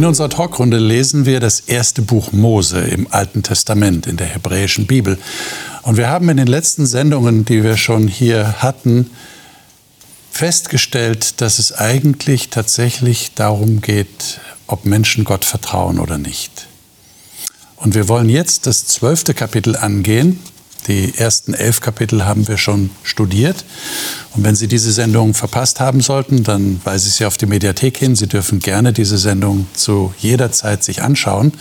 In 0.00 0.06
unserer 0.06 0.30
Talkrunde 0.30 0.78
lesen 0.78 1.26
wir 1.26 1.40
das 1.40 1.60
erste 1.60 2.00
Buch 2.00 2.32
Mose 2.32 2.80
im 2.80 3.12
Alten 3.12 3.42
Testament 3.42 4.06
in 4.06 4.16
der 4.16 4.28
hebräischen 4.28 4.86
Bibel. 4.86 5.18
Und 5.82 5.98
wir 5.98 6.08
haben 6.08 6.30
in 6.30 6.38
den 6.38 6.46
letzten 6.46 6.86
Sendungen, 6.86 7.44
die 7.44 7.62
wir 7.62 7.76
schon 7.76 8.08
hier 8.08 8.62
hatten, 8.62 9.10
festgestellt, 10.30 11.42
dass 11.42 11.58
es 11.58 11.74
eigentlich 11.74 12.48
tatsächlich 12.48 13.32
darum 13.34 13.82
geht, 13.82 14.40
ob 14.66 14.86
Menschen 14.86 15.24
Gott 15.24 15.44
vertrauen 15.44 15.98
oder 15.98 16.16
nicht. 16.16 16.66
Und 17.76 17.94
wir 17.94 18.08
wollen 18.08 18.30
jetzt 18.30 18.66
das 18.66 18.86
zwölfte 18.86 19.34
Kapitel 19.34 19.76
angehen 19.76 20.40
die 20.86 21.14
ersten 21.16 21.54
elf 21.54 21.80
Kapitel 21.80 22.24
haben 22.24 22.48
wir 22.48 22.58
schon 22.58 22.90
studiert. 23.02 23.64
Und 24.34 24.44
wenn 24.44 24.54
Sie 24.54 24.68
diese 24.68 24.92
Sendung 24.92 25.34
verpasst 25.34 25.80
haben 25.80 26.00
sollten, 26.00 26.44
dann 26.44 26.80
weise 26.84 27.08
ich 27.08 27.14
Sie 27.14 27.24
auf 27.24 27.36
die 27.36 27.46
Mediathek 27.46 27.98
hin. 27.98 28.16
Sie 28.16 28.26
dürfen 28.26 28.60
gerne 28.60 28.92
diese 28.92 29.18
Sendung 29.18 29.66
zu 29.74 30.14
jeder 30.18 30.52
Zeit 30.52 30.84
sich 30.84 31.02
anschauen 31.02 31.52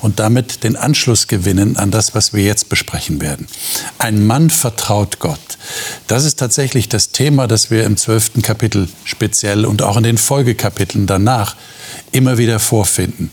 und 0.00 0.18
damit 0.18 0.64
den 0.64 0.76
Anschluss 0.76 1.28
gewinnen 1.28 1.76
an 1.76 1.90
das, 1.90 2.14
was 2.14 2.32
wir 2.32 2.42
jetzt 2.42 2.68
besprechen 2.68 3.20
werden. 3.20 3.46
Ein 3.98 4.26
Mann 4.26 4.50
vertraut 4.50 5.18
Gott. 5.18 5.38
Das 6.06 6.24
ist 6.24 6.38
tatsächlich 6.38 6.88
das 6.88 7.10
Thema, 7.10 7.46
das 7.46 7.70
wir 7.70 7.84
im 7.84 7.96
zwölften 7.96 8.42
Kapitel 8.42 8.88
speziell 9.04 9.64
und 9.64 9.82
auch 9.82 9.96
in 9.96 10.02
den 10.02 10.18
Folgekapiteln 10.18 11.06
danach 11.06 11.56
immer 12.12 12.38
wieder 12.38 12.58
vorfinden. 12.58 13.30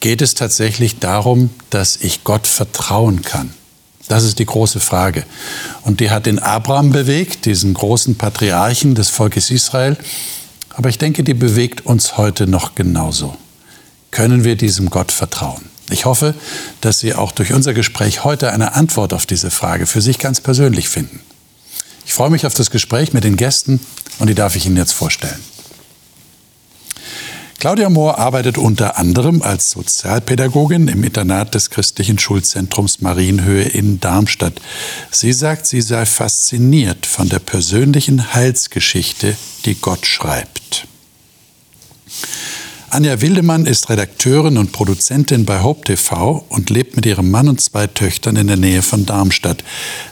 Geht 0.00 0.22
es 0.22 0.34
tatsächlich 0.34 1.00
darum, 1.00 1.50
dass 1.70 1.96
ich 1.96 2.22
Gott 2.22 2.46
vertrauen 2.46 3.22
kann? 3.22 3.52
Das 4.08 4.24
ist 4.24 4.38
die 4.38 4.46
große 4.46 4.80
Frage. 4.80 5.24
Und 5.82 6.00
die 6.00 6.10
hat 6.10 6.26
den 6.26 6.38
Abraham 6.38 6.90
bewegt, 6.90 7.44
diesen 7.44 7.74
großen 7.74 8.16
Patriarchen 8.16 8.94
des 8.94 9.10
Volkes 9.10 9.50
Israel. 9.50 9.96
Aber 10.70 10.88
ich 10.88 10.98
denke, 10.98 11.22
die 11.24 11.34
bewegt 11.34 11.84
uns 11.84 12.16
heute 12.16 12.46
noch 12.46 12.74
genauso. 12.74 13.36
Können 14.10 14.44
wir 14.44 14.56
diesem 14.56 14.90
Gott 14.90 15.12
vertrauen? 15.12 15.66
Ich 15.90 16.04
hoffe, 16.04 16.34
dass 16.80 16.98
Sie 16.98 17.14
auch 17.14 17.32
durch 17.32 17.52
unser 17.52 17.72
Gespräch 17.74 18.24
heute 18.24 18.52
eine 18.52 18.74
Antwort 18.74 19.12
auf 19.12 19.26
diese 19.26 19.50
Frage 19.50 19.86
für 19.86 20.00
sich 20.00 20.18
ganz 20.18 20.40
persönlich 20.40 20.88
finden. 20.88 21.20
Ich 22.06 22.14
freue 22.14 22.30
mich 22.30 22.46
auf 22.46 22.54
das 22.54 22.70
Gespräch 22.70 23.12
mit 23.12 23.24
den 23.24 23.36
Gästen 23.36 23.80
und 24.18 24.28
die 24.28 24.34
darf 24.34 24.56
ich 24.56 24.66
Ihnen 24.66 24.76
jetzt 24.76 24.92
vorstellen. 24.92 25.38
Claudia 27.58 27.90
Mohr 27.90 28.18
arbeitet 28.18 28.56
unter 28.56 28.98
anderem 28.98 29.42
als 29.42 29.72
Sozialpädagogin 29.72 30.86
im 30.86 31.02
Internat 31.02 31.56
des 31.56 31.70
christlichen 31.70 32.16
Schulzentrums 32.16 33.00
Marienhöhe 33.00 33.64
in 33.64 33.98
Darmstadt. 33.98 34.60
Sie 35.10 35.32
sagt, 35.32 35.66
sie 35.66 35.80
sei 35.80 36.06
fasziniert 36.06 37.04
von 37.04 37.28
der 37.28 37.40
persönlichen 37.40 38.32
Heilsgeschichte, 38.32 39.34
die 39.64 39.74
Gott 39.74 40.06
schreibt. 40.06 40.86
Anja 42.90 43.20
Wildemann 43.20 43.66
ist 43.66 43.90
Redakteurin 43.90 44.56
und 44.56 44.70
Produzentin 44.70 45.44
bei 45.44 45.60
Hope 45.60 45.82
TV 45.82 46.44
und 46.48 46.70
lebt 46.70 46.94
mit 46.94 47.06
ihrem 47.06 47.28
Mann 47.28 47.48
und 47.48 47.60
zwei 47.60 47.88
Töchtern 47.88 48.36
in 48.36 48.46
der 48.46 48.56
Nähe 48.56 48.82
von 48.82 49.04
Darmstadt. 49.04 49.64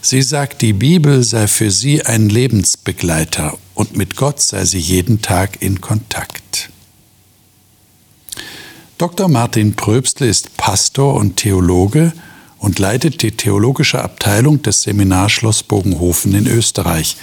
Sie 0.02 0.20
sagt, 0.20 0.62
die 0.62 0.72
Bibel 0.72 1.22
sei 1.22 1.46
für 1.46 1.70
sie 1.70 2.04
ein 2.04 2.28
Lebensbegleiter 2.28 3.56
und 3.74 3.96
mit 3.96 4.16
Gott 4.16 4.40
sei 4.40 4.64
sie 4.64 4.80
jeden 4.80 5.22
Tag 5.22 5.62
in 5.62 5.80
Kontakt. 5.80 6.45
Dr. 8.98 9.28
Martin 9.28 9.76
Pröbstle 9.76 10.26
ist 10.26 10.56
Pastor 10.56 11.14
und 11.14 11.36
Theologe 11.36 12.14
und 12.58 12.78
leitet 12.78 13.20
die 13.20 13.32
theologische 13.32 14.02
Abteilung 14.02 14.62
des 14.62 14.82
Seminarschloss 14.82 15.64
Bogenhofen 15.64 16.34
in 16.34 16.46
Österreich. 16.46 17.18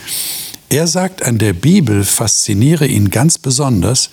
Er 0.69 0.85
sagt, 0.85 1.23
an 1.23 1.39
der 1.39 1.53
Bibel 1.53 2.03
fasziniere 2.03 2.85
ihn 2.85 3.09
ganz 3.09 3.39
besonders, 3.39 4.11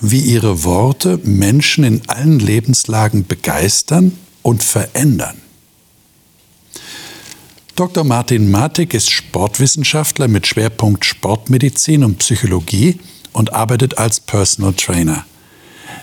wie 0.00 0.20
ihre 0.20 0.62
Worte 0.62 1.18
Menschen 1.24 1.82
in 1.82 2.02
allen 2.06 2.38
Lebenslagen 2.38 3.26
begeistern 3.26 4.16
und 4.42 4.62
verändern. 4.62 5.40
Dr. 7.74 8.04
Martin 8.04 8.52
Matik 8.52 8.94
ist 8.94 9.10
Sportwissenschaftler 9.10 10.28
mit 10.28 10.46
Schwerpunkt 10.46 11.04
Sportmedizin 11.04 12.04
und 12.04 12.18
Psychologie 12.18 13.00
und 13.32 13.52
arbeitet 13.52 13.98
als 13.98 14.20
Personal 14.20 14.74
Trainer. 14.74 15.24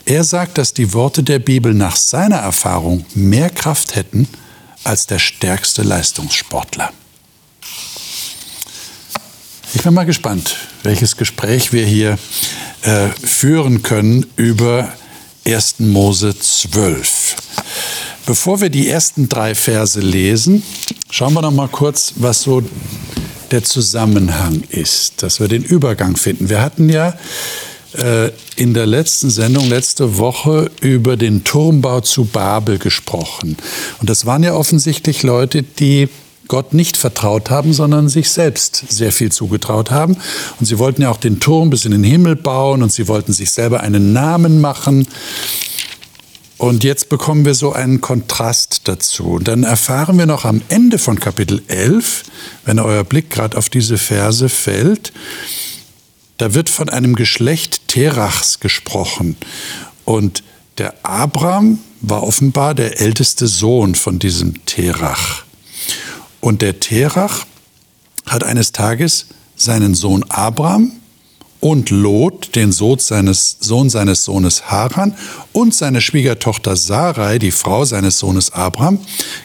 Er 0.07 0.23
sagt, 0.23 0.57
dass 0.57 0.73
die 0.73 0.93
Worte 0.93 1.21
der 1.21 1.37
Bibel 1.37 1.73
nach 1.73 1.97
seiner 1.97 2.37
Erfahrung 2.37 3.05
mehr 3.13 3.49
Kraft 3.49 3.97
hätten 3.97 4.29
als 4.85 5.05
der 5.05 5.19
stärkste 5.19 5.83
Leistungssportler. 5.83 6.93
Ich 9.73 9.83
bin 9.83 9.93
mal 9.93 10.05
gespannt, 10.05 10.55
welches 10.83 11.17
Gespräch 11.17 11.73
wir 11.73 11.85
hier 11.85 12.17
äh, 12.83 13.09
führen 13.21 13.83
können 13.83 14.25
über 14.37 14.93
1. 15.45 15.79
Mose 15.79 16.39
12. 16.39 17.35
Bevor 18.25 18.61
wir 18.61 18.69
die 18.69 18.87
ersten 18.87 19.27
drei 19.27 19.55
Verse 19.55 19.99
lesen, 19.99 20.63
schauen 21.09 21.33
wir 21.33 21.41
noch 21.41 21.51
mal 21.51 21.67
kurz, 21.67 22.13
was 22.15 22.43
so 22.43 22.63
der 23.51 23.65
Zusammenhang 23.65 24.63
ist, 24.69 25.21
dass 25.21 25.41
wir 25.41 25.49
den 25.49 25.65
Übergang 25.65 26.15
finden. 26.15 26.47
Wir 26.47 26.61
hatten 26.61 26.87
ja 26.87 27.13
in 28.55 28.73
der 28.73 28.85
letzten 28.85 29.29
Sendung 29.29 29.69
letzte 29.69 30.17
Woche 30.17 30.69
über 30.81 31.15
den 31.15 31.43
Turmbau 31.43 32.01
zu 32.01 32.25
Babel 32.25 32.79
gesprochen. 32.79 33.57
Und 33.99 34.09
das 34.09 34.25
waren 34.25 34.43
ja 34.43 34.53
offensichtlich 34.53 35.23
Leute, 35.23 35.63
die 35.63 36.09
Gott 36.47 36.73
nicht 36.73 36.97
vertraut 36.97 37.49
haben, 37.49 37.73
sondern 37.73 38.09
sich 38.09 38.29
selbst 38.29 38.83
sehr 38.89 39.11
viel 39.11 39.31
zugetraut 39.31 39.91
haben. 39.91 40.17
Und 40.59 40.65
sie 40.65 40.79
wollten 40.79 41.01
ja 41.01 41.09
auch 41.09 41.17
den 41.17 41.39
Turm 41.39 41.69
bis 41.69 41.85
in 41.85 41.91
den 41.91 42.03
Himmel 42.03 42.35
bauen 42.35 42.83
und 42.83 42.91
sie 42.91 43.07
wollten 43.07 43.33
sich 43.33 43.51
selber 43.51 43.81
einen 43.81 44.13
Namen 44.13 44.61
machen. 44.61 45.07
Und 46.57 46.83
jetzt 46.83 47.09
bekommen 47.09 47.45
wir 47.45 47.53
so 47.53 47.73
einen 47.73 48.01
Kontrast 48.01 48.81
dazu. 48.85 49.33
Und 49.33 49.47
dann 49.47 49.63
erfahren 49.63 50.17
wir 50.17 50.25
noch 50.25 50.43
am 50.43 50.61
Ende 50.69 50.97
von 50.97 51.19
Kapitel 51.19 51.61
11, 51.67 52.23
wenn 52.65 52.79
euer 52.79 53.03
Blick 53.03 53.29
gerade 53.29 53.57
auf 53.57 53.69
diese 53.69 53.97
Verse 53.97 54.49
fällt, 54.49 55.13
da 56.37 56.53
wird 56.53 56.69
von 56.69 56.89
einem 56.89 57.15
Geschlecht 57.15 57.87
Terachs 57.87 58.59
gesprochen. 58.59 59.35
Und 60.05 60.43
der 60.77 60.93
Abraham 61.03 61.79
war 62.01 62.23
offenbar 62.23 62.75
der 62.75 62.99
älteste 63.01 63.47
Sohn 63.47 63.95
von 63.95 64.19
diesem 64.19 64.65
Terach. 64.65 65.43
Und 66.39 66.61
der 66.61 66.79
Terach 66.79 67.45
hat 68.27 68.43
eines 68.43 68.71
Tages 68.71 69.27
seinen 69.55 69.95
Sohn 69.95 70.23
Abraham 70.29 70.91
und 71.69 71.89
Lot, 71.89 72.55
den 72.55 72.71
Sohn 72.71 72.97
seines, 72.99 73.57
Sohn 73.59 73.89
seines 73.89 74.23
Sohnes 74.23 74.71
Haran, 74.71 75.13
und 75.51 75.73
seine 75.75 75.99
Schwiegertochter 75.99 76.77
Sarai, 76.77 77.39
die 77.39 77.51
Frau 77.51 77.83
seines 77.83 78.19
Sohnes 78.19 78.51
Abraham, 78.51 78.99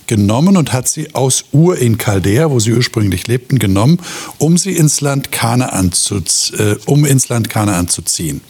genommen 0.07 0.57
und 0.57 0.73
hat 0.73 0.87
sie 0.87 1.15
aus 1.17 1.47
Ur 1.51 1.79
in 1.79 1.99
Chaldea, 1.99 2.51
wo 2.51 2.61
sie 2.61 2.75
ursprünglich 2.75 3.27
lebten, 3.27 3.59
genommen, 3.59 3.99
um 4.39 4.57
sie 4.57 4.73
ins 4.73 5.01
Land 5.01 5.33
Kanaan 5.33 5.91
zu, 5.91 6.23
äh, 6.59 6.77
um 6.87 7.05
ins 7.05 7.29
Land 7.29 7.51
Kanaan 7.51 7.89
zu 7.89 8.03
ziehen. 8.03 8.41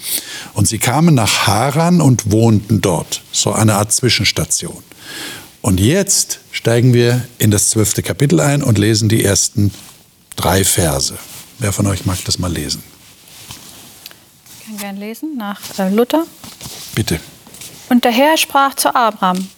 Und 0.52 0.68
sie 0.68 0.78
kamen 0.78 1.14
nach 1.14 1.46
Haran 1.46 2.02
und 2.02 2.30
wohnten 2.30 2.82
dort, 2.82 3.22
so 3.32 3.52
eine 3.52 3.76
Art 3.76 3.92
Zwischenstation. 3.92 4.82
Und 5.62 5.80
jetzt 5.80 6.40
steigen 6.50 6.92
wir 6.92 7.24
in 7.38 7.50
das 7.50 7.70
zwölfte 7.70 8.02
Kapitel 8.02 8.40
ein 8.40 8.62
und 8.62 8.76
lesen 8.76 9.08
die 9.08 9.24
ersten 9.24 9.72
drei 10.36 10.62
Verse. 10.62 11.14
Wer 11.58 11.72
von 11.72 11.86
euch 11.86 12.04
mag 12.04 12.18
das 12.26 12.38
mal 12.38 12.52
lesen? 12.52 12.82
Gern 14.82 14.96
lesen 14.96 15.36
nach 15.36 15.60
äh, 15.78 15.90
Luther. 15.90 16.24
Bitte. 16.96 17.20
Und 17.88 18.02
der 18.04 18.10
Herr 18.10 18.36
sprach 18.36 18.74
zu 18.74 18.92
Abraham, 18.92 19.48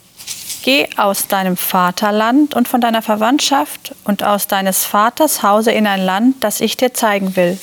Geh 0.63 0.87
aus 0.99 1.29
deinem 1.29 1.57
Vaterland 1.57 2.55
und 2.55 2.69
von 2.69 2.83
deiner 2.83 3.01
Verwandtschaft 3.01 3.95
und 4.05 4.23
aus 4.23 4.49
deines 4.49 4.85
Vaters 4.85 5.43
Hause 5.43 5.73
in 5.73 5.87
ein 5.87 6.05
Land, 6.05 6.37
das 6.41 6.61
ich 6.61 6.77
dir 6.77 6.93
zeigen 6.93 7.37
will. 7.37 7.59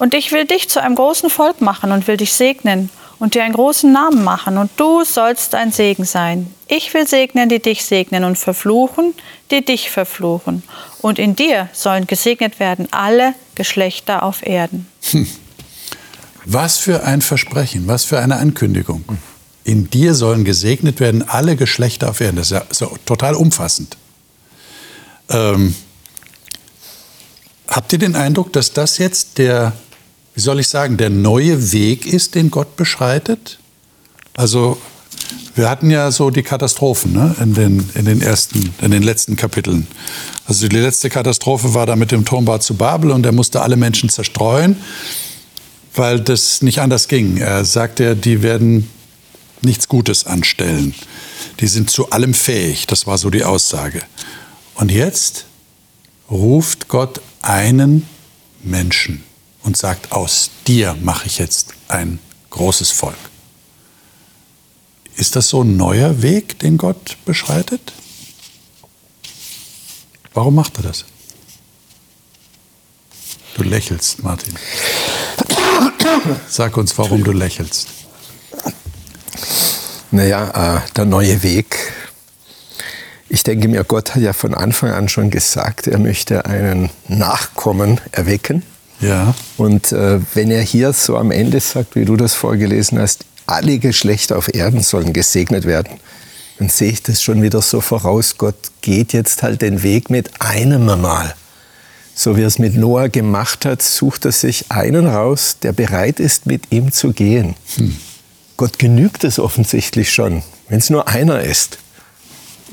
Und 0.00 0.12
ich 0.12 0.32
will 0.32 0.44
dich 0.44 0.68
zu 0.68 0.82
einem 0.82 0.96
großen 0.96 1.30
Volk 1.30 1.60
machen 1.60 1.92
und 1.92 2.08
will 2.08 2.16
dich 2.16 2.32
segnen 2.32 2.90
und 3.20 3.34
dir 3.34 3.44
einen 3.44 3.54
großen 3.54 3.92
Namen 3.92 4.24
machen, 4.24 4.58
und 4.58 4.70
du 4.76 5.04
sollst 5.04 5.54
ein 5.54 5.70
Segen 5.70 6.04
sein. 6.04 6.52
Ich 6.66 6.94
will 6.94 7.06
segnen, 7.06 7.48
die 7.48 7.60
dich 7.60 7.84
segnen, 7.84 8.24
und 8.24 8.38
verfluchen, 8.38 9.14
die 9.52 9.64
dich 9.64 9.90
verfluchen. 9.90 10.64
Und 11.00 11.20
in 11.20 11.36
dir 11.36 11.68
sollen 11.72 12.08
gesegnet 12.08 12.58
werden 12.58 12.88
alle 12.90 13.34
Geschlechter 13.54 14.24
auf 14.24 14.44
Erden. 14.44 14.88
Hm. 15.10 15.28
Was 16.50 16.78
für 16.78 17.04
ein 17.04 17.20
Versprechen, 17.20 17.88
was 17.88 18.04
für 18.04 18.20
eine 18.20 18.36
Ankündigung. 18.36 19.04
In 19.64 19.90
dir 19.90 20.14
sollen 20.14 20.46
gesegnet 20.46 20.98
werden 20.98 21.28
alle 21.28 21.56
Geschlechter 21.56 22.08
auf 22.08 22.22
Erden. 22.22 22.36
Das 22.36 22.50
ist 22.50 22.80
ja, 22.80 22.86
ja 22.88 22.92
total 23.04 23.34
umfassend. 23.34 23.98
Ähm, 25.28 25.74
habt 27.68 27.92
ihr 27.92 27.98
den 27.98 28.16
Eindruck, 28.16 28.50
dass 28.54 28.72
das 28.72 28.96
jetzt 28.96 29.36
der, 29.36 29.74
wie 30.34 30.40
soll 30.40 30.58
ich 30.58 30.68
sagen, 30.68 30.96
der 30.96 31.10
neue 31.10 31.70
Weg 31.70 32.06
ist, 32.06 32.34
den 32.34 32.50
Gott 32.50 32.76
beschreitet? 32.76 33.58
Also 34.34 34.78
wir 35.54 35.68
hatten 35.68 35.90
ja 35.90 36.10
so 36.10 36.30
die 36.30 36.42
Katastrophen 36.42 37.12
ne, 37.12 37.36
in, 37.42 37.52
den, 37.52 37.90
in, 37.94 38.06
den 38.06 38.22
ersten, 38.22 38.72
in 38.80 38.90
den 38.90 39.02
letzten 39.02 39.36
Kapiteln. 39.36 39.86
Also 40.46 40.66
die 40.66 40.76
letzte 40.76 41.10
Katastrophe 41.10 41.74
war 41.74 41.84
da 41.84 41.94
mit 41.94 42.10
dem 42.10 42.24
Turmbau 42.24 42.56
zu 42.56 42.74
Babel 42.74 43.10
und 43.10 43.26
er 43.26 43.32
musste 43.32 43.60
alle 43.60 43.76
Menschen 43.76 44.08
zerstreuen 44.08 44.78
weil 45.98 46.20
das 46.20 46.62
nicht 46.62 46.80
anders 46.80 47.08
ging. 47.08 47.36
Er 47.38 47.64
sagte, 47.64 48.16
die 48.16 48.42
werden 48.42 48.88
nichts 49.62 49.88
Gutes 49.88 50.24
anstellen. 50.24 50.94
Die 51.60 51.66
sind 51.66 51.90
zu 51.90 52.10
allem 52.10 52.34
fähig, 52.34 52.86
das 52.86 53.06
war 53.06 53.18
so 53.18 53.30
die 53.30 53.44
Aussage. 53.44 54.02
Und 54.76 54.92
jetzt 54.92 55.46
ruft 56.30 56.88
Gott 56.88 57.20
einen 57.42 58.06
Menschen 58.62 59.24
und 59.64 59.76
sagt, 59.76 60.12
aus 60.12 60.50
dir 60.66 60.96
mache 61.02 61.26
ich 61.26 61.38
jetzt 61.38 61.74
ein 61.88 62.20
großes 62.50 62.92
Volk. 62.92 63.18
Ist 65.16 65.34
das 65.34 65.48
so 65.48 65.62
ein 65.62 65.76
neuer 65.76 66.22
Weg, 66.22 66.60
den 66.60 66.78
Gott 66.78 67.16
beschreitet? 67.24 67.92
Warum 70.32 70.54
macht 70.54 70.76
er 70.76 70.84
das? 70.84 71.04
Du 73.56 73.64
lächelst, 73.64 74.22
Martin. 74.22 74.54
Sag 76.48 76.76
uns, 76.76 76.96
warum 76.98 77.24
du 77.24 77.32
lächelst. 77.32 77.88
Naja, 80.10 80.76
äh, 80.76 80.80
der 80.96 81.04
neue 81.04 81.42
Weg. 81.42 81.92
Ich 83.28 83.42
denke 83.42 83.68
mir, 83.68 83.84
Gott 83.84 84.14
hat 84.14 84.22
ja 84.22 84.32
von 84.32 84.54
Anfang 84.54 84.90
an 84.90 85.08
schon 85.08 85.30
gesagt, 85.30 85.86
er 85.86 85.98
möchte 85.98 86.46
einen 86.46 86.88
Nachkommen 87.08 88.00
erwecken. 88.10 88.62
Ja. 89.00 89.34
Und 89.58 89.92
äh, 89.92 90.20
wenn 90.34 90.50
er 90.50 90.62
hier 90.62 90.92
so 90.92 91.16
am 91.16 91.30
Ende 91.30 91.60
sagt, 91.60 91.94
wie 91.94 92.04
du 92.04 92.16
das 92.16 92.34
vorgelesen 92.34 92.98
hast, 92.98 93.26
alle 93.46 93.78
Geschlechter 93.78 94.36
auf 94.36 94.52
Erden 94.52 94.82
sollen 94.82 95.12
gesegnet 95.12 95.64
werden, 95.64 96.00
dann 96.58 96.68
sehe 96.68 96.90
ich 96.90 97.02
das 97.02 97.22
schon 97.22 97.42
wieder 97.42 97.62
so 97.62 97.80
voraus. 97.80 98.36
Gott 98.38 98.56
geht 98.80 99.12
jetzt 99.12 99.42
halt 99.42 99.62
den 99.62 99.82
Weg 99.82 100.10
mit 100.10 100.40
einem 100.40 100.86
Mal. 100.86 101.34
So 102.20 102.36
wie 102.36 102.40
er 102.40 102.48
es 102.48 102.58
mit 102.58 102.74
Noah 102.74 103.08
gemacht 103.08 103.64
hat, 103.64 103.80
sucht 103.80 104.24
er 104.24 104.32
sich 104.32 104.72
einen 104.72 105.06
raus, 105.06 105.58
der 105.62 105.72
bereit 105.72 106.18
ist, 106.18 106.46
mit 106.46 106.72
ihm 106.72 106.90
zu 106.90 107.12
gehen. 107.12 107.54
Hm. 107.76 107.94
Gott 108.56 108.80
genügt 108.80 109.22
es 109.22 109.38
offensichtlich 109.38 110.12
schon, 110.12 110.42
wenn 110.68 110.78
es 110.78 110.90
nur 110.90 111.06
einer 111.06 111.42
ist. 111.42 111.78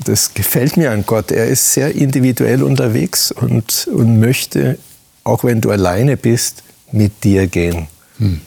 Das 0.02 0.34
gefällt 0.34 0.76
mir 0.76 0.90
an 0.90 1.06
Gott. 1.06 1.30
Er 1.30 1.46
ist 1.46 1.74
sehr 1.74 1.94
individuell 1.94 2.64
unterwegs 2.64 3.30
und, 3.30 3.86
und 3.86 4.18
möchte, 4.18 4.80
auch 5.22 5.44
wenn 5.44 5.60
du 5.60 5.70
alleine 5.70 6.16
bist, 6.16 6.64
mit 6.90 7.22
dir 7.22 7.46
gehen. 7.46 7.86
Hm. 8.18 8.40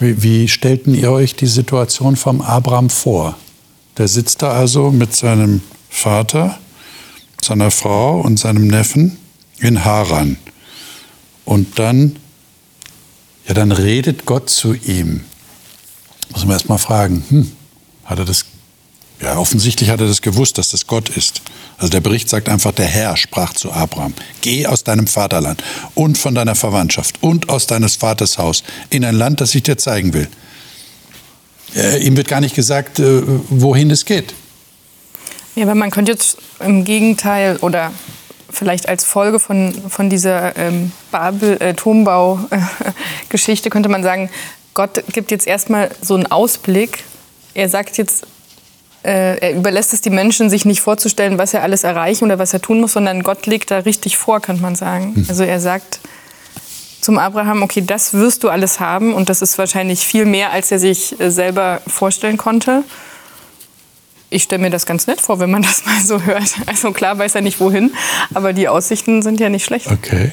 Wie, 0.00 0.20
wie 0.20 0.48
stellten 0.48 0.96
ihr 0.96 1.12
euch 1.12 1.36
die 1.36 1.46
Situation 1.46 2.16
vom 2.16 2.40
Abraham 2.40 2.90
vor? 2.90 3.38
Der 3.98 4.08
sitzt 4.08 4.42
da 4.42 4.50
also 4.50 4.90
mit 4.90 5.14
seinem 5.14 5.60
Vater, 5.90 6.58
seiner 7.40 7.70
Frau 7.70 8.20
und 8.20 8.40
seinem 8.40 8.66
Neffen 8.66 9.18
in 9.58 9.84
Haran. 9.84 10.36
Und 11.44 11.78
dann, 11.78 12.16
ja, 13.46 13.54
dann 13.54 13.72
redet 13.72 14.26
Gott 14.26 14.50
zu 14.50 14.74
ihm. 14.74 15.24
Muss 16.30 16.44
man 16.44 16.52
erst 16.52 16.68
mal 16.68 16.78
fragen, 16.78 17.24
hm, 17.28 17.52
hat 18.04 18.18
er 18.18 18.24
das, 18.24 18.46
ja, 19.20 19.36
offensichtlich 19.36 19.90
hat 19.90 20.00
er 20.00 20.06
das 20.06 20.22
gewusst, 20.22 20.58
dass 20.58 20.70
das 20.70 20.86
Gott 20.86 21.08
ist. 21.10 21.42
Also 21.78 21.90
der 21.90 22.00
Bericht 22.00 22.28
sagt 22.28 22.48
einfach, 22.48 22.72
der 22.72 22.86
Herr 22.86 23.16
sprach 23.16 23.52
zu 23.52 23.72
Abraham, 23.72 24.14
geh 24.40 24.66
aus 24.66 24.84
deinem 24.84 25.06
Vaterland 25.06 25.62
und 25.94 26.16
von 26.18 26.34
deiner 26.34 26.54
Verwandtschaft 26.54 27.22
und 27.22 27.48
aus 27.48 27.66
deines 27.66 27.96
Vaters 27.96 28.38
Haus 28.38 28.62
in 28.90 29.04
ein 29.04 29.14
Land, 29.14 29.40
das 29.40 29.54
ich 29.54 29.62
dir 29.62 29.76
zeigen 29.76 30.12
will. 30.12 30.28
Äh, 31.74 32.04
ihm 32.04 32.16
wird 32.16 32.28
gar 32.28 32.40
nicht 32.40 32.54
gesagt, 32.54 33.00
äh, 33.00 33.22
wohin 33.50 33.90
es 33.90 34.04
geht. 34.04 34.34
Ja, 35.56 35.64
aber 35.64 35.74
man 35.74 35.90
könnte 35.90 36.12
jetzt 36.12 36.38
im 36.60 36.84
Gegenteil 36.84 37.56
oder 37.58 37.92
vielleicht 38.54 38.88
als 38.88 39.04
Folge 39.04 39.38
von, 39.38 39.74
von 39.88 40.08
dieser 40.10 40.56
ähm, 40.56 40.92
Babel, 41.10 41.60
äh, 41.60 41.74
Turmbau-Geschichte 41.74 43.70
könnte 43.70 43.88
man 43.88 44.02
sagen, 44.02 44.30
Gott 44.74 45.04
gibt 45.12 45.30
jetzt 45.30 45.46
erstmal 45.46 45.90
so 46.00 46.14
einen 46.14 46.26
Ausblick. 46.26 47.04
Er 47.54 47.68
sagt 47.68 47.96
jetzt, 47.98 48.26
äh, 49.04 49.38
er 49.38 49.54
überlässt 49.54 49.92
es 49.92 50.00
die 50.00 50.10
Menschen, 50.10 50.50
sich 50.50 50.64
nicht 50.64 50.80
vorzustellen, 50.80 51.38
was 51.38 51.54
er 51.54 51.62
alles 51.62 51.84
erreichen 51.84 52.24
oder 52.24 52.38
was 52.38 52.52
er 52.52 52.60
tun 52.60 52.80
muss, 52.80 52.94
sondern 52.94 53.22
Gott 53.22 53.46
legt 53.46 53.70
da 53.70 53.78
richtig 53.78 54.16
vor, 54.16 54.40
kann 54.40 54.60
man 54.60 54.74
sagen. 54.74 55.14
Hm. 55.14 55.26
Also 55.28 55.44
er 55.44 55.60
sagt 55.60 56.00
zum 57.00 57.18
Abraham, 57.18 57.62
okay, 57.62 57.82
das 57.86 58.14
wirst 58.14 58.44
du 58.44 58.48
alles 58.48 58.80
haben 58.80 59.12
und 59.12 59.28
das 59.28 59.42
ist 59.42 59.58
wahrscheinlich 59.58 60.06
viel 60.06 60.24
mehr, 60.24 60.52
als 60.52 60.72
er 60.72 60.78
sich 60.78 61.20
äh, 61.20 61.30
selber 61.30 61.82
vorstellen 61.86 62.38
konnte 62.38 62.82
ich 64.34 64.42
stelle 64.42 64.62
mir 64.62 64.70
das 64.70 64.84
ganz 64.84 65.06
nett 65.06 65.20
vor, 65.20 65.38
wenn 65.38 65.50
man 65.50 65.62
das 65.62 65.86
mal 65.86 66.00
so 66.04 66.20
hört. 66.22 66.54
Also 66.66 66.90
klar 66.90 67.16
weiß 67.18 67.36
er 67.36 67.40
nicht 67.40 67.60
wohin, 67.60 67.92
aber 68.34 68.52
die 68.52 68.68
Aussichten 68.68 69.22
sind 69.22 69.38
ja 69.38 69.48
nicht 69.48 69.64
schlecht. 69.64 69.86
Okay. 69.86 70.32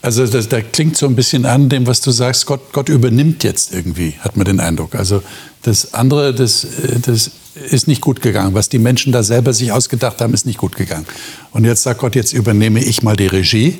Also 0.00 0.26
das, 0.26 0.48
das 0.48 0.62
klingt 0.72 0.96
so 0.96 1.06
ein 1.06 1.16
bisschen 1.16 1.44
an 1.44 1.68
dem, 1.68 1.86
was 1.86 2.00
du 2.00 2.10
sagst, 2.10 2.46
Gott, 2.46 2.72
Gott 2.72 2.88
übernimmt 2.88 3.44
jetzt 3.44 3.72
irgendwie, 3.72 4.14
hat 4.20 4.36
man 4.36 4.44
den 4.44 4.60
Eindruck. 4.60 4.94
Also 4.94 5.22
das 5.62 5.94
andere, 5.94 6.34
das, 6.34 6.66
das 7.02 7.30
ist 7.54 7.86
nicht 7.86 8.00
gut 8.00 8.20
gegangen. 8.20 8.54
Was 8.54 8.68
die 8.68 8.78
Menschen 8.78 9.12
da 9.12 9.22
selber 9.22 9.52
sich 9.52 9.70
ausgedacht 9.72 10.20
haben, 10.20 10.34
ist 10.34 10.46
nicht 10.46 10.58
gut 10.58 10.76
gegangen. 10.76 11.06
Und 11.50 11.64
jetzt 11.64 11.82
sagt 11.82 12.00
Gott, 12.00 12.14
jetzt 12.14 12.32
übernehme 12.32 12.82
ich 12.82 13.02
mal 13.02 13.16
die 13.16 13.28
Regie 13.28 13.78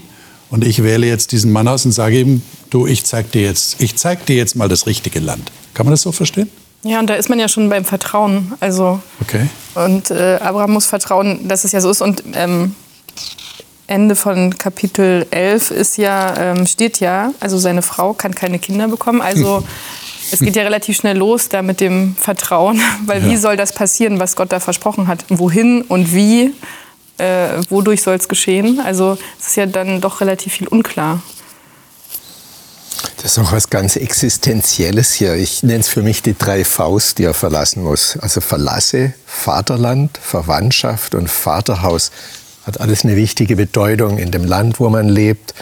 und 0.51 0.65
ich 0.65 0.83
wähle 0.83 1.07
jetzt 1.07 1.33
diesen 1.33 1.51
Mann 1.51 1.67
aus 1.67 1.85
und 1.85 1.93
sage 1.93 2.21
ihm, 2.21 2.43
du, 2.71 2.87
ich 2.87 3.05
zeig 3.05 3.33
dir 3.33 3.43
jetzt, 3.43 3.81
ich 3.81 3.97
zeig 3.97 4.27
dir 4.27 4.37
jetzt 4.37 4.55
mal 4.55 4.69
das 4.69 4.87
richtige 4.87 5.19
Land. 5.19 5.51
Kann 5.75 5.87
man 5.87 5.93
das 5.93 6.03
so 6.03 6.13
verstehen? 6.13 6.51
Ja, 6.84 6.99
und 6.99 7.08
da 7.08 7.14
ist 7.14 7.29
man 7.29 7.38
ja 7.38 7.49
schon 7.49 7.69
beim 7.69 7.84
Vertrauen. 7.84 8.55
Also, 8.61 9.00
okay. 9.20 9.49
Und 9.75 10.11
äh, 10.11 10.38
Abraham 10.43 10.73
muss 10.73 10.87
vertrauen, 10.87 11.46
dass 11.49 11.64
es 11.64 11.73
ja 11.73 11.81
so 11.81 11.90
ist. 11.90 12.02
Und 12.02 12.25
ähm, 12.34 12.75
Ende 13.87 14.17
von 14.17 14.56
Kapitel 14.58 15.26
11 15.31 15.70
ist 15.70 15.96
ja, 15.99 16.34
ähm, 16.37 16.67
steht 16.67 17.00
ja, 17.00 17.32
also 17.40 17.58
seine 17.58 17.82
Frau 17.82 18.14
kann 18.14 18.34
keine 18.34 18.58
Kinder 18.58 18.88
bekommen. 18.88 19.20
Also 19.20 19.62
es 20.32 20.40
geht 20.40 20.56
ja 20.56 20.62
relativ 20.62 20.96
schnell 20.96 21.17
los 21.17 21.49
da 21.49 21.62
mit 21.62 21.81
dem 21.81 22.17
Vertrauen. 22.17 22.81
Weil 23.06 23.23
ja. 23.23 23.31
wie 23.31 23.37
soll 23.37 23.56
das 23.56 23.73
passieren, 23.73 24.19
was 24.19 24.34
Gott 24.34 24.50
da 24.50 24.61
versprochen 24.61 25.06
hat? 25.06 25.25
Wohin 25.29 25.82
und 25.82 26.12
wie? 26.14 26.52
Äh, 27.19 27.61
wodurch 27.69 28.02
soll 28.02 28.17
es 28.17 28.29
geschehen? 28.29 28.81
Also 28.81 29.19
es 29.38 29.49
ist 29.49 29.56
ja 29.56 29.67
dann 29.67 30.00
doch 30.00 30.20
relativ 30.20 30.55
viel 30.55 30.67
unklar. 30.67 31.20
Das 33.17 33.33
ist 33.33 33.39
noch 33.39 33.53
was 33.53 33.71
ganz 33.71 33.97
Existenzielles 33.97 35.13
hier. 35.13 35.35
Ich 35.35 35.63
nenne 35.63 35.81
es 35.81 35.89
für 35.89 36.03
mich 36.03 36.23
die 36.23 36.37
drei 36.37 36.65
Faust, 36.65 37.19
die 37.19 37.25
er 37.25 37.35
verlassen 37.35 37.83
muss. 37.83 38.17
Also 38.19 38.41
verlasse 38.41 39.15
Vaterland, 39.27 40.19
Verwandtschaft 40.19 41.15
und 41.15 41.29
Vaterhaus. 41.29 42.11
Hat 42.65 42.81
alles 42.81 43.05
eine 43.05 43.17
wichtige 43.17 43.57
Bedeutung 43.57 44.19
in 44.19 44.31
dem 44.31 44.45
Land, 44.45 44.81
wo 44.81 44.89
man 44.89 45.09
lebt, 45.09 45.55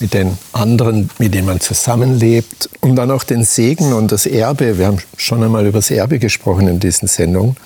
mit 0.00 0.14
den 0.14 0.38
anderen, 0.52 1.10
mit 1.18 1.34
denen 1.34 1.46
man 1.46 1.60
zusammenlebt. 1.60 2.70
Und 2.80 2.96
dann 2.96 3.10
auch 3.10 3.24
den 3.24 3.44
Segen 3.44 3.92
und 3.92 4.12
das 4.12 4.26
Erbe. 4.26 4.78
Wir 4.78 4.86
haben 4.86 4.98
schon 5.16 5.42
einmal 5.42 5.66
über 5.66 5.78
das 5.78 5.90
Erbe 5.90 6.18
gesprochen 6.18 6.68
in 6.68 6.80
diesen 6.80 7.08
Sendungen. 7.08 7.56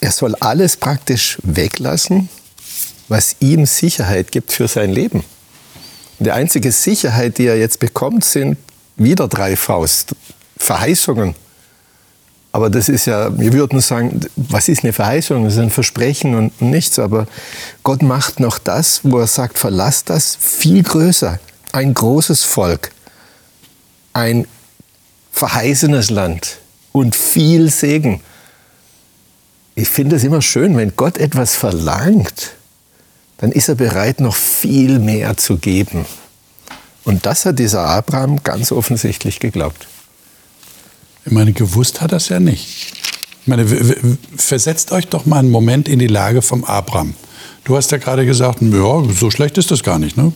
Er 0.00 0.12
soll 0.12 0.34
alles 0.36 0.76
praktisch 0.76 1.38
weglassen, 1.42 2.28
was 3.08 3.36
ihm 3.40 3.66
Sicherheit 3.66 4.32
gibt 4.32 4.52
für 4.52 4.68
sein 4.68 4.90
Leben. 4.90 5.24
Die 6.18 6.30
einzige 6.30 6.70
Sicherheit, 6.72 7.38
die 7.38 7.46
er 7.46 7.58
jetzt 7.58 7.80
bekommt, 7.80 8.24
sind 8.24 8.56
wieder 8.96 9.28
drei 9.28 9.56
Faust, 9.56 10.14
Verheißungen. 10.56 11.34
Aber 12.52 12.70
das 12.70 12.88
ist 12.88 13.06
ja, 13.06 13.36
wir 13.36 13.52
würden 13.52 13.80
sagen, 13.80 14.20
was 14.36 14.68
ist 14.68 14.84
eine 14.84 14.92
Verheißung? 14.92 15.44
Das 15.44 15.54
ist 15.54 15.58
ein 15.58 15.70
Versprechen 15.70 16.36
und 16.36 16.62
nichts. 16.62 17.00
Aber 17.00 17.26
Gott 17.82 18.02
macht 18.02 18.38
noch 18.38 18.58
das, 18.58 19.00
wo 19.02 19.18
er 19.18 19.26
sagt, 19.26 19.58
verlass 19.58 20.04
das 20.04 20.36
viel 20.36 20.84
größer. 20.84 21.40
Ein 21.72 21.94
großes 21.94 22.44
Volk, 22.44 22.92
ein 24.12 24.46
verheißenes 25.32 26.10
Land 26.10 26.58
und 26.92 27.16
viel 27.16 27.70
Segen. 27.70 28.20
Ich 29.74 29.88
finde 29.88 30.14
es 30.14 30.22
immer 30.22 30.40
schön, 30.40 30.76
wenn 30.76 30.94
Gott 30.94 31.18
etwas 31.18 31.56
verlangt, 31.56 32.52
dann 33.38 33.52
ist 33.52 33.68
er 33.68 33.74
bereit, 33.74 34.20
noch 34.20 34.36
viel 34.36 34.98
mehr 34.98 35.36
zu 35.36 35.56
geben. 35.56 36.06
Und 37.04 37.26
das 37.26 37.44
hat 37.44 37.58
dieser 37.58 37.86
Abraham 37.86 38.42
ganz 38.42 38.72
offensichtlich 38.72 39.40
geglaubt. 39.40 39.86
Ich 41.26 41.32
meine, 41.32 41.52
gewusst 41.52 42.00
hat 42.00 42.12
er 42.12 42.18
es 42.18 42.28
ja 42.28 42.40
nicht. 42.40 42.92
Ich 43.42 43.46
meine, 43.46 43.66
versetzt 44.36 44.92
euch 44.92 45.08
doch 45.08 45.26
mal 45.26 45.38
einen 45.38 45.50
Moment 45.50 45.88
in 45.88 45.98
die 45.98 46.06
Lage 46.06 46.40
vom 46.40 46.64
Abraham. 46.64 47.14
Du 47.64 47.76
hast 47.76 47.92
ja 47.92 47.98
gerade 47.98 48.24
gesagt, 48.24 48.62
ja, 48.62 49.02
so 49.12 49.30
schlecht 49.30 49.58
ist 49.58 49.70
das 49.70 49.82
gar 49.82 49.98
nicht. 49.98 50.16
Ne? 50.16 50.32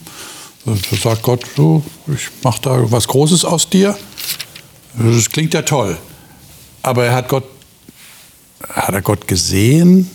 Da 0.64 0.75
sagt 1.02 1.23
Gott, 1.23 1.45
so, 1.57 1.83
ich 2.07 2.28
mache 2.43 2.61
da 2.62 2.90
was 2.90 3.09
Großes 3.09 3.45
aus 3.45 3.71
dir. 3.71 3.97
Das 4.99 5.31
klingt 5.31 5.55
ja 5.55 5.62
toll. 5.62 5.97
Aber 6.83 7.05
er 7.05 7.14
hat 7.14 7.28
Gott, 7.28 7.45
hat 8.69 8.95
er 8.95 9.02
Gott 9.02 9.28
gesehen? 9.28 10.11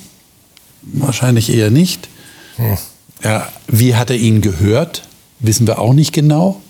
Wahrscheinlich 0.81 1.49
eher 1.49 1.71
nicht. 1.71 2.09
Hm. 2.57 2.77
Ja, 3.23 3.47
wie 3.67 3.95
hat 3.95 4.09
er 4.09 4.17
ihn 4.17 4.41
gehört? 4.41 5.03
Wissen 5.39 5.67
wir 5.67 5.79
auch 5.79 5.93
nicht 5.93 6.13
genau. 6.13 6.61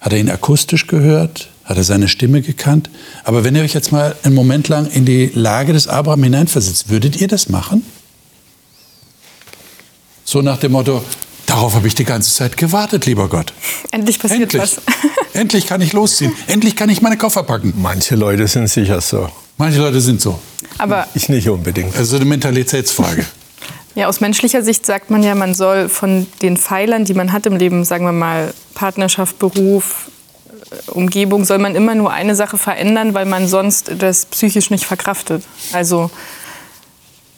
Hat 0.00 0.12
er 0.12 0.18
ihn 0.18 0.30
akustisch 0.30 0.86
gehört? 0.86 1.48
Hat 1.64 1.76
er 1.76 1.84
seine 1.84 2.08
Stimme 2.08 2.42
gekannt? 2.42 2.90
Aber 3.24 3.42
wenn 3.42 3.56
ihr 3.56 3.62
euch 3.62 3.74
jetzt 3.74 3.90
mal 3.90 4.14
einen 4.22 4.34
Moment 4.34 4.68
lang 4.68 4.86
in 4.86 5.04
die 5.04 5.30
Lage 5.34 5.72
des 5.72 5.88
Abraham 5.88 6.22
hineinversetzt, 6.22 6.90
würdet 6.90 7.20
ihr 7.20 7.28
das 7.28 7.48
machen? 7.48 7.84
So 10.24 10.42
nach 10.42 10.58
dem 10.58 10.72
Motto, 10.72 11.02
da 11.46 11.56
Darauf 11.56 11.74
habe 11.74 11.86
ich 11.86 11.94
die 11.94 12.04
ganze 12.04 12.34
Zeit 12.34 12.56
gewartet, 12.56 13.06
lieber 13.06 13.28
Gott. 13.28 13.52
Endlich 13.90 14.18
passiert 14.18 14.54
Endlich. 14.54 14.62
was. 14.62 14.76
Endlich 15.32 15.66
kann 15.66 15.80
ich 15.80 15.92
losziehen. 15.92 16.32
Endlich 16.48 16.76
kann 16.76 16.90
ich 16.90 17.00
meine 17.00 17.16
Koffer 17.16 17.44
packen. 17.44 17.72
Manche 17.76 18.14
Leute 18.14 18.46
sind 18.46 18.68
sicher 18.68 19.00
so. 19.00 19.28
Manche 19.56 19.78
Leute 19.78 20.00
sind 20.00 20.20
so. 20.20 20.38
Aber 20.78 21.06
Ich 21.14 21.28
nicht 21.28 21.48
unbedingt. 21.48 21.96
Also 21.96 22.16
eine 22.16 22.24
Mentalitätsfrage. 22.24 23.24
Ja, 23.96 24.08
aus 24.08 24.20
menschlicher 24.20 24.62
Sicht 24.62 24.84
sagt 24.84 25.10
man 25.10 25.22
ja, 25.22 25.34
man 25.34 25.54
soll 25.54 25.88
von 25.88 26.26
den 26.42 26.58
Pfeilern, 26.58 27.06
die 27.06 27.14
man 27.14 27.32
hat 27.32 27.46
im 27.46 27.56
Leben, 27.56 27.82
sagen 27.82 28.04
wir 28.04 28.12
mal 28.12 28.52
Partnerschaft, 28.74 29.38
Beruf, 29.38 30.10
äh, 30.70 30.90
Umgebung, 30.90 31.46
soll 31.46 31.58
man 31.58 31.74
immer 31.74 31.94
nur 31.94 32.12
eine 32.12 32.36
Sache 32.36 32.58
verändern, 32.58 33.14
weil 33.14 33.24
man 33.24 33.48
sonst 33.48 33.90
das 33.98 34.26
psychisch 34.26 34.70
nicht 34.70 34.84
verkraftet. 34.84 35.42
Also 35.72 36.10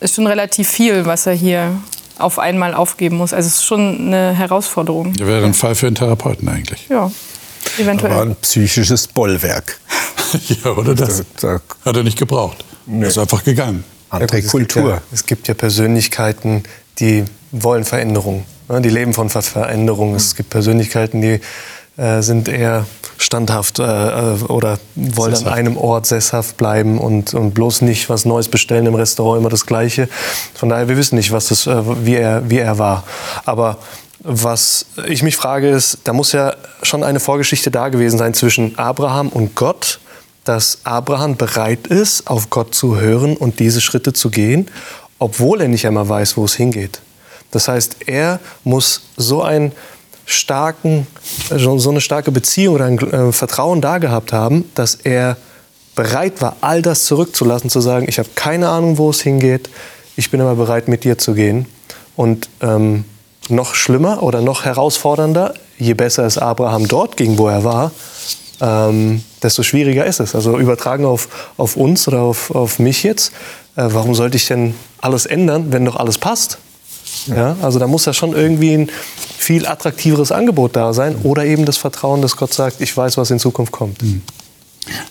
ist 0.00 0.16
schon 0.16 0.26
relativ 0.26 0.68
viel, 0.68 1.06
was 1.06 1.26
er 1.26 1.32
hier 1.32 1.76
auf 2.18 2.40
einmal 2.40 2.74
aufgeben 2.74 3.18
muss. 3.18 3.32
Also 3.32 3.46
es 3.46 3.58
ist 3.58 3.64
schon 3.64 4.08
eine 4.08 4.34
Herausforderung. 4.34 5.12
Das 5.12 5.28
wäre 5.28 5.44
ein 5.44 5.54
Fall 5.54 5.76
für 5.76 5.86
einen 5.86 5.94
Therapeuten 5.94 6.48
eigentlich. 6.48 6.88
Ja, 6.88 7.08
eventuell. 7.78 8.12
Aber 8.12 8.22
ein 8.22 8.36
psychisches 8.36 9.06
Bollwerk. 9.06 9.78
ja, 10.64 10.72
oder 10.72 10.96
das? 10.96 11.22
Da, 11.40 11.60
Hat 11.84 11.96
er 11.96 12.02
nicht 12.02 12.18
gebraucht. 12.18 12.64
Er 12.88 13.06
ist 13.06 13.18
einfach 13.18 13.44
gegangen. 13.44 13.84
Andere 14.10 14.36
Es 14.36 14.42
gibt 14.42 14.50
Kultur. 14.50 14.90
Ja, 14.90 15.02
es 15.12 15.26
gibt 15.26 15.48
ja 15.48 15.54
Persönlichkeiten, 15.54 16.62
die 16.98 17.24
wollen 17.52 17.84
Veränderung. 17.84 18.44
ne, 18.68 18.80
Die 18.80 18.90
leben 18.90 19.14
von 19.14 19.30
Ver 19.30 19.42
Veränderung. 19.42 20.14
Es 20.14 20.34
gibt 20.34 20.50
Persönlichkeiten, 20.50 21.20
die 21.22 21.40
äh, 21.96 22.22
sind 22.22 22.48
eher 22.48 22.86
standhaft 23.18 23.80
äh, 23.80 23.82
äh, 23.82 24.34
oder 24.44 24.78
wollen 24.94 25.34
Sesshaft. 25.34 25.46
an 25.46 25.58
einem 25.58 25.76
Ort 25.76 26.06
sesshaft 26.06 26.56
bleiben 26.56 26.98
und, 26.98 27.34
und 27.34 27.52
bloß 27.52 27.82
nicht 27.82 28.08
was 28.08 28.24
Neues 28.24 28.48
bestellen 28.48 28.86
im 28.86 28.94
Restaurant, 28.94 29.40
immer 29.40 29.50
das 29.50 29.66
Gleiche. 29.66 30.08
Von 30.54 30.68
daher, 30.68 30.88
wir 30.88 30.96
wissen 30.96 31.16
nicht, 31.16 31.32
was 31.32 31.48
das, 31.48 31.66
äh, 31.66 31.82
wie, 32.04 32.14
er, 32.14 32.48
wie 32.48 32.58
er 32.58 32.78
war. 32.78 33.04
Aber 33.44 33.78
was 34.20 34.86
ich 35.06 35.22
mich 35.22 35.36
frage 35.36 35.68
ist, 35.68 35.98
da 36.04 36.12
muss 36.12 36.32
ja 36.32 36.54
schon 36.82 37.02
eine 37.02 37.20
Vorgeschichte 37.20 37.70
da 37.70 37.88
gewesen 37.88 38.18
sein 38.18 38.34
zwischen 38.34 38.78
Abraham 38.78 39.28
und 39.28 39.54
Gott, 39.54 40.00
dass 40.48 40.78
Abraham 40.84 41.36
bereit 41.36 41.88
ist, 41.88 42.26
auf 42.26 42.48
Gott 42.48 42.74
zu 42.74 42.98
hören 42.98 43.36
und 43.36 43.60
diese 43.60 43.82
Schritte 43.82 44.14
zu 44.14 44.30
gehen, 44.30 44.68
obwohl 45.18 45.60
er 45.60 45.68
nicht 45.68 45.86
einmal 45.86 46.08
weiß, 46.08 46.38
wo 46.38 46.44
es 46.46 46.54
hingeht. 46.54 47.00
Das 47.50 47.68
heißt, 47.68 47.96
er 48.06 48.40
muss 48.64 49.02
so 49.16 49.42
einen 49.42 49.72
starken, 50.24 51.06
so 51.54 51.90
eine 51.90 52.00
starke 52.00 52.30
Beziehung 52.30 52.76
oder 52.76 52.86
ein 52.86 52.98
äh, 52.98 53.32
Vertrauen 53.32 53.82
da 53.82 53.98
gehabt 53.98 54.32
haben, 54.32 54.70
dass 54.74 54.94
er 54.94 55.36
bereit 55.94 56.40
war, 56.40 56.56
all 56.62 56.80
das 56.80 57.04
zurückzulassen, 57.04 57.68
zu 57.68 57.80
sagen, 57.80 58.06
ich 58.08 58.18
habe 58.18 58.28
keine 58.34 58.70
Ahnung, 58.70 58.96
wo 58.96 59.10
es 59.10 59.20
hingeht, 59.20 59.68
ich 60.16 60.30
bin 60.30 60.40
aber 60.40 60.54
bereit, 60.54 60.88
mit 60.88 61.04
dir 61.04 61.18
zu 61.18 61.34
gehen. 61.34 61.66
Und 62.16 62.48
ähm, 62.62 63.04
noch 63.50 63.74
schlimmer 63.74 64.22
oder 64.22 64.40
noch 64.40 64.64
herausfordernder, 64.64 65.54
je 65.78 65.94
besser 65.94 66.24
es 66.24 66.38
Abraham 66.38 66.88
dort 66.88 67.16
ging, 67.16 67.36
wo 67.36 67.48
er 67.48 67.64
war, 67.64 67.92
ähm, 68.60 69.22
desto 69.42 69.62
schwieriger 69.62 70.04
ist 70.04 70.20
es. 70.20 70.34
Also 70.34 70.58
übertragen 70.58 71.04
auf, 71.04 71.52
auf 71.56 71.76
uns 71.76 72.08
oder 72.08 72.20
auf, 72.20 72.50
auf 72.50 72.78
mich 72.78 73.02
jetzt, 73.02 73.32
äh, 73.76 73.86
warum 73.88 74.14
sollte 74.14 74.36
ich 74.36 74.46
denn 74.46 74.74
alles 75.00 75.26
ändern, 75.26 75.72
wenn 75.72 75.84
doch 75.84 75.96
alles 75.96 76.18
passt? 76.18 76.58
Ja, 77.26 77.56
also 77.62 77.78
da 77.78 77.86
muss 77.86 78.04
ja 78.04 78.12
schon 78.12 78.34
irgendwie 78.34 78.74
ein 78.74 78.90
viel 79.38 79.66
attraktiveres 79.66 80.30
Angebot 80.30 80.76
da 80.76 80.92
sein 80.92 81.16
oder 81.22 81.44
eben 81.44 81.64
das 81.64 81.78
Vertrauen, 81.78 82.20
dass 82.20 82.36
Gott 82.36 82.52
sagt, 82.52 82.80
ich 82.80 82.94
weiß, 82.94 83.16
was 83.16 83.30
in 83.30 83.38
Zukunft 83.38 83.72
kommt. 83.72 83.98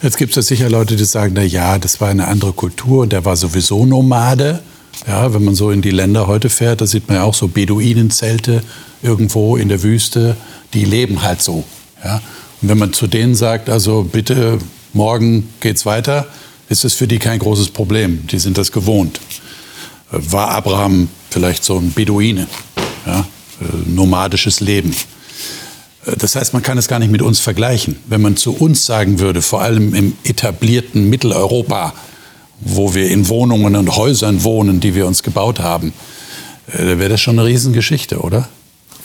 Jetzt 0.01 0.17
gibt 0.17 0.31
es 0.31 0.35
ja 0.35 0.41
sicher 0.41 0.69
Leute, 0.69 0.95
die 0.95 1.05
sagen, 1.05 1.33
na 1.35 1.43
ja, 1.43 1.77
das 1.77 2.01
war 2.01 2.09
eine 2.09 2.27
andere 2.27 2.53
Kultur 2.53 3.03
und 3.03 3.13
der 3.13 3.25
war 3.25 3.35
sowieso 3.35 3.85
Nomade. 3.85 4.61
Ja, 5.07 5.33
wenn 5.33 5.43
man 5.43 5.55
so 5.55 5.69
in 5.69 5.81
die 5.81 5.91
Länder 5.91 6.27
heute 6.27 6.49
fährt, 6.49 6.81
da 6.81 6.87
sieht 6.87 7.07
man 7.07 7.17
ja 7.17 7.23
auch 7.23 7.35
so 7.35 7.47
Beduinenzelte 7.47 8.63
irgendwo 9.03 9.55
in 9.55 9.69
der 9.69 9.83
Wüste. 9.83 10.35
Die 10.73 10.85
leben 10.85 11.21
halt 11.21 11.41
so. 11.41 11.63
Ja? 12.03 12.21
Und 12.61 12.69
wenn 12.69 12.77
man 12.77 12.93
zu 12.93 13.07
denen 13.07 13.35
sagt, 13.35 13.69
also 13.69 14.03
bitte, 14.03 14.57
morgen 14.93 15.49
geht's 15.59 15.85
weiter, 15.85 16.27
ist 16.69 16.85
es 16.85 16.93
für 16.93 17.07
die 17.07 17.19
kein 17.19 17.39
großes 17.39 17.69
Problem. 17.69 18.25
Die 18.27 18.39
sind 18.39 18.57
das 18.57 18.71
gewohnt. 18.71 19.19
Äh, 20.11 20.17
War 20.31 20.49
Abraham 20.49 21.09
vielleicht 21.29 21.63
so 21.63 21.77
ein 21.77 21.93
Beduine? 21.93 22.47
Ja? 23.05 23.19
Äh, 23.61 23.89
Nomadisches 23.89 24.59
Leben. 24.59 24.95
Das 26.17 26.37
heißt, 26.37 26.53
man 26.53 26.63
kann 26.63 26.77
es 26.77 26.87
gar 26.87 26.99
nicht 26.99 27.11
mit 27.11 27.21
uns 27.21 27.39
vergleichen. 27.39 27.97
Wenn 28.07 28.21
man 28.21 28.37
zu 28.37 28.55
uns 28.55 28.85
sagen 28.85 29.19
würde, 29.19 29.41
vor 29.41 29.61
allem 29.61 29.93
im 29.93 30.15
etablierten 30.23 31.09
Mitteleuropa, 31.09 31.93
wo 32.61 32.95
wir 32.95 33.09
in 33.11 33.27
Wohnungen 33.27 33.75
und 33.75 33.95
Häusern 33.97 34.43
wohnen, 34.43 34.79
die 34.79 34.95
wir 34.95 35.05
uns 35.05 35.21
gebaut 35.21 35.59
haben, 35.59 35.93
äh, 36.71 36.97
wäre 36.97 37.09
das 37.09 37.21
schon 37.21 37.37
eine 37.37 37.47
Riesengeschichte, 37.47 38.19
oder? 38.19 38.47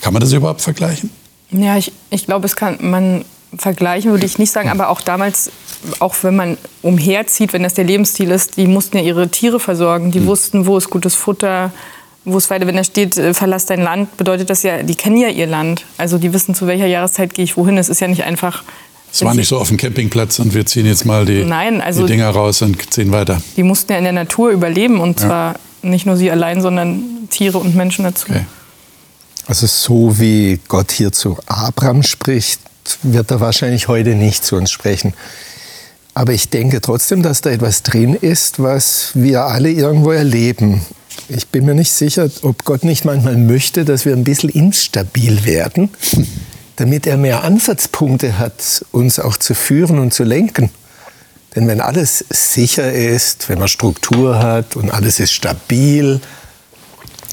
Kann 0.01 0.13
man 0.13 0.21
das 0.21 0.33
überhaupt 0.33 0.63
vergleichen? 0.63 1.11
Ja, 1.51 1.77
ich, 1.77 1.93
ich 2.11 2.25
glaube, 2.27 2.47
es 2.47 2.57
kann 2.57 2.79
man 2.81 3.25
vergleichen, 3.59 4.11
würde 4.11 4.27
ich 4.27 4.39
nicht 4.39 4.51
sagen, 4.53 4.69
aber 4.69 4.89
auch 4.89 5.01
damals, 5.01 5.51
auch 5.99 6.15
wenn 6.23 6.37
man 6.37 6.57
umherzieht, 6.83 7.53
wenn 7.53 7.63
das 7.63 7.75
der 7.75 7.85
Lebensstil 7.85 8.31
ist, 8.31 8.57
die 8.57 8.67
mussten 8.67 8.97
ja 8.99 9.03
ihre 9.03 9.29
Tiere 9.29 9.61
versorgen, 9.61 10.11
die 10.11 10.25
wussten, 10.27 10.67
wo 10.67 10.77
ist 10.79 10.91
gutes 10.91 11.15
Futter, 11.15 11.71
wo 12.25 12.39
es 12.39 12.51
weiter, 12.51 12.67
wenn 12.67 12.77
da 12.77 12.85
steht, 12.85 13.19
äh, 13.19 13.35
verlass 13.35 13.67
dein 13.67 13.83
Land, 13.83 14.17
bedeutet 14.17 14.49
das 14.49 14.63
ja, 14.63 14.83
die 14.83 14.95
kennen 14.95 15.17
ja 15.17 15.29
ihr 15.29 15.47
Land. 15.47 15.85
Also 15.99 16.19
die 16.19 16.33
wissen, 16.33 16.55
zu 16.55 16.67
welcher 16.67 16.87
Jahreszeit 16.87 17.35
gehe 17.35 17.45
ich 17.45 17.57
wohin. 17.57 17.77
Es 17.79 17.89
ist 17.89 18.01
ja 18.01 18.09
nicht 18.09 18.23
einfach. 18.25 18.63
Es 19.13 19.23
war 19.25 19.35
nicht 19.35 19.49
so 19.49 19.59
auf 19.59 19.69
dem 19.69 19.77
Campingplatz 19.77 20.39
und 20.39 20.55
wir 20.55 20.65
ziehen 20.65 20.87
jetzt 20.87 21.05
mal 21.05 21.27
die, 21.27 21.45
Nein, 21.45 21.83
also- 21.83 22.07
die 22.07 22.13
Dinger 22.13 22.31
raus 22.31 22.63
und 22.63 22.93
ziehen 22.95 23.13
weiter. 23.13 23.43
Die 23.57 23.63
mussten 23.63 23.93
ja 23.93 23.99
in 23.99 24.05
der 24.05 24.13
Natur 24.15 24.51
überleben 24.51 25.01
und 25.01 25.21
Ja. 25.21 25.27
zwar 25.27 25.55
nicht 25.83 26.07
nur 26.07 26.17
sie 26.17 26.31
allein, 26.31 26.63
sondern 26.63 27.03
Tiere 27.29 27.59
und 27.59 27.75
Menschen 27.75 28.05
dazu. 28.05 28.27
Okay. 28.31 28.47
Also 29.49 29.67
so 29.67 30.19
wie 30.19 30.61
Gott 30.69 30.93
hier 30.93 31.11
zu 31.13 31.37
Abraham 31.47 32.03
spricht, 32.05 32.61
wird 33.03 33.31
er 33.31 33.41
wahrscheinlich 33.41 33.89
heute 33.89 34.15
nicht 34.15 34.45
zu 34.45 34.57
uns 34.57 34.71
sprechen. 34.71 35.15
Aber 36.15 36.33
ich 36.33 36.51
denke 36.51 36.81
trotzdem, 36.81 37.23
dass 37.23 37.41
da 37.41 37.51
etwas 37.51 37.83
drin 37.83 38.15
ist, 38.15 38.63
was 38.63 39.13
wir 39.15 39.45
alle 39.45 39.71
irgendwo 39.71 40.11
erleben. 40.11 40.83
Ich 41.29 41.49
bin 41.49 41.65
mir 41.65 41.75
nicht 41.75 41.93
sicher, 41.93 42.29
ob 42.43 42.65
Gott 42.65 42.85
nicht 42.85 43.05
manchmal 43.05 43.37
möchte, 43.37 43.85
dass 43.85 44.05
wir 44.05 44.13
ein 44.13 44.25
bisschen 44.25 44.51
instabil 44.51 45.45
werden, 45.45 45.91
damit 46.77 47.07
er 47.07 47.17
mehr 47.17 47.45
Ansatzpunkte 47.45 48.39
hat, 48.39 48.85
uns 48.93 49.19
auch 49.19 49.37
zu 49.37 49.55
führen 49.55 49.99
und 49.99 50.13
zu 50.13 50.25
lenken. 50.25 50.71
Denn 51.55 51.69
wenn 51.69 51.81
alles 51.81 52.25
sicher 52.31 52.93
ist, 52.93 53.49
wenn 53.49 53.59
man 53.59 53.69
Struktur 53.69 54.39
hat 54.39 54.77
und 54.77 54.91
alles 54.91 55.21
ist 55.21 55.33
stabil, 55.33 56.21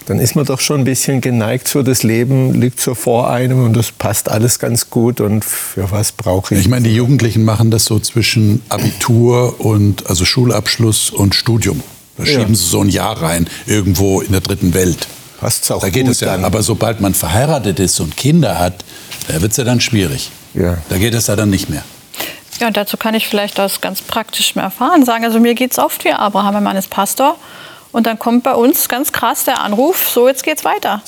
dann 0.09 0.17
ist 0.19 0.35
man 0.35 0.43
doch 0.43 0.59
schon 0.59 0.81
ein 0.81 0.85
bisschen 0.85 1.21
geneigt 1.21 1.67
so, 1.67 1.83
das 1.83 2.01
Leben 2.01 2.59
liegt 2.59 2.81
so 2.81 2.95
vor 2.95 3.29
einem 3.29 3.63
und 3.63 3.77
das 3.77 3.91
passt 3.91 4.27
alles 4.27 4.57
ganz 4.57 4.89
gut 4.89 5.21
und 5.21 5.45
für 5.45 5.91
was 5.91 6.11
brauche 6.11 6.55
ich? 6.55 6.61
Ich 6.61 6.67
meine, 6.67 6.89
die 6.89 6.95
Jugendlichen 6.95 7.45
machen 7.45 7.69
das 7.69 7.85
so 7.85 7.99
zwischen 7.99 8.63
Abitur 8.69 9.59
und 9.59 10.09
also 10.09 10.25
Schulabschluss 10.25 11.11
und 11.11 11.35
Studium. 11.35 11.83
Da 12.17 12.23
Ja. 12.23 12.39
schieben 12.39 12.55
sie 12.55 12.65
so 12.65 12.81
ein 12.81 12.89
Jahr 12.89 13.21
rein, 13.21 13.47
irgendwo 13.67 14.21
in 14.21 14.31
der 14.31 14.41
dritten 14.41 14.73
Welt. 14.73 15.07
Passt's 15.39 15.69
auch 15.69 15.81
da 15.81 15.89
geht 15.89 16.05
gut 16.05 16.13
es 16.13 16.21
ja. 16.21 16.31
dann. 16.31 16.43
Aber 16.43 16.63
sobald 16.63 17.01
man 17.01 17.13
verheiratet 17.13 17.79
ist 17.79 17.99
und 17.99 18.17
Kinder 18.17 18.57
hat, 18.57 18.83
da 19.27 19.39
wird 19.39 19.51
es 19.51 19.57
ja 19.57 19.63
dann 19.63 19.79
schwierig. 19.79 20.31
Ja. 20.55 20.79
Da 20.89 20.97
geht 20.97 21.13
es 21.13 21.27
ja 21.27 21.35
dann 21.35 21.51
nicht 21.51 21.69
mehr. 21.69 21.83
Ja, 22.59 22.65
und 22.65 22.75
dazu 22.75 22.97
kann 22.97 23.13
ich 23.13 23.27
vielleicht 23.27 23.59
aus 23.59 23.79
ganz 23.79 24.01
praktischem 24.01 24.59
Erfahren 24.59 25.05
sagen. 25.05 25.23
Also 25.23 25.39
mir 25.39 25.53
geht 25.53 25.71
es 25.73 25.77
oft 25.77 26.03
wie 26.03 26.11
Abraham, 26.11 26.55
mein 26.55 26.63
Mann 26.63 26.77
ist 26.77 26.89
Pastor. 26.89 27.37
Und 27.91 28.05
dann 28.05 28.19
kommt 28.19 28.43
bei 28.43 28.53
uns 28.53 28.87
ganz 28.87 29.11
krass 29.11 29.45
der 29.45 29.61
Anruf, 29.61 30.07
so 30.09 30.27
jetzt 30.27 30.43
geht's 30.43 30.63
weiter. 30.63 31.01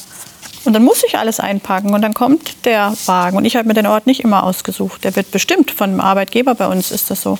Und 0.63 0.73
dann 0.73 0.83
muss 0.83 1.03
ich 1.03 1.17
alles 1.17 1.39
einpacken 1.39 1.93
und 1.93 2.01
dann 2.01 2.13
kommt 2.13 2.65
der 2.65 2.93
Wagen. 3.05 3.37
Und 3.37 3.45
ich 3.45 3.55
habe 3.55 3.67
mir 3.67 3.73
den 3.73 3.87
Ort 3.87 4.05
nicht 4.05 4.21
immer 4.21 4.43
ausgesucht. 4.43 5.03
Der 5.03 5.15
wird 5.15 5.31
bestimmt 5.31 5.71
von 5.71 5.91
dem 5.91 5.99
Arbeitgeber, 5.99 6.55
bei 6.55 6.67
uns 6.67 6.91
ist 6.91 7.09
das 7.09 7.21
so. 7.21 7.37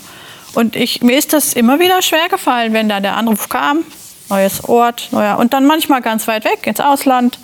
Und 0.53 0.75
ich, 0.75 1.01
mir 1.01 1.17
ist 1.17 1.33
das 1.33 1.53
immer 1.53 1.79
wieder 1.79 2.01
schwer 2.01 2.29
gefallen, 2.29 2.73
wenn 2.73 2.89
da 2.89 2.99
der 2.99 3.15
Anruf 3.15 3.47
kam, 3.47 3.83
neues 4.29 4.63
Ort, 4.63 5.09
neuer. 5.11 5.37
Und 5.37 5.53
dann 5.53 5.65
manchmal 5.65 6.01
ganz 6.01 6.27
weit 6.27 6.45
weg, 6.45 6.65
ins 6.65 6.79
Ausland. 6.79 7.39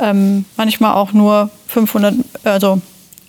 Ähm, 0.00 0.44
manchmal 0.56 0.94
auch 0.94 1.12
nur 1.12 1.50
500, 1.66 2.14
also 2.44 2.80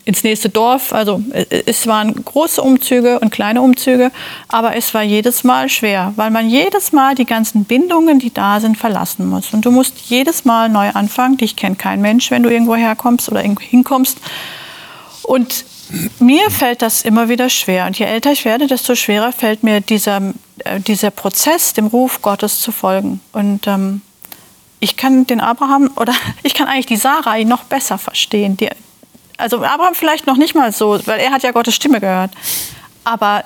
ins 0.09 0.23
nächste 0.23 0.49
Dorf. 0.49 0.91
Also 0.91 1.21
äh, 1.31 1.45
es 1.65 1.85
waren 1.87 2.13
große 2.13 2.61
Umzüge 2.61 3.19
und 3.19 3.29
kleine 3.29 3.61
Umzüge, 3.61 4.11
aber 4.47 4.75
es 4.75 4.93
war 4.93 5.03
jedes 5.03 5.43
Mal 5.43 5.69
schwer, 5.69 6.13
weil 6.15 6.31
man 6.31 6.49
jedes 6.49 6.91
Mal 6.91 7.13
die 7.15 7.25
ganzen 7.25 7.63
Bindungen, 7.63 8.19
die 8.19 8.33
da 8.33 8.59
sind, 8.59 8.75
verlassen 8.75 9.29
muss. 9.29 9.53
Und 9.53 9.65
du 9.65 9.71
musst 9.71 9.99
jedes 10.07 10.45
Mal 10.45 10.67
neu 10.67 10.89
anfangen. 10.89 11.37
Dich 11.37 11.55
kennt 11.55 11.77
kein 11.77 12.01
Mensch, 12.01 12.31
wenn 12.31 12.43
du 12.43 12.49
irgendwo 12.49 12.75
herkommst 12.75 13.29
oder 13.29 13.43
irgendwo 13.43 13.61
hinkommst. 13.61 14.17
Und 15.21 15.63
mir 16.19 16.49
fällt 16.49 16.81
das 16.81 17.03
immer 17.03 17.29
wieder 17.29 17.49
schwer. 17.49 17.85
Und 17.85 17.97
je 17.99 18.05
älter 18.05 18.31
ich 18.31 18.45
werde, 18.45 18.65
desto 18.65 18.95
schwerer 18.95 19.31
fällt 19.31 19.63
mir 19.63 19.79
dieser, 19.79 20.33
äh, 20.65 20.79
dieser 20.79 21.11
Prozess, 21.11 21.73
dem 21.73 21.85
Ruf 21.85 22.23
Gottes 22.23 22.61
zu 22.61 22.71
folgen. 22.71 23.19
Und 23.31 23.67
ähm, 23.67 24.01
ich 24.79 24.97
kann 24.97 25.27
den 25.27 25.39
Abraham 25.39 25.91
oder 25.97 26.13
ich 26.43 26.55
kann 26.55 26.67
eigentlich 26.67 26.87
die 26.87 26.97
Sarai 26.97 27.43
noch 27.43 27.63
besser 27.65 27.99
verstehen. 27.99 28.57
Die, 28.57 28.69
also 29.39 29.63
Abraham 29.63 29.95
vielleicht 29.95 30.27
noch 30.27 30.37
nicht 30.37 30.53
mal 30.53 30.71
so, 30.71 30.99
weil 31.05 31.19
er 31.19 31.31
hat 31.31 31.43
ja 31.43 31.51
Gottes 31.51 31.75
Stimme 31.75 31.99
gehört. 31.99 32.31
Aber 33.03 33.43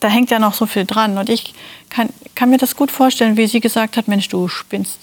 da 0.00 0.08
hängt 0.08 0.30
ja 0.30 0.38
noch 0.38 0.54
so 0.54 0.66
viel 0.66 0.84
dran. 0.84 1.16
Und 1.18 1.28
ich 1.28 1.54
kann, 1.88 2.08
kann 2.34 2.50
mir 2.50 2.58
das 2.58 2.76
gut 2.76 2.90
vorstellen, 2.90 3.36
wie 3.36 3.46
sie 3.46 3.60
gesagt 3.60 3.96
hat, 3.96 4.08
Mensch, 4.08 4.28
du 4.28 4.48
spinnst. 4.48 4.98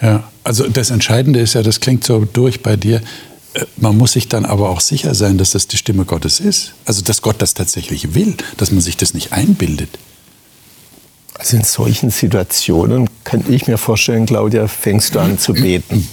Ja, 0.00 0.24
also 0.44 0.68
das 0.68 0.90
Entscheidende 0.90 1.40
ist 1.40 1.54
ja, 1.54 1.62
das 1.62 1.80
klingt 1.80 2.04
so 2.04 2.24
durch 2.24 2.62
bei 2.62 2.76
dir, 2.76 3.02
äh, 3.54 3.66
man 3.76 3.96
muss 3.98 4.12
sich 4.12 4.28
dann 4.28 4.46
aber 4.46 4.70
auch 4.70 4.80
sicher 4.80 5.14
sein, 5.14 5.36
dass 5.36 5.50
das 5.50 5.66
die 5.66 5.76
Stimme 5.76 6.04
Gottes 6.04 6.40
ist. 6.40 6.72
Also 6.86 7.02
dass 7.02 7.22
Gott 7.22 7.42
das 7.42 7.54
tatsächlich 7.54 8.14
will, 8.14 8.36
dass 8.56 8.70
man 8.70 8.80
sich 8.80 8.96
das 8.96 9.14
nicht 9.14 9.32
einbildet. 9.32 9.98
Also 11.34 11.56
in 11.56 11.64
solchen 11.64 12.10
Situationen 12.10 13.10
könnte 13.24 13.52
ich 13.52 13.66
mir 13.66 13.78
vorstellen, 13.78 14.26
Claudia, 14.26 14.68
fängst 14.68 15.14
du 15.14 15.20
an 15.20 15.38
zu 15.38 15.54
beten. 15.54 16.06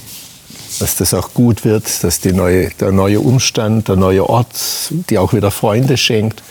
Dass 0.80 0.96
das 0.96 1.14
auch 1.14 1.34
gut 1.34 1.64
wird, 1.64 2.04
dass 2.04 2.20
die 2.20 2.32
neue, 2.32 2.70
der 2.70 2.92
neue 2.92 3.20
Umstand, 3.20 3.88
der 3.88 3.96
neue 3.96 4.28
Ort 4.28 4.54
dir 4.90 5.22
auch 5.22 5.32
wieder 5.32 5.50
Freunde 5.50 5.96
schenkt. 5.96 6.42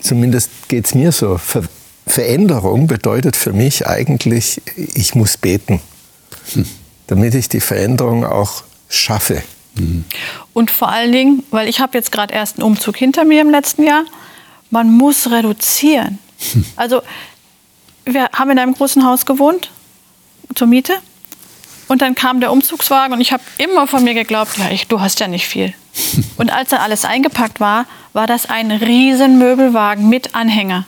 Zumindest 0.00 0.50
geht 0.68 0.86
es 0.86 0.94
mir 0.94 1.12
so. 1.12 1.38
Ver 1.38 1.62
Veränderung 2.06 2.86
bedeutet 2.86 3.36
für 3.36 3.52
mich 3.52 3.86
eigentlich, 3.86 4.62
ich 4.76 5.14
muss 5.14 5.36
beten, 5.36 5.82
hm. 6.54 6.64
damit 7.06 7.34
ich 7.34 7.50
die 7.50 7.60
Veränderung 7.60 8.24
auch 8.24 8.62
schaffe. 8.88 9.42
Und 10.54 10.70
vor 10.70 10.88
allen 10.88 11.12
Dingen, 11.12 11.42
weil 11.50 11.68
ich 11.68 11.80
habe 11.80 11.96
jetzt 11.96 12.10
gerade 12.10 12.34
erst 12.34 12.56
einen 12.56 12.64
Umzug 12.64 12.96
hinter 12.96 13.24
mir 13.24 13.42
im 13.42 13.50
letzten 13.50 13.84
Jahr, 13.84 14.04
man 14.70 14.90
muss 14.90 15.30
reduzieren. 15.30 16.18
Hm. 16.52 16.64
Also 16.76 17.02
wir 18.04 18.30
haben 18.32 18.50
in 18.50 18.58
einem 18.58 18.74
großen 18.74 19.04
Haus 19.04 19.26
gewohnt 19.26 19.70
zur 20.54 20.66
Miete 20.66 20.94
und 21.88 22.02
dann 22.02 22.14
kam 22.14 22.40
der 22.40 22.52
Umzugswagen 22.52 23.14
und 23.14 23.20
ich 23.20 23.32
habe 23.32 23.42
immer 23.56 23.86
von 23.86 24.04
mir 24.04 24.14
geglaubt, 24.14 24.56
ja, 24.58 24.70
ich, 24.70 24.86
du 24.86 25.00
hast 25.00 25.20
ja 25.20 25.28
nicht 25.28 25.46
viel. 25.46 25.74
Und 26.36 26.52
als 26.52 26.70
dann 26.70 26.80
alles 26.80 27.04
eingepackt 27.04 27.58
war, 27.58 27.86
war 28.12 28.26
das 28.26 28.48
ein 28.48 28.70
riesen 28.70 29.38
Möbelwagen 29.38 30.08
mit 30.08 30.34
Anhänger. 30.34 30.86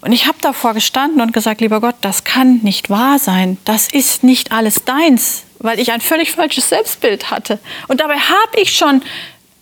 Und 0.00 0.12
ich 0.12 0.26
habe 0.26 0.36
davor 0.42 0.74
gestanden 0.74 1.22
und 1.22 1.32
gesagt, 1.32 1.62
lieber 1.62 1.80
Gott, 1.80 1.94
das 2.02 2.24
kann 2.24 2.58
nicht 2.62 2.90
wahr 2.90 3.18
sein. 3.18 3.56
Das 3.64 3.88
ist 3.88 4.22
nicht 4.22 4.52
alles 4.52 4.84
deins, 4.84 5.44
weil 5.60 5.80
ich 5.80 5.92
ein 5.92 6.02
völlig 6.02 6.32
falsches 6.32 6.68
Selbstbild 6.68 7.30
hatte. 7.30 7.58
Und 7.88 8.00
dabei 8.00 8.18
habe 8.18 8.60
ich 8.60 8.76
schon 8.76 9.02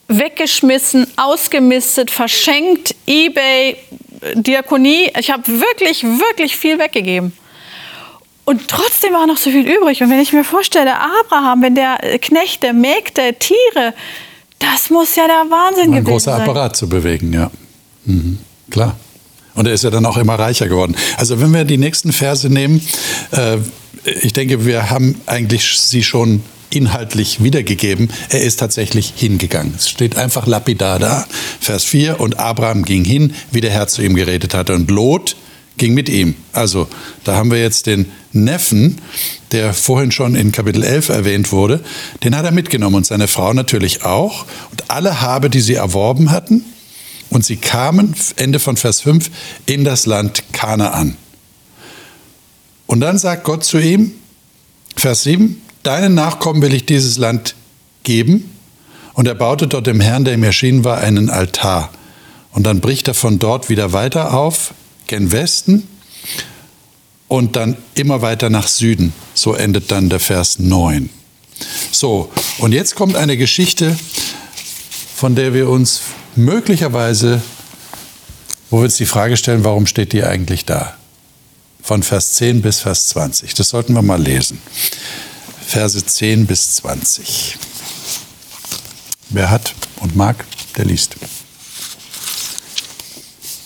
weggeschmissen, 0.08 1.06
ausgemistet, 1.16 2.10
verschenkt, 2.10 2.94
eBay, 3.06 3.76
Diakonie. 4.34 5.12
Ich 5.16 5.30
habe 5.30 5.44
wirklich, 5.46 6.02
wirklich 6.02 6.56
viel 6.56 6.78
weggegeben. 6.78 7.32
Und 8.44 8.68
trotzdem 8.68 9.12
war 9.12 9.26
noch 9.26 9.36
so 9.36 9.50
viel 9.50 9.66
übrig. 9.66 10.02
Und 10.02 10.10
wenn 10.10 10.20
ich 10.20 10.32
mir 10.32 10.44
vorstelle, 10.44 10.94
Abraham, 10.98 11.62
wenn 11.62 11.74
der 11.74 11.98
Knechte, 12.20 12.72
Mägde, 12.72 13.34
Tiere, 13.38 13.94
das 14.58 14.90
muss 14.90 15.14
ja 15.16 15.26
der 15.26 15.50
Wahnsinn 15.50 15.92
gewesen 15.92 15.92
sein. 15.92 15.96
Ein 15.96 16.04
großer 16.04 16.34
Apparat 16.34 16.76
zu 16.76 16.88
bewegen, 16.88 17.32
ja. 17.32 17.50
Mhm. 18.04 18.38
Klar. 18.70 18.96
Und 19.54 19.66
er 19.66 19.74
ist 19.74 19.84
ja 19.84 19.90
dann 19.90 20.06
auch 20.06 20.16
immer 20.16 20.38
reicher 20.38 20.68
geworden. 20.68 20.96
Also 21.16 21.40
wenn 21.40 21.52
wir 21.52 21.64
die 21.64 21.78
nächsten 21.78 22.12
Verse 22.12 22.48
nehmen, 22.48 22.80
äh, 23.32 23.58
ich 24.22 24.32
denke, 24.32 24.64
wir 24.64 24.90
haben 24.90 25.20
eigentlich 25.26 25.78
sie 25.78 26.02
schon 26.02 26.42
inhaltlich 26.70 27.42
wiedergegeben. 27.42 28.10
Er 28.30 28.42
ist 28.42 28.58
tatsächlich 28.58 29.12
hingegangen. 29.14 29.74
Es 29.76 29.88
steht 29.88 30.16
einfach 30.16 30.46
lapidar 30.46 30.98
da, 30.98 31.26
Vers 31.60 31.84
4, 31.84 32.18
und 32.18 32.38
Abraham 32.38 32.84
ging 32.84 33.04
hin, 33.04 33.34
wie 33.50 33.60
der 33.60 33.70
Herr 33.70 33.88
zu 33.88 34.02
ihm 34.02 34.14
geredet 34.14 34.54
hatte. 34.54 34.74
Und 34.74 34.90
Lot 34.90 35.36
ging 35.82 35.94
mit 35.94 36.08
ihm. 36.08 36.36
Also 36.52 36.86
da 37.24 37.34
haben 37.34 37.50
wir 37.50 37.60
jetzt 37.60 37.88
den 37.88 38.06
Neffen, 38.32 39.00
der 39.50 39.74
vorhin 39.74 40.12
schon 40.12 40.36
in 40.36 40.52
Kapitel 40.52 40.84
11 40.84 41.08
erwähnt 41.08 41.50
wurde, 41.50 41.80
den 42.22 42.36
hat 42.36 42.44
er 42.44 42.52
mitgenommen 42.52 42.94
und 42.94 43.06
seine 43.06 43.26
Frau 43.26 43.52
natürlich 43.52 44.04
auch. 44.04 44.46
Und 44.70 44.92
alle 44.92 45.20
Habe, 45.20 45.50
die 45.50 45.60
sie 45.60 45.74
erworben 45.74 46.30
hatten, 46.30 46.64
und 47.30 47.44
sie 47.44 47.56
kamen, 47.56 48.14
Ende 48.36 48.60
von 48.60 48.76
Vers 48.76 49.00
5, 49.00 49.28
in 49.66 49.82
das 49.82 50.06
Land 50.06 50.44
Kanaan. 50.52 51.16
Und 52.86 53.00
dann 53.00 53.18
sagt 53.18 53.42
Gott 53.42 53.64
zu 53.64 53.78
ihm, 53.78 54.12
Vers 54.94 55.24
7, 55.24 55.60
deinen 55.82 56.14
Nachkommen 56.14 56.62
will 56.62 56.74
ich 56.74 56.86
dieses 56.86 57.18
Land 57.18 57.56
geben. 58.04 58.52
Und 59.14 59.26
er 59.26 59.34
baute 59.34 59.66
dort 59.66 59.88
dem 59.88 60.00
Herrn, 60.00 60.24
der 60.24 60.34
ihm 60.34 60.44
erschienen 60.44 60.84
war, 60.84 60.98
einen 60.98 61.28
Altar. 61.28 61.90
Und 62.52 62.66
dann 62.66 62.80
bricht 62.80 63.08
er 63.08 63.14
von 63.14 63.40
dort 63.40 63.68
wieder 63.68 63.92
weiter 63.92 64.34
auf, 64.34 64.74
gen 65.12 65.30
Westen 65.30 65.86
und 67.28 67.54
dann 67.54 67.76
immer 67.94 68.22
weiter 68.22 68.48
nach 68.48 68.66
Süden. 68.66 69.12
So 69.34 69.52
endet 69.52 69.90
dann 69.90 70.08
der 70.08 70.20
Vers 70.20 70.58
9. 70.58 71.10
So, 71.90 72.32
und 72.56 72.72
jetzt 72.72 72.94
kommt 72.94 73.14
eine 73.16 73.36
Geschichte, 73.36 73.94
von 75.14 75.34
der 75.34 75.52
wir 75.52 75.68
uns 75.68 76.00
möglicherweise, 76.34 77.42
wo 78.70 78.78
wir 78.78 78.84
uns 78.84 78.96
die 78.96 79.04
Frage 79.04 79.36
stellen, 79.36 79.64
warum 79.64 79.86
steht 79.86 80.14
die 80.14 80.24
eigentlich 80.24 80.64
da? 80.64 80.96
Von 81.82 82.02
Vers 82.02 82.32
10 82.36 82.62
bis 82.62 82.80
Vers 82.80 83.08
20. 83.08 83.52
Das 83.52 83.68
sollten 83.68 83.92
wir 83.92 84.00
mal 84.00 84.20
lesen. 84.20 84.62
Verse 85.66 86.02
10 86.02 86.46
bis 86.46 86.76
20. 86.76 87.58
Wer 89.28 89.50
hat 89.50 89.74
und 90.00 90.16
mag, 90.16 90.46
der 90.78 90.86
liest. 90.86 91.16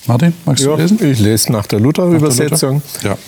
Martin, 0.07 0.35
magst 0.45 0.64
ja, 0.64 0.71
du 0.71 0.83
lesen? 0.83 0.99
Ich 1.05 1.19
lese 1.19 1.53
nach 1.53 1.66
der 1.66 1.81
Luther-Übersetzung. 1.81 2.83
Luther? 3.03 3.09
Ja. 3.11 3.19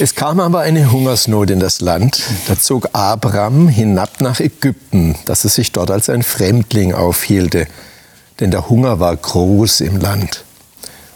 Es 0.00 0.14
kam 0.14 0.38
aber 0.38 0.60
eine 0.60 0.92
Hungersnot 0.92 1.50
in 1.50 1.60
das 1.60 1.80
Land. 1.80 2.22
Da 2.46 2.58
zog 2.58 2.90
Abram 2.92 3.68
hinab 3.68 4.20
nach 4.20 4.38
Ägypten, 4.38 5.16
dass 5.24 5.44
er 5.44 5.50
sich 5.50 5.72
dort 5.72 5.90
als 5.90 6.08
ein 6.08 6.22
Fremdling 6.22 6.94
aufhielte 6.94 7.66
denn 8.40 8.50
der 8.50 8.68
Hunger 8.68 9.00
war 9.00 9.16
groß 9.16 9.80
im 9.80 9.98
Land. 9.98 10.44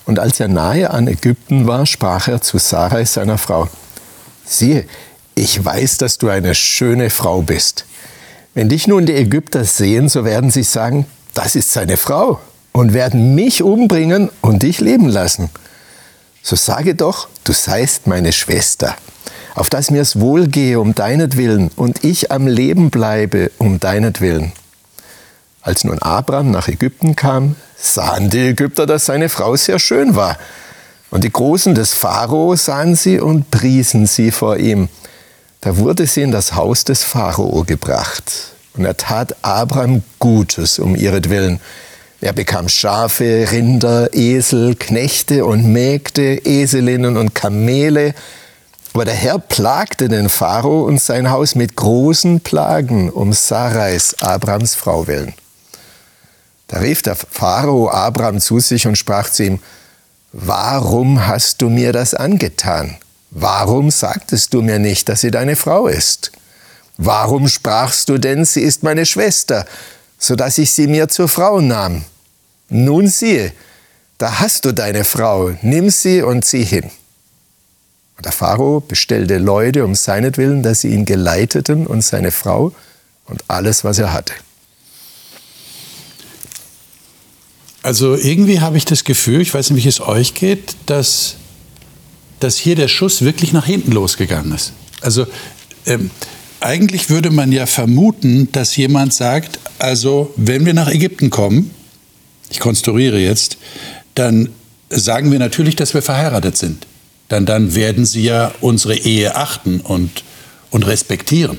Und 0.07 0.19
als 0.19 0.41
er 0.41 0.49
nahe 0.49 0.91
an 0.91 1.07
Ägypten 1.07 1.67
war, 1.67 1.87
sprach 1.87 2.29
er 2.29 2.41
zu 2.41 2.59
Sarai, 2.59 3.05
seiner 3.05 3.39
Frau, 3.39 3.69
siehe, 4.45 4.85
ich 5.35 5.65
weiß, 5.65 5.99
dass 5.99 6.19
du 6.19 6.29
eine 6.29 6.55
schöne 6.55 7.09
Frau 7.11 7.43
bist. 7.43 7.87
Wenn 8.55 8.69
dich 8.69 8.87
nun 8.87 9.07
die 9.07 9.15
Ägypter 9.15 9.65
sehen, 9.65 10.09
so 10.09 10.25
werden 10.25 10.51
sie 10.51 10.65
sagen, 10.65 11.07
das 11.33 11.55
ist 11.55 11.73
seine 11.73 11.97
Frau 11.97 12.41
und 12.73 12.95
werden 12.95 13.35
mich 13.35 13.63
umbringen 13.63 14.31
und 14.41 14.63
dich 14.63 14.81
leben 14.81 15.09
lassen. 15.09 15.51
So 16.43 16.57
sage 16.57 16.95
doch, 16.95 17.29
du 17.45 17.53
seist 17.53 18.07
meine 18.07 18.33
Schwester, 18.33 18.97
auf 19.55 19.71
dass 19.71 19.91
mir's 19.91 20.19
wohlgehe 20.19 20.81
um 20.81 20.95
deinetwillen 20.95 21.71
und 21.77 22.05
ich 22.05 22.33
am 22.33 22.47
Leben 22.47 22.91
bleibe 22.91 23.51
um 23.59 23.79
deinetwillen. 23.79 24.53
Als 25.61 25.85
nun 25.85 26.01
Abraham 26.01 26.51
nach 26.51 26.67
Ägypten 26.67 27.15
kam, 27.15 27.55
sahen 27.77 28.31
die 28.31 28.49
Ägypter, 28.49 28.87
dass 28.87 29.07
seine 29.07 29.29
Frau 29.29 29.55
sehr 29.55 29.79
schön 29.79 30.17
war. 30.17 30.37
Und 31.13 31.23
die 31.23 31.31
Großen 31.31 31.75
des 31.75 31.95
Pharao 31.95 32.57
sahen 32.57 32.97
sie 32.97 33.21
und 33.21 33.51
priesen 33.51 34.07
sie 34.07 34.33
vor 34.33 34.57
ihm. 34.57 34.89
Da 35.61 35.77
wurde 35.77 36.07
sie 36.07 36.23
in 36.23 36.33
das 36.33 36.55
Haus 36.55 36.83
des 36.83 37.05
Pharao 37.05 37.63
gebracht. 37.65 38.33
Und 38.75 38.85
er 38.85 38.97
tat 38.97 39.37
Abraham 39.43 40.03
Gutes 40.19 40.81
um 40.81 40.97
ihretwillen. 40.97 41.61
Er 42.23 42.33
bekam 42.33 42.69
Schafe, 42.69 43.49
Rinder, 43.51 44.15
Esel, 44.15 44.77
Knechte 44.77 45.45
und 45.45 45.65
Mägde, 45.65 46.41
Eselinnen 46.47 47.17
und 47.17 47.35
Kamele. 47.35 48.15
Aber 48.93 49.05
der 49.05 49.15
Herr 49.15 49.41
plagte 49.41 50.09
den 50.09 50.29
Pharao 50.29 50.85
und 50.85 51.03
sein 51.03 51.31
Haus 51.31 51.57
mit 51.57 51.75
großen 51.75 52.39
Plagen 52.39 53.11
um 53.11 53.33
Sarais, 53.33 54.15
Abrams 54.21 54.77
Frau 54.77 55.09
willen. 55.09 55.35
Da 56.69 56.79
rief 56.79 57.03
der 57.03 57.17
Pharao 57.17 57.91
Abraham 57.91 58.39
zu 58.39 58.61
sich 58.61 58.87
und 58.87 58.97
sprach 58.97 59.29
zu 59.29 59.43
ihm, 59.43 59.59
Warum 60.31 61.27
hast 61.27 61.61
du 61.61 61.71
mir 61.71 61.93
das 61.93 62.15
angetan? 62.15 62.99
Warum 63.33 63.91
sagtest 63.91 64.55
du 64.55 64.63
mir 64.63 64.79
nicht, 64.79 65.09
dass 65.09 65.23
sie 65.23 65.33
deine 65.33 65.57
Frau 65.57 65.89
ist? 65.89 66.31
Warum 66.99 67.49
sprachst 67.49 68.09
du 68.09 68.19
denn, 68.19 68.45
sie 68.45 68.63
ist 68.63 68.85
meine 68.85 69.07
Schwester, 69.07 69.67
so 70.19 70.37
dass 70.37 70.59
ich 70.59 70.71
sie 70.71 70.87
mir 70.87 71.09
zur 71.09 71.29
Frau 71.29 71.61
nahm? 71.61 72.05
Nun 72.73 73.07
siehe, 73.07 73.53
da 74.17 74.41
hast 74.41 74.65
du 74.65 74.73
deine 74.73 75.05
Frau, 75.05 75.51
nimm 75.61 75.91
sie 75.91 76.23
und 76.23 76.43
zieh 76.43 76.65
hin. 76.65 76.85
Und 78.17 78.25
der 78.25 78.33
Pharao 78.33 78.81
bestellte 78.81 79.37
Leute 79.37 79.85
um 79.85 79.95
seinetwillen, 79.95 80.63
dass 80.63 80.81
sie 80.81 80.89
ihn 80.89 81.05
geleiteten 81.05 81.87
und 81.87 82.03
seine 82.03 82.31
Frau 82.31 82.73
und 83.27 83.45
alles, 83.49 83.85
was 83.85 83.99
er 83.99 84.15
hatte. 84.15 84.33
Also 87.83 88.17
irgendwie 88.17 88.61
habe 88.61 88.79
ich 88.79 88.87
das 88.87 89.05
Gefühl, 89.05 89.43
ich 89.43 89.53
weiß 89.53 89.71
nicht, 89.71 89.85
wie 89.85 89.89
es 89.89 90.01
euch 90.01 90.33
geht, 90.33 90.75
dass, 90.87 91.35
dass 92.41 92.57
hier 92.57 92.77
der 92.77 92.89
Schuss 92.89 93.21
wirklich 93.21 93.53
nach 93.53 93.67
hinten 93.67 93.93
losgegangen 93.93 94.53
ist. 94.53 94.73
Also 95.03 95.27
ähm, 95.85 96.11
eigentlich 96.61 97.11
würde 97.11 97.31
man 97.31 97.53
ja 97.53 97.67
vermuten, 97.67 98.51
dass 98.53 98.77
jemand 98.77 99.13
sagt, 99.13 99.59
also 99.79 100.33
wenn 100.37 100.65
wir 100.65 100.73
nach 100.73 100.89
Ägypten 100.89 101.29
kommen, 101.29 101.75
ich 102.53 102.61
konstruiere 102.61 103.19
jetzt, 103.19 103.57
dann 104.15 104.51
sagen 104.91 105.33
wir 105.33 105.39
natürlich, 105.39 105.75
dass 105.75 105.95
wir 105.95 106.03
verheiratet 106.03 106.57
sind. 106.57 106.87
Dann, 107.29 107.47
dann 107.47 107.75
werden 107.75 108.05
sie 108.05 108.25
ja 108.25 108.53
unsere 108.61 108.95
Ehe 108.95 109.37
achten 109.37 109.81
und, 109.81 110.23
und 110.71 110.87
respektieren. 110.87 111.59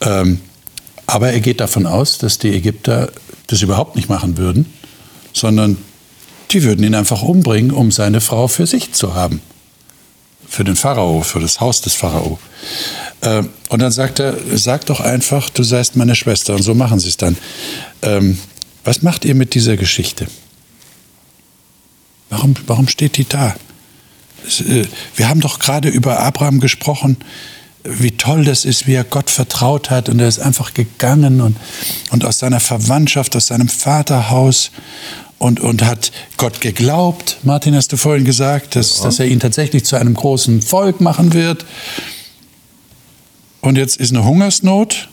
Ähm, 0.00 0.40
aber 1.06 1.30
er 1.30 1.40
geht 1.40 1.60
davon 1.60 1.84
aus, 1.84 2.16
dass 2.16 2.38
die 2.38 2.54
Ägypter 2.54 3.12
das 3.48 3.60
überhaupt 3.60 3.96
nicht 3.96 4.08
machen 4.08 4.38
würden, 4.38 4.72
sondern 5.34 5.76
die 6.50 6.62
würden 6.62 6.82
ihn 6.82 6.94
einfach 6.94 7.22
umbringen, 7.22 7.70
um 7.70 7.92
seine 7.92 8.22
Frau 8.22 8.48
für 8.48 8.66
sich 8.66 8.92
zu 8.92 9.14
haben. 9.14 9.42
Für 10.48 10.64
den 10.64 10.76
Pharao, 10.76 11.20
für 11.20 11.40
das 11.40 11.60
Haus 11.60 11.82
des 11.82 11.92
Pharao. 11.92 12.38
Äh, 13.20 13.42
und 13.68 13.82
dann 13.82 13.92
sagt 13.92 14.20
er, 14.20 14.36
sag 14.54 14.86
doch 14.86 15.00
einfach, 15.00 15.50
du 15.50 15.62
seist 15.62 15.96
meine 15.96 16.14
Schwester. 16.14 16.54
Und 16.54 16.62
so 16.62 16.74
machen 16.74 16.98
sie 16.98 17.08
es 17.08 17.18
dann. 17.18 17.36
Ähm, 18.00 18.38
was 18.84 19.02
macht 19.02 19.24
ihr 19.24 19.34
mit 19.34 19.54
dieser 19.54 19.76
Geschichte? 19.76 20.26
Warum, 22.30 22.54
warum 22.66 22.88
steht 22.88 23.16
die 23.16 23.28
da? 23.28 23.54
Äh, 24.60 24.84
wir 25.16 25.28
haben 25.28 25.40
doch 25.40 25.58
gerade 25.58 25.88
über 25.88 26.20
Abraham 26.20 26.60
gesprochen, 26.60 27.16
wie 27.84 28.12
toll 28.12 28.44
das 28.44 28.64
ist, 28.64 28.86
wie 28.86 28.94
er 28.94 29.04
Gott 29.04 29.30
vertraut 29.30 29.90
hat. 29.90 30.08
Und 30.08 30.18
er 30.18 30.28
ist 30.28 30.38
einfach 30.38 30.74
gegangen 30.74 31.40
und, 31.40 31.56
und 32.10 32.24
aus 32.24 32.38
seiner 32.38 32.60
Verwandtschaft, 32.60 33.36
aus 33.36 33.48
seinem 33.48 33.68
Vaterhaus 33.68 34.70
und, 35.38 35.60
und 35.60 35.84
hat 35.84 36.10
Gott 36.36 36.60
geglaubt. 36.60 37.38
Martin, 37.42 37.74
hast 37.74 37.92
du 37.92 37.96
vorhin 37.96 38.24
gesagt, 38.24 38.76
dass, 38.76 38.98
ja. 38.98 39.04
dass 39.04 39.20
er 39.20 39.26
ihn 39.26 39.40
tatsächlich 39.40 39.84
zu 39.84 39.96
einem 39.96 40.14
großen 40.14 40.62
Volk 40.62 41.00
machen 41.00 41.34
wird. 41.34 41.66
Und 43.60 43.76
jetzt 43.76 43.96
ist 43.98 44.10
eine 44.10 44.24
Hungersnot. 44.24 45.08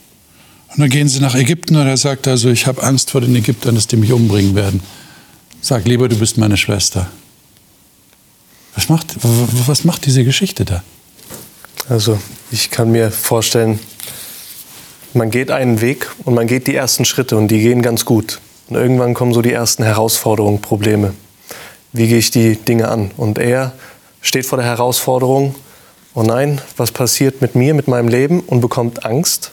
Und 0.71 0.79
dann 0.79 0.89
gehen 0.89 1.09
sie 1.09 1.19
nach 1.19 1.35
Ägypten 1.35 1.75
und 1.75 1.85
er 1.85 1.97
sagt 1.97 2.27
also, 2.27 2.49
ich 2.49 2.65
habe 2.65 2.81
Angst 2.81 3.11
vor 3.11 3.19
den 3.19 3.35
Ägyptern, 3.35 3.75
dass 3.75 3.87
die 3.87 3.97
mich 3.97 4.13
umbringen 4.13 4.55
werden. 4.55 4.81
Sag 5.61 5.85
lieber, 5.85 6.07
du 6.07 6.15
bist 6.15 6.37
meine 6.37 6.55
Schwester. 6.55 7.07
Was 8.75 8.87
macht, 8.87 9.15
was 9.21 9.83
macht 9.83 10.05
diese 10.05 10.23
Geschichte 10.23 10.63
da? 10.63 10.81
Also 11.89 12.19
ich 12.51 12.71
kann 12.71 12.91
mir 12.91 13.11
vorstellen, 13.11 13.79
man 15.13 15.29
geht 15.29 15.51
einen 15.51 15.81
Weg 15.81 16.09
und 16.23 16.35
man 16.35 16.47
geht 16.47 16.67
die 16.67 16.75
ersten 16.75 17.03
Schritte 17.03 17.35
und 17.35 17.49
die 17.49 17.59
gehen 17.59 17.81
ganz 17.81 18.05
gut. 18.05 18.39
Und 18.69 18.77
irgendwann 18.77 19.13
kommen 19.13 19.33
so 19.33 19.41
die 19.41 19.51
ersten 19.51 19.83
Herausforderungen, 19.83 20.61
Probleme. 20.61 21.13
Wie 21.91 22.07
gehe 22.07 22.17
ich 22.17 22.31
die 22.31 22.55
Dinge 22.55 22.87
an? 22.87 23.11
Und 23.17 23.37
er 23.37 23.73
steht 24.21 24.45
vor 24.45 24.57
der 24.57 24.67
Herausforderung, 24.67 25.53
oh 26.13 26.23
nein, 26.23 26.61
was 26.77 26.93
passiert 26.93 27.41
mit 27.41 27.55
mir, 27.55 27.73
mit 27.73 27.89
meinem 27.89 28.07
Leben 28.07 28.39
und 28.39 28.61
bekommt 28.61 29.05
Angst 29.05 29.51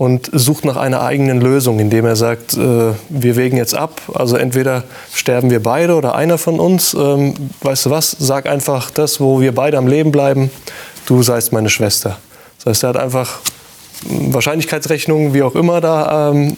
und 0.00 0.30
sucht 0.32 0.64
nach 0.64 0.78
einer 0.78 1.02
eigenen 1.02 1.42
Lösung, 1.42 1.78
indem 1.78 2.06
er 2.06 2.16
sagt, 2.16 2.54
äh, 2.54 2.94
wir 3.10 3.36
wägen 3.36 3.58
jetzt 3.58 3.74
ab, 3.74 4.00
also 4.14 4.36
entweder 4.36 4.84
sterben 5.12 5.50
wir 5.50 5.62
beide 5.62 5.94
oder 5.94 6.14
einer 6.14 6.38
von 6.38 6.58
uns, 6.58 6.94
ähm, 6.94 7.34
weißt 7.60 7.84
du 7.84 7.90
was, 7.90 8.16
sag 8.18 8.46
einfach 8.46 8.90
das, 8.90 9.20
wo 9.20 9.42
wir 9.42 9.54
beide 9.54 9.76
am 9.76 9.86
Leben 9.86 10.10
bleiben, 10.10 10.50
du 11.04 11.22
seist 11.22 11.52
meine 11.52 11.68
Schwester. 11.68 12.16
Das 12.56 12.64
heißt, 12.64 12.84
er 12.84 12.88
hat 12.88 12.96
einfach 12.96 13.40
Wahrscheinlichkeitsrechnungen, 14.08 15.34
wie 15.34 15.42
auch 15.42 15.54
immer, 15.54 15.82
da 15.82 16.30
ähm, 16.30 16.56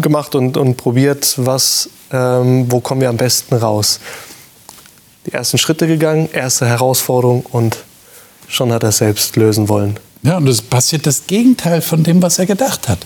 gemacht 0.00 0.36
und, 0.36 0.56
und 0.56 0.76
probiert, 0.76 1.34
was, 1.38 1.90
ähm, 2.12 2.70
wo 2.70 2.78
kommen 2.78 3.00
wir 3.00 3.08
am 3.08 3.16
besten 3.16 3.56
raus. 3.56 3.98
Die 5.26 5.32
ersten 5.32 5.58
Schritte 5.58 5.88
gegangen, 5.88 6.28
erste 6.32 6.66
Herausforderung 6.66 7.44
und 7.50 7.78
schon 8.46 8.72
hat 8.72 8.84
er 8.84 8.90
es 8.90 8.98
selbst 8.98 9.34
lösen 9.34 9.68
wollen. 9.68 9.98
Ja, 10.22 10.36
und 10.36 10.48
es 10.48 10.62
passiert 10.62 11.06
das 11.06 11.26
Gegenteil 11.26 11.80
von 11.80 12.02
dem, 12.02 12.22
was 12.22 12.38
er 12.38 12.46
gedacht 12.46 12.88
hat. 12.88 12.98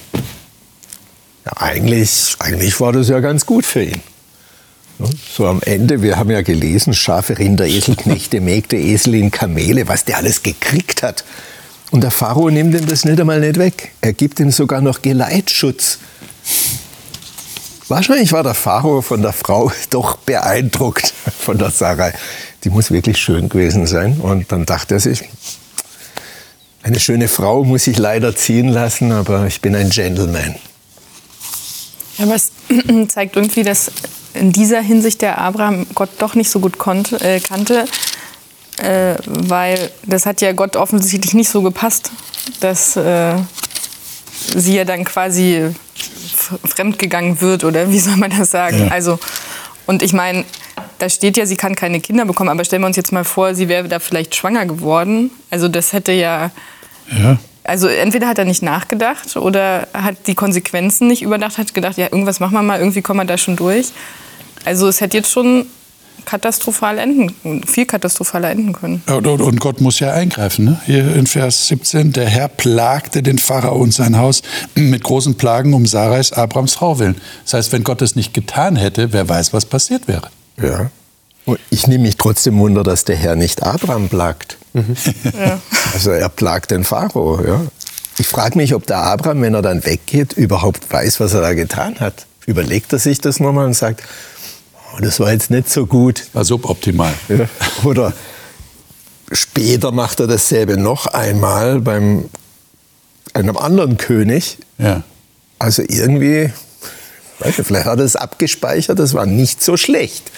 Ja, 1.45 1.53
eigentlich, 1.57 2.37
eigentlich 2.39 2.81
war 2.81 2.93
das 2.93 3.09
ja 3.09 3.21
ganz 3.21 3.47
gut 3.47 3.67
für 3.67 3.83
ihn. 3.83 4.01
So 5.37 5.47
am 5.47 5.61
Ende, 5.63 6.03
wir 6.03 6.17
haben 6.17 6.31
ja 6.31 6.43
gelesen, 6.43 6.95
Schafe, 6.95 7.39
Rinder, 7.39 7.67
Eselknechte, 7.67 8.41
Mägde, 8.41 8.77
Esel 8.77 9.15
in 9.15 9.31
Kamele, 9.31 9.89
was 9.89 10.05
der 10.05 10.19
alles 10.19 10.43
gekriegt 10.43 11.03
hat. 11.03 11.25
Und 11.91 12.03
der 12.03 12.11
Pharao 12.11 12.49
nimmt 12.51 12.75
ihm 12.75 12.87
das 12.87 13.05
nicht 13.05 13.21
einmal 13.21 13.41
nicht 13.41 13.59
weg. 13.59 13.93
Er 14.01 14.13
gibt 14.13 14.41
ihm 14.41 14.51
sogar 14.51 14.81
noch 14.81 15.03
Geleitschutz. 15.03 15.99
Wahrscheinlich 17.89 18.33
war 18.33 18.43
der 18.43 18.55
Pharao 18.55 19.03
von 19.03 19.21
der 19.21 19.33
Frau 19.33 19.71
doch 19.91 20.17
beeindruckt 20.17 21.13
von 21.39 21.59
der 21.59 21.71
Sarai. 21.71 22.15
Die 22.65 22.71
muss 22.71 22.91
wirklich 22.91 23.19
schön 23.19 23.49
gewesen 23.49 23.87
sein. 23.87 24.19
Und 24.21 24.53
dann 24.53 24.65
dachte 24.65 24.95
er 24.95 25.01
sich, 25.01 25.25
eine 26.83 26.99
schöne 27.01 27.29
Frau 27.29 27.65
muss 27.65 27.87
ich 27.87 27.99
leider 27.99 28.35
ziehen 28.35 28.69
lassen, 28.69 29.13
aber 29.13 29.47
ich 29.47 29.61
bin 29.61 29.75
ein 29.75 29.91
Gentleman. 29.91 30.57
Ja, 32.19 32.25
aber 32.25 32.35
es 32.35 32.53
zeigt 33.09 33.37
irgendwie, 33.37 33.63
dass 33.63 33.91
in 34.35 34.53
dieser 34.53 34.81
Hinsicht 34.81 35.23
der 35.23 35.39
Abraham 35.39 35.87
Gott 35.95 36.11
doch 36.19 36.35
nicht 36.35 36.51
so 36.51 36.61
gut 36.61 36.79
konnte, 36.79 37.21
äh, 37.21 37.41
kannte, 37.41 37.85
äh, 38.79 39.15
weil 39.27 39.91
das 40.07 40.27
hat 40.27 40.41
ja 40.41 40.53
Gott 40.53 40.77
offensichtlich 40.77 41.35
nicht 41.35 41.51
so 41.51 41.63
gepasst, 41.63 42.11
dass 42.61 42.97
äh, 42.97 43.35
sie 44.57 44.77
ja 44.77 44.85
dann 44.85 45.05
quasi 45.05 45.75
fremdgegangen 46.65 47.41
wird 47.41 47.65
oder 47.65 47.91
wie 47.91 48.01
soll 48.01 48.17
man 48.17 48.31
das 48.31 48.51
sagen? 48.51 48.87
Ja. 48.87 48.89
Also 48.89 49.19
und 49.87 50.03
ich 50.03 50.13
meine, 50.13 50.45
da 51.03 51.09
steht 51.09 51.37
ja, 51.37 51.47
sie 51.47 51.57
kann 51.57 51.75
keine 51.75 51.99
Kinder 52.01 52.25
bekommen, 52.25 52.49
aber 52.49 52.65
stellen 52.65 52.83
wir 52.83 52.87
uns 52.87 52.97
jetzt 52.97 53.11
mal 53.11 53.25
vor, 53.25 53.57
sie 53.57 53.69
wäre 53.69 53.89
da 53.89 53.99
vielleicht 53.99 54.37
schwanger 54.37 54.67
geworden. 54.67 55.33
Also 55.51 55.67
das 55.67 55.93
hätte 55.93 56.13
ja, 56.13 56.53
ja. 57.11 57.39
Also 57.65 57.89
entweder 57.89 58.29
hat 58.29 58.39
er 58.39 58.45
nicht 58.45 58.63
nachgedacht 58.63 59.37
oder 59.37 59.89
hat 59.93 60.29
die 60.29 60.37
Konsequenzen 60.37 61.09
nicht 61.09 61.23
überdacht, 61.23 61.59
hat 61.59 61.75
gedacht, 61.75 61.97
ja, 61.97 62.05
irgendwas 62.05 62.39
machen 62.39 62.55
wir 62.55 62.63
mal, 62.63 62.79
irgendwie 62.79 63.03
kommen 63.03 63.19
wir 63.19 63.25
da 63.25 63.37
schon 63.37 63.57
durch. 63.57 63.89
Also 64.65 64.87
es 64.87 65.01
hätte 65.01 65.17
jetzt 65.17 65.33
schon 65.33 65.67
katastrophal 66.25 66.99
enden, 66.99 67.65
viel 67.67 67.87
katastrophaler 67.87 68.51
enden 68.51 68.73
können. 68.73 69.03
Und, 69.09 69.59
Gott 69.59 69.81
muss 69.81 69.99
ja 69.99 70.13
eingreifen. 70.13 70.67
Ne? 70.67 70.81
Hier 70.87 71.17
in 71.17 71.27
Vers 71.27 71.67
17, 71.67 72.13
der 72.13 72.29
Herr 72.29 72.47
plagte 72.47 73.25
den 73.25 73.39
Pharao 73.39 73.77
und 73.77 73.93
sein 73.93 74.19
Haus 74.19 74.43
mit 74.77 75.03
großen 75.03 75.35
Plagen 75.35 75.75
um 75.75 75.85
Sarais, 75.85 76.33
Abrams 76.33 76.75
Frau 76.75 77.01
willen. 77.01 77.17
Das 77.43 77.55
heißt, 77.55 77.73
wenn 77.73 77.83
Gott 77.83 78.03
es 78.03 78.15
nicht 78.15 78.33
getan 78.35 78.77
hätte, 78.77 79.13
wer 79.13 79.29
weiß, 79.29 79.53
was 79.53 79.65
passiert 79.65 80.07
wäre. 80.07 80.31
Ja. 80.69 80.91
Und 81.45 81.59
ich 81.71 81.87
nehme 81.87 82.05
mich 82.05 82.17
trotzdem 82.17 82.59
wunder, 82.59 82.83
dass 82.85 83.05
der 83.05 83.17
Herr 83.17 83.35
nicht 83.35 83.63
Abraham 83.63 84.09
plagt. 84.09 84.59
Mhm. 84.73 84.97
Ja. 85.39 85.61
Also 85.95 86.11
er 86.11 86.31
plagt 86.31 86.71
den 86.71 86.85
Pharao. 86.85 87.45
Ja. 87.45 87.61
Ich 88.19 88.27
frage 88.27 88.57
mich, 88.57 88.75
ob 88.75 88.87
der 88.87 88.99
Abraham, 88.99 89.43
wenn 89.43 89.53
er 89.53 89.61
dann 89.61 89.85
weggeht, 89.85 90.33
überhaupt 90.33 90.91
weiß, 90.91 91.21
was 91.21 91.35
er 91.35 91.43
da 91.43 91.53
getan 91.53 92.01
hat. 92.01 92.27
Überlegt 92.47 92.93
er 92.93 92.99
sich 92.99 93.21
das 93.21 93.41
nochmal 93.41 93.67
und 93.67 93.75
sagt, 93.75 94.03
oh, 94.95 95.01
das 95.01 95.21
war 95.21 95.33
jetzt 95.33 95.51
nicht 95.51 95.69
so 95.71 95.87
gut. 95.87 96.25
War 96.33 96.45
suboptimal. 96.45 97.13
Ja. 97.29 97.47
Oder 97.85 98.15
später 99.33 99.93
macht 99.93 100.21
er 100.21 100.27
dasselbe 100.27 100.79
noch 100.79 101.07
einmal 101.07 101.81
beim 101.81 102.31
einem 103.35 103.57
anderen 103.57 103.97
König. 103.97 104.59
Ja. 104.79 105.03
Also 105.59 105.83
irgendwie, 105.87 106.51
nicht, 107.47 107.61
vielleicht 107.63 107.87
hat 107.87 107.99
er 107.99 108.05
es 108.05 108.17
abgespeichert, 108.17 108.99
das 108.99 109.15
war 109.15 109.27
nicht 109.27 109.63
so 109.63 109.77
schlecht. 109.77 110.31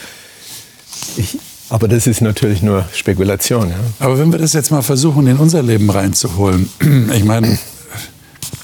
Ich, 1.17 1.39
aber 1.71 1.89
das 1.89 2.07
ist 2.07 2.21
natürlich 2.21 2.63
nur 2.63 2.85
Spekulation. 2.95 3.71
Ja. 3.71 3.77
Aber 3.99 4.19
wenn 4.19 4.31
wir 4.33 4.39
das 4.39 4.53
jetzt 4.53 4.71
mal 4.71 4.83
versuchen, 4.83 5.27
in 5.27 5.39
unser 5.39 5.63
Leben 5.63 5.91
reinzuholen, 5.91 6.69
ich 7.13 7.25
meine, 7.25 7.59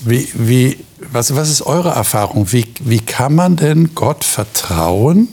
wie, 0.00 0.28
wie, 0.34 0.78
was, 1.12 1.34
was 1.34 1.50
ist 1.50 1.62
eure 1.62 1.90
Erfahrung? 1.90 2.52
Wie, 2.52 2.66
wie 2.80 3.00
kann 3.00 3.34
man 3.34 3.56
denn 3.56 3.94
Gott 3.94 4.24
vertrauen? 4.24 5.28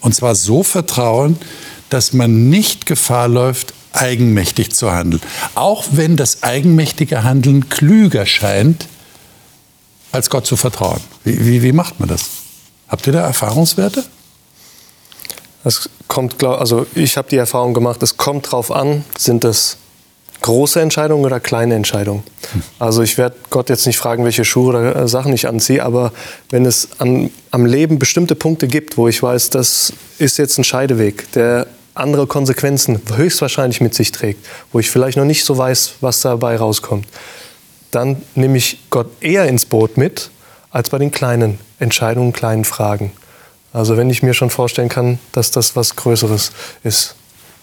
Und 0.00 0.14
zwar 0.14 0.34
so 0.34 0.62
vertrauen, 0.62 1.38
dass 1.90 2.12
man 2.12 2.48
nicht 2.48 2.86
Gefahr 2.86 3.28
läuft, 3.28 3.74
eigenmächtig 3.92 4.74
zu 4.74 4.92
handeln. 4.92 5.22
Auch 5.54 5.84
wenn 5.92 6.16
das 6.16 6.42
eigenmächtige 6.42 7.24
Handeln 7.24 7.68
klüger 7.68 8.26
scheint, 8.26 8.86
als 10.12 10.30
Gott 10.30 10.46
zu 10.46 10.56
vertrauen. 10.56 11.00
Wie, 11.24 11.46
wie, 11.46 11.62
wie 11.62 11.72
macht 11.72 12.00
man 12.00 12.08
das? 12.08 12.22
Habt 12.88 13.06
ihr 13.06 13.12
da 13.12 13.20
Erfahrungswerte? 13.20 14.04
Es 15.64 15.90
kommt, 16.06 16.42
also 16.42 16.86
ich 16.94 17.16
habe 17.16 17.28
die 17.28 17.36
Erfahrung 17.36 17.74
gemacht, 17.74 18.02
es 18.02 18.16
kommt 18.16 18.50
drauf 18.50 18.70
an, 18.70 19.04
sind 19.18 19.44
es 19.44 19.76
große 20.40 20.80
Entscheidungen 20.80 21.24
oder 21.24 21.40
kleine 21.40 21.74
Entscheidungen. 21.74 22.22
Also 22.78 23.02
ich 23.02 23.18
werde 23.18 23.36
Gott 23.50 23.68
jetzt 23.68 23.86
nicht 23.86 23.98
fragen, 23.98 24.24
welche 24.24 24.44
Schuhe 24.44 24.68
oder 24.68 24.96
äh, 24.96 25.08
Sachen 25.08 25.32
ich 25.32 25.48
anziehe, 25.48 25.84
aber 25.84 26.12
wenn 26.50 26.64
es 26.64 26.88
an, 26.98 27.30
am 27.50 27.66
Leben 27.66 27.98
bestimmte 27.98 28.34
Punkte 28.34 28.68
gibt, 28.68 28.96
wo 28.96 29.08
ich 29.08 29.22
weiß, 29.22 29.50
das 29.50 29.92
ist 30.18 30.38
jetzt 30.38 30.58
ein 30.58 30.64
Scheideweg, 30.64 31.30
der 31.32 31.66
andere 31.94 32.26
Konsequenzen 32.28 33.00
höchstwahrscheinlich 33.16 33.80
mit 33.80 33.94
sich 33.94 34.12
trägt, 34.12 34.46
wo 34.72 34.78
ich 34.78 34.90
vielleicht 34.90 35.18
noch 35.18 35.24
nicht 35.24 35.44
so 35.44 35.58
weiß, 35.58 35.94
was 36.00 36.20
dabei 36.20 36.56
rauskommt, 36.56 37.06
dann 37.90 38.22
nehme 38.34 38.56
ich 38.58 38.78
Gott 38.90 39.10
eher 39.20 39.46
ins 39.46 39.66
Boot 39.66 39.96
mit, 39.96 40.30
als 40.70 40.90
bei 40.90 40.98
den 40.98 41.10
kleinen 41.10 41.58
Entscheidungen, 41.78 42.32
kleinen 42.32 42.64
Fragen. 42.64 43.12
Also 43.72 43.96
wenn 43.96 44.10
ich 44.10 44.22
mir 44.22 44.34
schon 44.34 44.50
vorstellen 44.50 44.88
kann, 44.88 45.18
dass 45.32 45.50
das 45.50 45.76
was 45.76 45.96
Größeres 45.96 46.52
ist, 46.84 47.14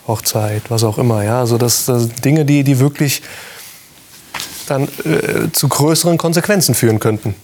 Hochzeit, 0.08 0.64
was 0.70 0.84
auch 0.84 0.98
immer, 0.98 1.24
ja, 1.24 1.40
also 1.40 1.58
das, 1.58 1.86
das 1.86 2.10
Dinge, 2.10 2.46
die, 2.46 2.64
die 2.64 2.80
wirklich 2.80 3.22
dann 4.68 4.88
äh, 5.04 5.52
zu 5.52 5.68
größeren 5.68 6.18
Konsequenzen 6.18 6.76
führen 6.76 7.00
könnten. 7.00 7.36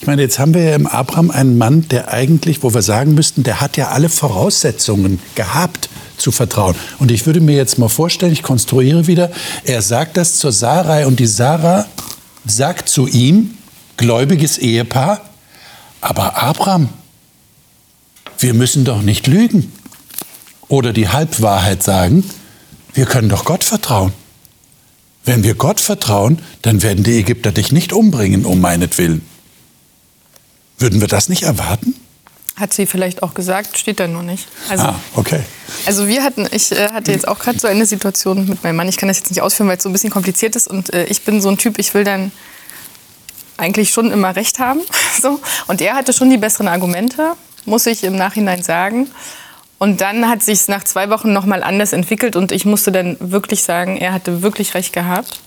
Ich 0.00 0.06
meine, 0.06 0.22
jetzt 0.22 0.38
haben 0.38 0.54
wir 0.54 0.62
ja 0.62 0.74
im 0.74 0.86
Abraham 0.86 1.30
einen 1.30 1.58
Mann, 1.58 1.86
der 1.88 2.12
eigentlich, 2.12 2.62
wo 2.62 2.72
wir 2.72 2.82
sagen 2.82 3.14
müssten, 3.14 3.42
der 3.42 3.60
hat 3.60 3.76
ja 3.76 3.88
alle 3.88 4.08
Voraussetzungen 4.08 5.20
gehabt 5.34 5.90
zu 6.16 6.32
vertrauen. 6.32 6.74
Und 6.98 7.10
ich 7.10 7.26
würde 7.26 7.40
mir 7.40 7.56
jetzt 7.56 7.78
mal 7.78 7.88
vorstellen, 7.88 8.32
ich 8.32 8.42
konstruiere 8.42 9.06
wieder, 9.06 9.30
er 9.64 9.82
sagt 9.82 10.16
das 10.16 10.38
zur 10.38 10.52
Sarai 10.52 11.06
und 11.06 11.20
die 11.20 11.26
Sarah 11.26 11.86
sagt 12.46 12.88
zu 12.88 13.06
ihm, 13.06 13.56
gläubiges 13.96 14.58
Ehepaar, 14.58 15.28
aber 16.00 16.42
Abraham, 16.42 16.88
wir 18.38 18.54
müssen 18.54 18.84
doch 18.84 19.02
nicht 19.02 19.26
lügen 19.26 19.72
oder 20.68 20.92
die 20.92 21.08
Halbwahrheit 21.08 21.82
sagen. 21.82 22.24
Wir 22.92 23.06
können 23.06 23.28
doch 23.28 23.44
Gott 23.44 23.64
vertrauen. 23.64 24.12
Wenn 25.24 25.42
wir 25.42 25.54
Gott 25.54 25.80
vertrauen, 25.80 26.40
dann 26.62 26.82
werden 26.82 27.02
die 27.02 27.18
Ägypter 27.18 27.50
dich 27.50 27.72
nicht 27.72 27.92
umbringen 27.92 28.44
um 28.44 28.60
meinetwillen. 28.60 29.22
Würden 30.78 31.00
wir 31.00 31.08
das 31.08 31.28
nicht 31.28 31.42
erwarten? 31.42 31.94
Hat 32.56 32.72
sie 32.72 32.86
vielleicht 32.86 33.22
auch 33.22 33.34
gesagt, 33.34 33.76
steht 33.76 34.00
da 34.00 34.08
nur 34.08 34.22
nicht. 34.22 34.48
Also, 34.70 34.84
ah, 34.84 35.00
okay. 35.14 35.40
Also 35.84 36.08
wir 36.08 36.22
hatten, 36.22 36.48
ich 36.50 36.72
äh, 36.72 36.88
hatte 36.90 37.12
jetzt 37.12 37.28
auch 37.28 37.38
gerade 37.38 37.58
so 37.58 37.68
eine 37.68 37.84
Situation 37.84 38.48
mit 38.48 38.64
meinem 38.64 38.76
Mann. 38.76 38.88
Ich 38.88 38.96
kann 38.96 39.08
das 39.08 39.18
jetzt 39.18 39.30
nicht 39.30 39.42
ausführen, 39.42 39.68
weil 39.68 39.76
es 39.76 39.82
so 39.82 39.90
ein 39.90 39.92
bisschen 39.92 40.10
kompliziert 40.10 40.56
ist. 40.56 40.66
Und 40.66 40.92
äh, 40.94 41.04
ich 41.04 41.22
bin 41.22 41.42
so 41.42 41.50
ein 41.50 41.58
Typ, 41.58 41.78
ich 41.78 41.92
will 41.92 42.04
dann 42.04 42.32
eigentlich 43.58 43.90
schon 43.90 44.10
immer 44.10 44.36
recht 44.36 44.58
haben. 44.58 44.80
so. 45.20 45.40
Und 45.66 45.82
er 45.82 45.94
hatte 45.94 46.12
schon 46.14 46.30
die 46.30 46.38
besseren 46.38 46.68
Argumente, 46.68 47.32
muss 47.66 47.84
ich 47.84 48.04
im 48.04 48.16
Nachhinein 48.16 48.62
sagen. 48.62 49.08
Und 49.78 50.00
dann 50.00 50.28
hat 50.28 50.42
sich 50.42 50.68
nach 50.68 50.84
zwei 50.84 51.10
Wochen 51.10 51.32
noch 51.32 51.44
mal 51.44 51.62
anders 51.62 51.92
entwickelt 51.92 52.34
und 52.34 52.50
ich 52.50 52.64
musste 52.64 52.90
dann 52.92 53.16
wirklich 53.20 53.62
sagen, 53.62 53.98
er 53.98 54.14
hatte 54.14 54.40
wirklich 54.40 54.74
recht 54.74 54.92
gehabt. 54.94 55.40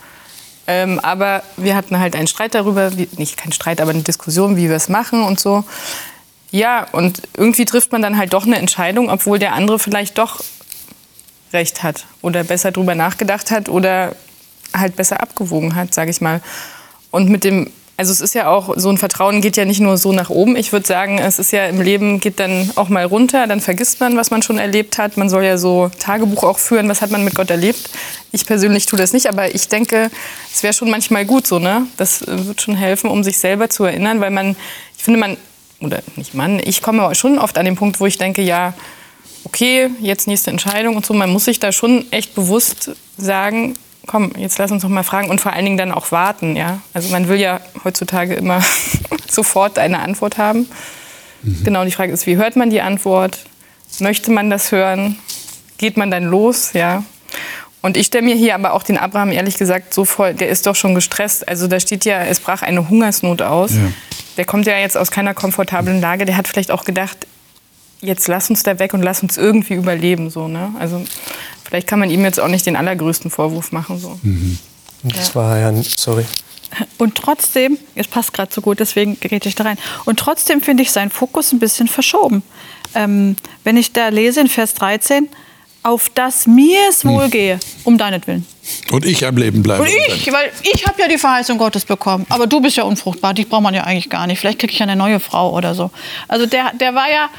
Ähm, 0.68 1.00
aber 1.00 1.42
wir 1.58 1.76
hatten 1.76 2.00
halt 2.00 2.16
einen 2.16 2.28
Streit 2.28 2.54
darüber, 2.54 2.96
wie, 2.96 3.10
nicht 3.18 3.38
kein 3.38 3.52
Streit, 3.52 3.82
aber 3.82 3.90
eine 3.90 4.04
Diskussion, 4.04 4.56
wie 4.56 4.70
wir 4.70 4.76
es 4.76 4.88
machen 4.88 5.24
und 5.24 5.40
so. 5.40 5.64
Ja, 6.52 6.88
und 6.92 7.22
irgendwie 7.38 7.66
trifft 7.66 7.92
man 7.92 8.02
dann 8.02 8.18
halt 8.18 8.34
doch 8.34 8.46
eine 8.46 8.58
Entscheidung, 8.58 9.10
obwohl 9.10 9.38
der 9.38 9.54
andere 9.54 9.78
vielleicht 9.78 10.18
doch 10.18 10.44
recht 11.54 11.84
hat 11.84 12.06
oder 12.22 12.44
besser 12.44 12.72
drüber 12.72 12.96
nachgedacht 12.96 13.52
hat 13.52 13.70
oder 13.70 14.16
halt 14.76 14.96
besser 14.96 15.22
abgewogen 15.22 15.76
hat, 15.76 15.94
sage 15.94 16.12
ich 16.12 16.22
mal. 16.22 16.42
Und 17.12 17.30
mit 17.30 17.44
dem, 17.44 17.72
also 17.98 18.12
es 18.12 18.22
ist 18.22 18.36
ja 18.36 18.48
auch, 18.50 18.74
so 18.78 18.90
ein 18.90 18.98
Vertrauen 18.98 19.42
geht 19.42 19.58
ja 19.58 19.66
nicht 19.66 19.80
nur 19.80 19.98
so 19.98 20.12
nach 20.12 20.30
oben. 20.30 20.56
Ich 20.56 20.72
würde 20.72 20.86
sagen, 20.86 21.18
es 21.20 21.40
ist 21.40 21.52
ja 21.52 21.66
im 21.66 21.82
Leben, 21.82 22.20
geht 22.20 22.40
dann 22.40 22.72
auch 22.76 22.90
mal 22.90 23.06
runter, 23.06 23.48
dann 23.48 23.62
vergisst 23.62 24.00
man, 24.00 24.16
was 24.16 24.32
man 24.32 24.42
schon 24.42 24.58
erlebt 24.58 24.98
hat. 24.98 25.18
Man 25.18 25.30
soll 25.30 25.44
ja 25.44 25.58
so 25.58 25.90
Tagebuch 26.00 26.44
auch 26.44 26.60
führen, 26.60 26.88
was 26.88 27.02
hat 27.02 27.12
man 27.12 27.24
mit 27.24 27.36
Gott 27.36 27.50
erlebt. 27.50 27.90
Ich 28.32 28.46
persönlich 28.46 28.86
tue 28.86 28.98
das 28.98 29.14
nicht, 29.14 29.28
aber 29.28 29.54
ich 29.54 29.68
denke, 29.68 30.12
es 30.54 30.62
wäre 30.64 30.74
schon 30.74 30.90
manchmal 30.90 31.26
gut 31.26 31.48
so, 31.48 31.60
ne? 31.60 31.88
Das 31.98 32.22
äh, 32.22 32.48
wird 32.48 32.62
schon 32.62 32.76
helfen, 32.76 33.10
um 33.10 33.24
sich 33.24 33.38
selber 33.38 33.70
zu 33.70 33.86
erinnern, 33.86 34.20
weil 34.20 34.32
man, 34.32 34.56
ich 34.98 35.04
finde, 35.04 35.20
man 35.20 35.38
oder 35.82 36.02
nicht 36.16 36.34
Mann, 36.34 36.60
ich 36.64 36.82
komme 36.82 37.14
schon 37.16 37.40
oft 37.40 37.58
an 37.58 37.66
den 37.66 37.76
Punkt, 37.76 38.00
wo 38.00 38.06
ich 38.06 38.18
denke, 38.18 38.42
ja, 38.42 38.74
okay, 39.44 39.90
jetzt 40.02 40.28
nächste 40.28 40.52
Entscheidung 40.52 40.96
und 40.96 41.06
so. 41.06 41.14
Man 41.14 41.30
muss 41.30 41.46
sich 41.46 41.60
da 41.60 41.72
schon 41.72 42.12
echt 42.12 42.36
bewusst 42.36 42.92
sagen, 43.18 43.76
komm, 44.06 44.34
jetzt 44.38 44.58
lass 44.58 44.72
uns 44.72 44.84
noch 44.84 44.90
mal 44.90 45.04
fragen 45.04 45.30
und 45.30 45.40
vor 45.40 45.54
allen 45.54 45.66
Dingen 45.66 45.78
dann 45.78 45.92
auch 45.92 46.12
warten, 46.12 46.56
ja. 46.56 46.82
Also 46.94 47.10
man 47.10 47.28
will 47.28 47.40
ja 47.40 47.62
heutzutage 47.84 48.34
immer 48.34 48.62
sofort 49.30 49.78
eine 49.78 50.00
Antwort 50.00 50.38
haben. 50.38 50.68
Mhm. 51.44 51.64
Genau, 51.64 51.86
die 51.86 51.92
Frage 51.92 52.12
ist, 52.12 52.26
wie 52.26 52.38
hört 52.38 52.56
man 52.56 52.70
die 52.70 52.82
Antwort? 52.82 53.40
Möchte 54.00 54.32
man 54.32 54.50
das 54.50 54.72
hören? 54.72 55.18
Geht 55.78 55.98
man 55.98 56.12
dann 56.12 56.26
los, 56.26 56.74
ja? 56.74 57.04
Und 57.82 57.96
ich 57.96 58.08
stelle 58.08 58.26
mir 58.26 58.36
hier 58.36 58.56
aber 58.56 58.74
auch 58.74 58.84
den 58.84 58.98
Abraham 58.98 59.32
ehrlich 59.32 59.58
gesagt 59.58 59.94
so 59.94 60.04
vor, 60.04 60.34
der 60.34 60.50
ist 60.50 60.66
doch 60.66 60.76
schon 60.76 60.96
gestresst. 60.96 61.48
Also 61.48 61.68
da 61.68 61.80
steht 61.80 62.04
ja, 62.04 62.24
es 62.24 62.40
brach 62.40 62.62
eine 62.62 62.90
Hungersnot 62.90 63.42
aus. 63.42 63.72
Ja 63.72 63.92
der 64.40 64.46
kommt 64.46 64.66
ja 64.68 64.78
jetzt 64.78 64.96
aus 64.96 65.12
keiner 65.12 65.34
komfortablen 65.34 66.00
Lage. 66.00 66.24
Der 66.24 66.38
hat 66.38 66.48
vielleicht 66.48 66.72
auch 66.72 66.86
gedacht, 66.86 67.28
jetzt 68.00 68.30
lass 68.30 68.50
uns 68.50 68.64
da 68.64 68.80
weg 68.80 68.94
und 68.94 69.02
lass 69.02 69.22
uns 69.22 69.38
irgendwie 69.38 69.74
überleben. 69.74 70.30
So, 70.30 70.48
ne? 70.48 70.72
Also 70.80 71.04
vielleicht 71.66 71.88
kann 71.88 72.00
man 72.00 72.10
ihm 72.10 72.24
jetzt 72.24 72.40
auch 72.40 72.48
nicht 72.48 72.66
den 72.66 72.78
allergrößten 72.78 73.32
Vorwurf 73.32 73.74
machen. 73.74 74.00
So. 74.00 74.18
Mhm. 74.24 74.58
Das 75.04 75.28
ja. 75.28 75.36
war 75.36 75.58
ja, 75.58 75.74
sorry. 75.84 76.24
Und 76.98 77.16
trotzdem, 77.16 77.78
es 77.96 78.08
passt 78.08 78.32
gerade 78.32 78.54
so 78.54 78.62
gut, 78.62 78.80
deswegen 78.80 79.20
gehe 79.20 79.42
ich 79.44 79.56
da 79.56 79.66
rein. 79.66 79.78
Und 80.06 80.20
trotzdem 80.20 80.62
finde 80.62 80.84
ich 80.84 80.94
seinen 80.94 81.12
Fokus 81.12 81.52
ein 81.52 81.60
bisschen 81.60 81.90
verschoben. 81.90 82.42
Ähm, 82.96 83.36
wenn 83.66 83.76
ich 83.76 83.92
da 83.92 84.08
lese 84.08 84.40
in 84.40 84.48
Vers 84.48 84.74
13, 84.76 85.28
auf 85.90 86.10
dass 86.10 86.48
mir 86.48 86.80
es 86.90 87.04
hm. 87.04 87.12
wohlgehe, 87.12 87.60
um 87.84 87.98
deinetwillen. 87.98 88.46
Und 88.92 89.06
ich 89.06 89.26
am 89.26 89.36
Leben 89.38 89.64
bleibe. 89.64 89.82
Und 89.82 89.90
ich, 89.90 90.32
weil 90.32 90.52
ich 90.62 90.86
habe 90.86 91.02
ja 91.02 91.08
die 91.08 91.18
Verheißung 91.18 91.58
Gottes 91.58 91.86
bekommen. 91.86 92.26
Aber 92.30 92.46
du 92.46 92.62
bist 92.62 92.78
ja 92.78 92.84
unfruchtbar, 92.84 93.34
dich 93.34 93.50
braucht 93.50 93.64
man 93.64 93.74
ja 93.74 93.84
eigentlich 93.84 94.10
gar 94.10 94.28
nicht. 94.28 94.40
Vielleicht 94.40 94.60
kriege 94.60 94.72
ich 94.72 94.80
ja 94.80 94.84
eine 94.84 94.96
neue 94.96 95.20
Frau 95.20 95.56
oder 95.56 95.74
so. 95.74 95.90
Also 96.28 96.46
der, 96.46 96.72
der 96.74 96.94
war 96.94 97.10
ja, 97.10 97.30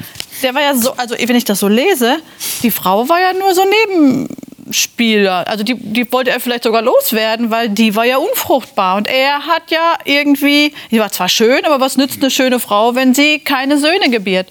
der 0.43 0.53
war 0.53 0.61
ja 0.61 0.75
so, 0.75 0.93
also 0.93 1.15
wenn 1.17 1.35
ich 1.35 1.45
das 1.45 1.59
so 1.59 1.67
lese, 1.67 2.17
die 2.63 2.71
Frau 2.71 3.07
war 3.07 3.19
ja 3.19 3.33
nur 3.33 3.53
so 3.53 3.63
Nebenspieler. 3.65 5.47
Also 5.47 5.63
die, 5.63 5.75
die 5.75 6.11
wollte 6.11 6.31
er 6.31 6.39
vielleicht 6.39 6.63
sogar 6.63 6.81
loswerden, 6.81 7.49
weil 7.49 7.69
die 7.69 7.95
war 7.95 8.05
ja 8.05 8.17
unfruchtbar. 8.17 8.97
Und 8.97 9.07
er 9.07 9.45
hat 9.47 9.71
ja 9.71 9.97
irgendwie, 10.03 10.73
die 10.91 10.99
war 10.99 11.11
zwar 11.11 11.29
schön, 11.29 11.63
aber 11.65 11.79
was 11.79 11.95
nützt 11.95 12.21
eine 12.21 12.29
schöne 12.29 12.59
Frau, 12.59 12.95
wenn 12.95 13.13
sie 13.13 13.39
keine 13.39 13.77
Söhne 13.77 14.09
gebiert? 14.09 14.47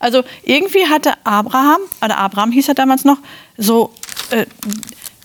Also 0.00 0.24
irgendwie 0.42 0.86
hatte 0.86 1.12
Abraham, 1.24 1.80
oder 2.02 2.18
Abraham 2.18 2.50
hieß 2.50 2.68
er 2.68 2.74
damals 2.74 3.04
noch, 3.04 3.18
so 3.58 3.92
äh, 4.30 4.46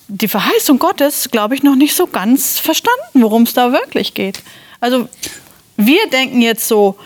die 0.07 0.27
Verheißung 0.27 0.77
Gottes, 0.77 1.31
glaube 1.31 1.55
ich, 1.55 1.63
noch 1.63 1.75
nicht 1.75 1.95
so 1.95 2.05
ganz 2.05 2.59
verstanden, 2.59 3.21
worum 3.21 3.43
es 3.43 3.53
da 3.53 3.71
wirklich 3.71 4.13
geht. 4.13 4.43
Also 4.81 5.07
wir 5.77 6.09
denken 6.11 6.41
jetzt 6.41 6.67
so, 6.67 6.97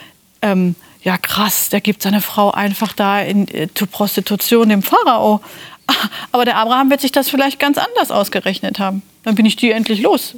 ähm, 0.42 0.76
ja 1.04 1.18
krass, 1.18 1.70
der 1.70 1.80
gibt 1.80 2.02
seine 2.02 2.22
Frau 2.22 2.52
einfach 2.52 2.92
da 2.94 3.22
in, 3.22 3.48
äh, 3.50 3.68
Prostitution 3.68 4.70
dem 4.70 4.82
Pharao. 4.82 5.42
Aber 6.32 6.46
der 6.46 6.58
Abraham 6.58 6.90
wird 6.90 7.02
sich 7.02 7.12
das 7.12 7.30
vielleicht 7.30 7.60
ganz 7.60 7.78
anders 7.78 8.10
ausgerechnet 8.10 8.80
haben. 8.80 9.04
Dann 9.24 9.36
bin 9.36 9.46
ich 9.46 9.56
die 9.56 9.72
endlich 9.72 10.02
los. 10.02 10.36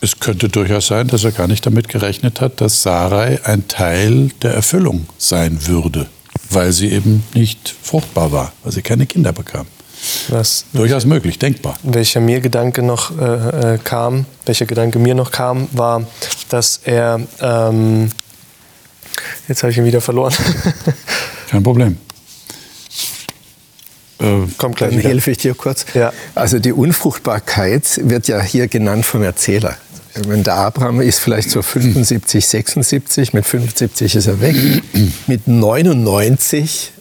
Es 0.00 0.20
könnte 0.20 0.48
durchaus 0.48 0.86
sein, 0.86 1.08
dass 1.08 1.24
er 1.24 1.32
gar 1.32 1.48
nicht 1.48 1.66
damit 1.66 1.88
gerechnet 1.88 2.40
hat, 2.40 2.60
dass 2.60 2.82
Sarai 2.82 3.40
ein 3.44 3.66
Teil 3.66 4.30
der 4.42 4.54
Erfüllung 4.54 5.06
sein 5.18 5.66
würde 5.66 6.08
weil 6.50 6.72
sie 6.72 6.90
eben 6.92 7.24
nicht 7.34 7.74
fruchtbar 7.82 8.32
war, 8.32 8.52
weil 8.62 8.72
sie 8.72 8.82
keine 8.82 9.06
Kinder 9.06 9.32
bekam. 9.32 9.66
Was, 10.28 10.66
Durchaus 10.72 11.04
möglich, 11.04 11.38
denkbar. 11.38 11.76
Welcher 11.82 12.20
mir 12.20 12.40
Gedanke 12.40 12.82
noch 12.82 13.18
äh, 13.18 13.74
äh, 13.74 13.78
kam, 13.78 14.26
welcher 14.44 14.66
Gedanke 14.66 14.98
mir 14.98 15.14
noch 15.14 15.30
kam, 15.30 15.68
war, 15.72 16.06
dass 16.48 16.80
er 16.84 17.20
ähm, 17.40 18.10
jetzt 19.48 19.62
habe 19.62 19.72
ich 19.72 19.78
ihn 19.78 19.84
wieder 19.84 20.00
verloren. 20.00 20.34
Kein 21.50 21.62
Problem. 21.62 21.96
Äh, 24.18 24.46
Kommt 24.56 24.76
gleich. 24.76 24.90
Dann 24.90 25.00
helfe 25.00 25.30
ich 25.30 25.38
dir 25.38 25.54
kurz. 25.54 25.86
Ja. 25.94 26.12
Also 26.34 26.58
die 26.58 26.72
Unfruchtbarkeit 26.72 28.00
wird 28.02 28.28
ja 28.28 28.40
hier 28.42 28.68
genannt 28.68 29.04
vom 29.04 29.22
Erzähler. 29.22 29.76
Der 30.24 30.54
Abraham 30.54 31.00
ist 31.00 31.18
vielleicht 31.18 31.50
so 31.50 31.62
75, 31.62 32.46
76, 32.46 33.32
mit 33.32 33.44
75 33.44 34.14
ist 34.14 34.26
er 34.26 34.40
weg. 34.40 34.56
Mit 35.26 35.46
99 35.46 36.92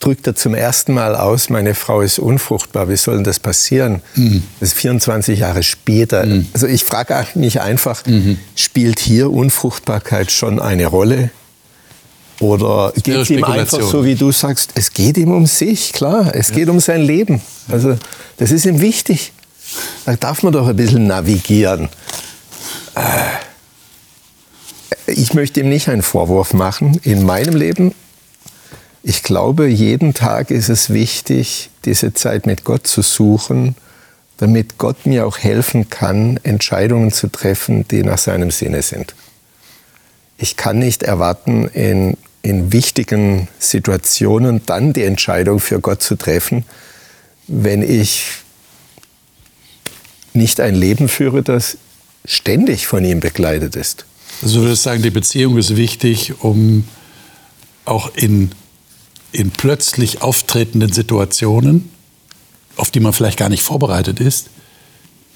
drückt 0.00 0.26
er 0.26 0.34
zum 0.34 0.54
ersten 0.54 0.94
Mal 0.94 1.14
aus, 1.14 1.50
meine 1.50 1.74
Frau 1.74 2.00
ist 2.00 2.18
unfruchtbar, 2.18 2.88
wie 2.88 2.96
soll 2.96 3.16
denn 3.16 3.24
das 3.24 3.38
passieren? 3.38 4.02
Mhm. 4.16 4.42
Das 4.58 4.70
ist 4.70 4.78
24 4.78 5.38
Jahre 5.40 5.62
später. 5.62 6.26
Mhm. 6.26 6.46
Also 6.52 6.66
ich 6.66 6.84
frage 6.84 7.26
mich 7.34 7.60
einfach, 7.60 8.04
mhm. 8.06 8.38
spielt 8.56 8.98
hier 8.98 9.30
Unfruchtbarkeit 9.30 10.32
schon 10.32 10.58
eine 10.58 10.86
Rolle? 10.86 11.30
Oder 12.40 12.92
geht 12.96 13.16
es 13.16 13.28
ihm 13.28 13.44
einfach 13.44 13.82
so, 13.82 14.02
wie 14.02 14.14
du 14.14 14.32
sagst, 14.32 14.70
es 14.74 14.94
geht 14.94 15.18
ihm 15.18 15.30
um 15.30 15.44
sich, 15.44 15.92
klar, 15.92 16.34
es 16.34 16.48
ja. 16.48 16.54
geht 16.56 16.68
um 16.70 16.80
sein 16.80 17.02
Leben. 17.02 17.42
Also 17.68 17.98
das 18.38 18.50
ist 18.50 18.64
ihm 18.64 18.80
wichtig. 18.80 19.32
Da 20.06 20.16
darf 20.16 20.42
man 20.42 20.54
doch 20.54 20.66
ein 20.66 20.74
bisschen 20.74 21.06
navigieren. 21.06 21.90
Äh, 22.94 23.40
ich 25.06 25.34
möchte 25.34 25.60
ihm 25.60 25.68
nicht 25.68 25.88
einen 25.88 26.02
Vorwurf 26.02 26.54
machen. 26.54 27.00
In 27.02 27.24
meinem 27.24 27.54
Leben, 27.54 27.94
ich 29.02 29.22
glaube, 29.22 29.66
jeden 29.66 30.14
Tag 30.14 30.50
ist 30.50 30.68
es 30.68 30.90
wichtig, 30.90 31.70
diese 31.84 32.12
Zeit 32.12 32.46
mit 32.46 32.64
Gott 32.64 32.86
zu 32.86 33.02
suchen, 33.02 33.74
damit 34.36 34.78
Gott 34.78 35.06
mir 35.06 35.26
auch 35.26 35.38
helfen 35.38 35.90
kann, 35.90 36.38
Entscheidungen 36.42 37.12
zu 37.12 37.28
treffen, 37.28 37.86
die 37.88 38.02
nach 38.02 38.18
seinem 38.18 38.50
Sinne 38.50 38.82
sind. 38.82 39.14
Ich 40.38 40.56
kann 40.56 40.78
nicht 40.78 41.02
erwarten, 41.02 41.68
in, 41.68 42.16
in 42.42 42.72
wichtigen 42.72 43.48
Situationen 43.58 44.62
dann 44.64 44.92
die 44.92 45.04
Entscheidung 45.04 45.60
für 45.60 45.80
Gott 45.80 46.02
zu 46.02 46.16
treffen, 46.16 46.64
wenn 47.46 47.82
ich 47.82 48.24
nicht 50.32 50.60
ein 50.60 50.74
Leben 50.74 51.08
führe, 51.08 51.42
das 51.42 51.76
ständig 52.24 52.86
von 52.86 53.04
ihm 53.04 53.20
begleitet 53.20 53.76
ist. 53.76 54.04
Also 54.42 54.56
du 54.58 54.66
würdest 54.66 54.82
sagen, 54.82 55.02
die 55.02 55.10
Beziehung 55.10 55.58
ist 55.58 55.76
wichtig, 55.76 56.42
um 56.42 56.84
auch 57.84 58.14
in, 58.14 58.52
in 59.32 59.50
plötzlich 59.50 60.22
auftretenden 60.22 60.92
Situationen, 60.92 61.90
auf 62.76 62.90
die 62.90 63.00
man 63.00 63.12
vielleicht 63.12 63.38
gar 63.38 63.48
nicht 63.48 63.62
vorbereitet 63.62 64.20
ist, 64.20 64.48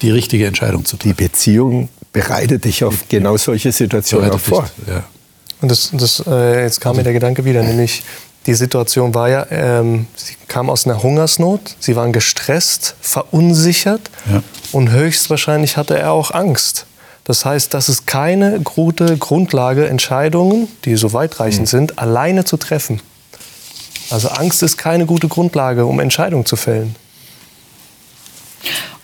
die 0.01 0.09
richtige 0.11 0.47
Entscheidung 0.47 0.85
zu 0.85 0.97
treffen. 0.97 1.15
Die 1.17 1.23
Beziehung 1.23 1.89
bereitet 2.11 2.65
dich 2.65 2.83
auf 2.83 3.07
genau 3.09 3.37
solche 3.37 3.71
Situationen 3.71 4.31
auch 4.31 4.39
vor. 4.39 4.69
Ja. 4.87 5.03
Und 5.61 5.69
das, 5.69 5.91
das, 5.93 6.23
äh, 6.27 6.63
jetzt 6.63 6.81
kam 6.81 6.95
mir 6.95 7.03
der 7.03 7.13
Gedanke 7.13 7.45
wieder, 7.45 7.63
nämlich 7.63 8.03
die 8.45 8.53
Situation 8.53 9.13
war 9.13 9.29
ja, 9.29 9.47
ähm, 9.49 10.07
sie 10.15 10.35
kam 10.47 10.69
aus 10.69 10.85
einer 10.85 11.01
Hungersnot, 11.01 11.75
sie 11.79 11.95
waren 11.95 12.13
gestresst, 12.13 12.95
verunsichert 13.01 14.11
ja. 14.31 14.43
und 14.71 14.91
höchstwahrscheinlich 14.91 15.77
hatte 15.77 15.97
er 15.97 16.11
auch 16.11 16.31
Angst. 16.31 16.85
Das 17.23 17.43
heißt, 17.43 17.73
das 17.73 17.89
ist 17.89 18.05
keine 18.05 18.59
gute 18.59 19.17
Grundlage, 19.17 19.87
Entscheidungen, 19.87 20.67
die 20.85 20.95
so 20.95 21.11
weitreichend 21.11 21.63
mhm. 21.63 21.77
sind, 21.77 21.99
alleine 21.99 22.45
zu 22.45 22.57
treffen. 22.57 23.01
Also 24.11 24.29
Angst 24.29 24.61
ist 24.61 24.77
keine 24.77 25.07
gute 25.07 25.27
Grundlage, 25.27 25.87
um 25.87 25.99
Entscheidungen 25.99 26.45
zu 26.45 26.55
fällen. 26.55 26.95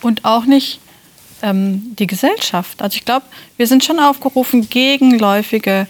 Und 0.01 0.23
auch 0.23 0.45
nicht, 0.45 0.79
ähm, 1.41 1.95
die 1.97 2.05
Gesellschaft. 2.05 2.81
Also 2.81 2.95
ich 2.95 3.05
glaube, 3.05 3.25
wir 3.57 3.65
sind 3.65 3.83
schon 3.83 3.99
aufgerufen, 3.99 4.69
gegenläufige 4.69 5.87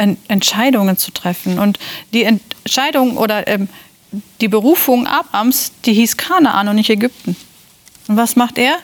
en 0.00 0.16
Entscheidungen 0.28 0.96
zu 0.96 1.12
treffen. 1.12 1.58
Und 1.58 1.78
die 2.12 2.24
Entscheidung 2.24 3.16
oder 3.16 3.46
ähm, 3.46 3.68
die 4.40 4.48
Berufung 4.48 5.06
Abrams, 5.06 5.72
die 5.84 5.92
hieß 5.92 6.16
Kanaan 6.16 6.68
und 6.68 6.76
nicht 6.76 6.90
Ägypten. 6.90 7.36
Und 8.08 8.16
was 8.16 8.34
macht 8.34 8.58
er? 8.58 8.76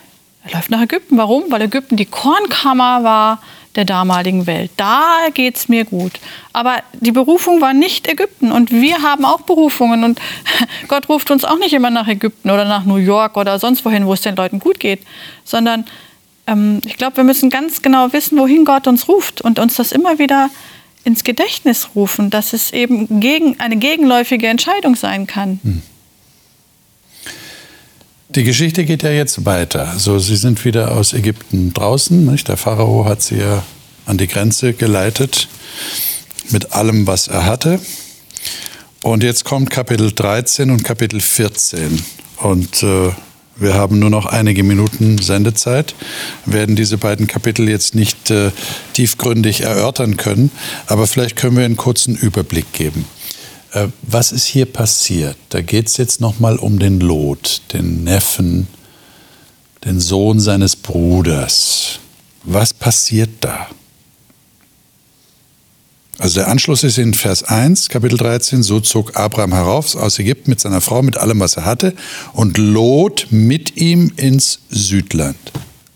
Er 0.45 0.53
läuft 0.53 0.69
nach 0.69 0.81
Ägypten. 0.81 1.17
Warum? 1.17 1.45
Weil 1.49 1.63
Ägypten 1.63 1.97
die 1.97 2.05
Kornkammer 2.05 3.03
war 3.03 3.41
der 3.75 3.85
damaligen 3.85 4.47
Welt. 4.47 4.71
Da 4.77 5.27
geht 5.33 5.57
es 5.57 5.69
mir 5.69 5.85
gut. 5.85 6.13
Aber 6.53 6.77
die 6.93 7.11
Berufung 7.11 7.61
war 7.61 7.73
nicht 7.73 8.07
Ägypten. 8.07 8.51
Und 8.51 8.71
wir 8.71 9.01
haben 9.01 9.25
auch 9.25 9.41
Berufungen. 9.41 10.03
Und 10.03 10.21
Gott 10.87 11.09
ruft 11.09 11.31
uns 11.31 11.43
auch 11.43 11.59
nicht 11.59 11.73
immer 11.73 11.89
nach 11.89 12.07
Ägypten 12.07 12.49
oder 12.49 12.65
nach 12.65 12.85
New 12.85 12.97
York 12.97 13.37
oder 13.37 13.59
sonst 13.59 13.83
wohin, 13.85 14.05
wo 14.05 14.13
es 14.13 14.21
den 14.21 14.35
Leuten 14.35 14.59
gut 14.59 14.79
geht. 14.79 15.01
Sondern 15.43 15.85
ähm, 16.47 16.81
ich 16.85 16.97
glaube, 16.97 17.17
wir 17.17 17.23
müssen 17.23 17.49
ganz 17.49 17.81
genau 17.81 18.13
wissen, 18.13 18.37
wohin 18.37 18.65
Gott 18.65 18.87
uns 18.87 19.07
ruft 19.07 19.41
und 19.41 19.59
uns 19.59 19.75
das 19.75 19.91
immer 19.91 20.17
wieder 20.19 20.49
ins 21.07 21.23
Gedächtnis 21.23 21.89
rufen, 21.95 22.29
dass 22.29 22.51
es 22.51 22.71
eben 22.71 23.21
gegen, 23.21 23.59
eine 23.61 23.77
gegenläufige 23.77 24.47
Entscheidung 24.47 24.95
sein 24.95 25.25
kann. 25.25 25.59
Hm. 25.63 25.81
Die 28.35 28.43
Geschichte 28.43 28.83
geht 28.83 29.03
ja 29.03 29.11
jetzt 29.11 29.45
weiter. 29.45 29.87
Also 29.87 30.19
sie 30.19 30.35
sind 30.35 30.65
wieder 30.65 30.91
aus 30.91 31.13
Ägypten 31.13 31.73
draußen. 31.73 32.25
Nicht? 32.25 32.49
Der 32.49 32.57
Pharao 32.57 33.05
hat 33.05 33.21
sie 33.21 33.37
ja 33.37 33.63
an 34.05 34.17
die 34.17 34.27
Grenze 34.27 34.73
geleitet 34.73 35.47
mit 36.49 36.73
allem, 36.73 37.07
was 37.07 37.29
er 37.29 37.45
hatte. 37.45 37.79
Und 39.01 39.23
jetzt 39.23 39.45
kommt 39.45 39.69
Kapitel 39.69 40.11
13 40.11 40.71
und 40.71 40.83
Kapitel 40.83 41.21
14. 41.21 42.03
Und 42.37 42.83
äh, 42.83 43.11
wir 43.59 43.73
haben 43.73 43.99
nur 43.99 44.09
noch 44.09 44.25
einige 44.25 44.63
Minuten 44.63 45.17
Sendezeit, 45.17 45.95
werden 46.45 46.75
diese 46.75 46.97
beiden 46.97 47.27
Kapitel 47.27 47.67
jetzt 47.69 47.95
nicht 47.95 48.29
äh, 48.29 48.51
tiefgründig 48.93 49.61
erörtern 49.61 50.17
können, 50.17 50.51
aber 50.87 51.07
vielleicht 51.07 51.35
können 51.35 51.57
wir 51.57 51.65
einen 51.65 51.77
kurzen 51.77 52.15
Überblick 52.15 52.71
geben. 52.73 53.05
Äh, 53.73 53.87
was 54.01 54.31
ist 54.31 54.45
hier 54.45 54.65
passiert? 54.65 55.37
Da 55.49 55.61
geht 55.61 55.87
es 55.87 55.97
jetzt 55.97 56.21
nochmal 56.21 56.57
um 56.57 56.79
den 56.79 56.99
Lot, 56.99 57.61
den 57.73 58.03
Neffen, 58.03 58.67
den 59.85 59.99
Sohn 59.99 60.39
seines 60.39 60.75
Bruders. 60.75 61.99
Was 62.43 62.73
passiert 62.73 63.29
da? 63.41 63.67
Also 66.19 66.39
der 66.39 66.47
Anschluss 66.47 66.83
ist 66.83 66.97
in 66.97 67.13
Vers 67.13 67.43
1, 67.43 67.89
Kapitel 67.89 68.17
13, 68.17 68.63
so 68.63 68.79
zog 68.79 69.15
Abraham 69.15 69.53
herauf 69.53 69.95
aus 69.95 70.17
Ägypten 70.17 70.49
mit 70.49 70.59
seiner 70.59 70.81
Frau, 70.81 71.03
mit 71.03 71.17
allem, 71.17 71.39
was 71.39 71.57
er 71.57 71.65
hatte, 71.65 71.93
und 72.33 72.57
Lot 72.57 73.27
mit 73.29 73.77
ihm 73.77 74.11
ins 74.15 74.59
Südland. 74.69 75.37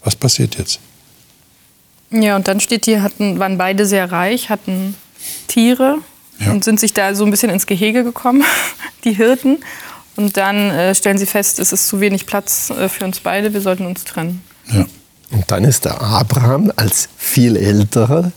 Was 0.03 0.15
passiert 0.15 0.57
jetzt? 0.57 0.79
Ja, 2.11 2.35
und 2.35 2.47
dann 2.47 2.59
steht 2.59 2.85
hier, 2.85 3.01
hatten, 3.01 3.39
waren 3.39 3.57
beide 3.57 3.85
sehr 3.87 4.11
reich, 4.11 4.49
hatten 4.49 4.95
Tiere, 5.47 5.97
ja. 6.39 6.51
und 6.51 6.63
sind 6.63 6.79
sich 6.79 6.93
da 6.93 7.15
so 7.15 7.25
ein 7.25 7.31
bisschen 7.31 7.49
ins 7.49 7.65
Gehege 7.65 8.03
gekommen, 8.03 8.43
die 9.03 9.13
Hirten. 9.13 9.57
Und 10.17 10.37
dann 10.37 10.69
äh, 10.69 10.93
stellen 10.93 11.17
sie 11.17 11.25
fest, 11.25 11.57
es 11.59 11.71
ist 11.71 11.87
zu 11.87 11.99
wenig 11.99 12.27
Platz 12.27 12.69
äh, 12.69 12.89
für 12.89 13.05
uns 13.05 13.21
beide, 13.21 13.53
wir 13.53 13.61
sollten 13.61 13.87
uns 13.87 14.03
trennen. 14.03 14.43
Ja. 14.71 14.85
Und 15.31 15.49
dann 15.49 15.63
ist 15.63 15.85
der 15.85 16.01
Abraham 16.01 16.71
als 16.75 17.07
viel 17.17 17.55
älterer 17.55 18.33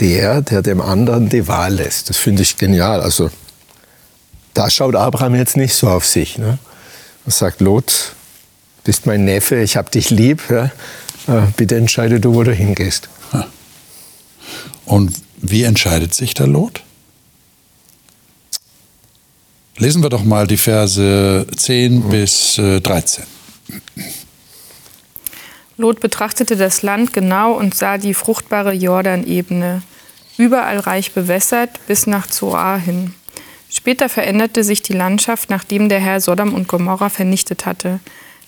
der, 0.00 0.42
der 0.42 0.62
dem 0.62 0.80
anderen 0.80 1.28
die 1.28 1.48
Wahl 1.48 1.74
lässt. 1.74 2.10
Das 2.10 2.16
finde 2.16 2.42
ich 2.42 2.56
genial. 2.56 3.00
Also 3.00 3.30
da 4.54 4.70
schaut 4.70 4.94
Abraham 4.94 5.34
jetzt 5.34 5.56
nicht 5.56 5.74
so 5.74 5.88
auf 5.88 6.06
sich. 6.06 6.38
Ne? 6.38 6.58
Er 7.26 7.32
sagt, 7.32 7.60
Lot, 7.60 8.14
bist 8.84 9.06
mein 9.06 9.24
Neffe, 9.24 9.60
ich 9.60 9.76
habe 9.76 9.90
dich 9.90 10.10
lieb, 10.10 10.42
ja? 10.50 10.70
Äh, 11.26 11.42
bitte 11.56 11.76
entscheide 11.76 12.20
du, 12.20 12.34
wo 12.34 12.42
du 12.42 12.52
hingehst. 12.52 13.08
Und 14.86 15.12
wie 15.36 15.64
entscheidet 15.64 16.14
sich 16.14 16.32
der 16.32 16.46
Lot? 16.46 16.82
Lesen 19.76 20.02
wir 20.02 20.08
doch 20.08 20.24
mal 20.24 20.46
die 20.46 20.56
Verse 20.56 21.46
10 21.54 22.08
bis 22.08 22.54
13. 22.56 23.24
Lot 25.80 26.00
betrachtete 26.00 26.56
das 26.56 26.82
Land 26.82 27.12
genau 27.12 27.52
und 27.52 27.72
sah 27.72 27.98
die 27.98 28.12
fruchtbare 28.12 28.72
Jordanebene, 28.72 29.82
überall 30.36 30.80
reich 30.80 31.12
bewässert 31.12 31.78
bis 31.86 32.08
nach 32.08 32.26
Zoar 32.26 32.78
hin. 32.78 33.14
Später 33.70 34.08
veränderte 34.08 34.64
sich 34.64 34.82
die 34.82 34.92
Landschaft, 34.92 35.50
nachdem 35.50 35.88
der 35.88 36.00
Herr 36.00 36.20
Sodom 36.20 36.52
und 36.52 36.66
Gomorra 36.66 37.10
vernichtet 37.10 37.64
hatte. 37.64 38.00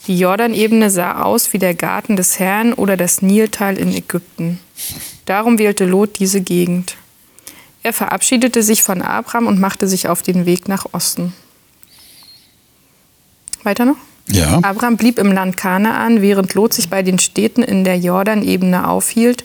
Die 0.09 0.19
Jordanebene 0.19 0.91
sah 0.91 1.23
aus 1.23 1.53
wie 1.53 1.59
der 1.59 1.75
Garten 1.75 2.17
des 2.17 2.41
Herrn 2.41 2.73
oder 2.73 2.97
das 2.97 3.23
Niltal 3.23 3.79
in 3.79 3.95
Ägypten. 3.95 4.59
Darum 5.25 5.59
wählte 5.59 5.85
Lot 5.85 6.19
diese 6.19 6.41
Gegend. 6.41 6.97
Er 7.85 7.93
verabschiedete 7.93 8.65
sich 8.65 8.83
von 8.83 9.03
Abraham 9.03 9.47
und 9.47 9.61
machte 9.61 9.87
sich 9.87 10.09
auf 10.09 10.23
den 10.23 10.47
Weg 10.47 10.67
nach 10.67 10.87
Osten. 10.91 11.33
Weiter 13.63 13.85
noch? 13.85 14.10
Ja. 14.29 14.61
Abraham 14.63 14.97
blieb 14.97 15.19
im 15.19 15.33
Land 15.33 15.57
Kanaan, 15.57 16.23
während 16.23 16.55
Lot 16.55 16.75
sich 16.75 16.89
bei 16.89 17.03
den 17.03 17.19
Städten 17.19 17.63
in 17.63 17.85
der 17.85 17.99
Jordanebene 17.99 18.89
aufhielt 18.89 19.45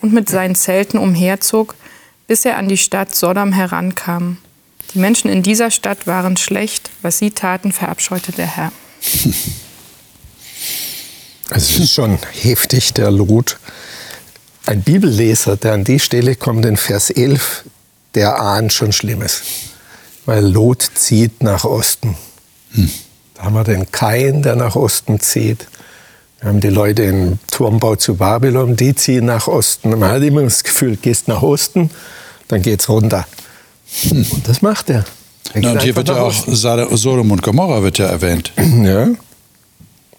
und 0.00 0.12
mit 0.12 0.28
seinen 0.28 0.54
Zelten 0.54 0.98
umherzog, 0.98 1.74
bis 2.26 2.44
er 2.44 2.56
an 2.56 2.68
die 2.68 2.76
Stadt 2.76 3.14
Sodom 3.14 3.52
herankam. 3.52 4.38
Die 4.94 4.98
Menschen 4.98 5.30
in 5.30 5.42
dieser 5.42 5.70
Stadt 5.70 6.06
waren 6.06 6.36
schlecht, 6.36 6.90
was 7.02 7.18
sie 7.18 7.30
taten, 7.30 7.72
verabscheute 7.72 8.32
der 8.32 8.46
Herr. 8.46 8.72
Es 11.50 11.76
ist 11.78 11.92
schon 11.92 12.18
heftig, 12.32 12.94
der 12.94 13.10
Lot. 13.10 13.58
Ein 14.66 14.82
Bibelleser, 14.82 15.56
der 15.56 15.74
an 15.74 15.84
die 15.84 16.00
Stelle 16.00 16.36
kommt, 16.36 16.64
in 16.64 16.76
Vers 16.76 17.10
11, 17.10 17.64
der 18.14 18.40
ahnt 18.40 18.72
schon 18.72 18.92
Schlimmes. 18.92 19.42
Weil 20.24 20.44
Lot 20.46 20.90
zieht 20.94 21.42
nach 21.42 21.64
Osten. 21.64 22.16
Hm. 22.72 22.90
Da 23.34 23.44
haben 23.44 23.54
wir 23.54 23.64
den 23.64 23.90
Kain, 23.90 24.42
der 24.42 24.56
nach 24.56 24.76
Osten 24.76 25.20
zieht. 25.20 25.66
Wir 26.40 26.50
haben 26.50 26.60
die 26.60 26.68
Leute 26.68 27.02
im 27.02 27.38
Turmbau 27.50 27.96
zu 27.96 28.16
Babylon, 28.16 28.76
die 28.76 28.94
ziehen 28.94 29.24
nach 29.24 29.48
Osten. 29.48 29.98
Man 29.98 30.10
hat 30.10 30.22
immer 30.22 30.42
das 30.42 30.62
Gefühl, 30.62 30.96
gehst 30.96 31.26
nach 31.26 31.42
Osten, 31.42 31.90
dann 32.48 32.62
geht's 32.62 32.88
runter. 32.88 33.26
Hm. 34.02 34.26
Und 34.30 34.48
das 34.48 34.62
macht 34.62 34.90
er. 34.90 35.04
er 35.52 35.62
ja, 35.62 35.72
und 35.72 35.82
hier 35.82 35.96
wird 35.96 36.08
ja 36.08 36.20
auch 36.20 36.32
Sodom 36.32 37.30
und 37.32 37.42
Gomorra 37.42 37.82
wird 37.82 37.98
ja 37.98 38.06
erwähnt. 38.06 38.52
Ja. 38.82 39.08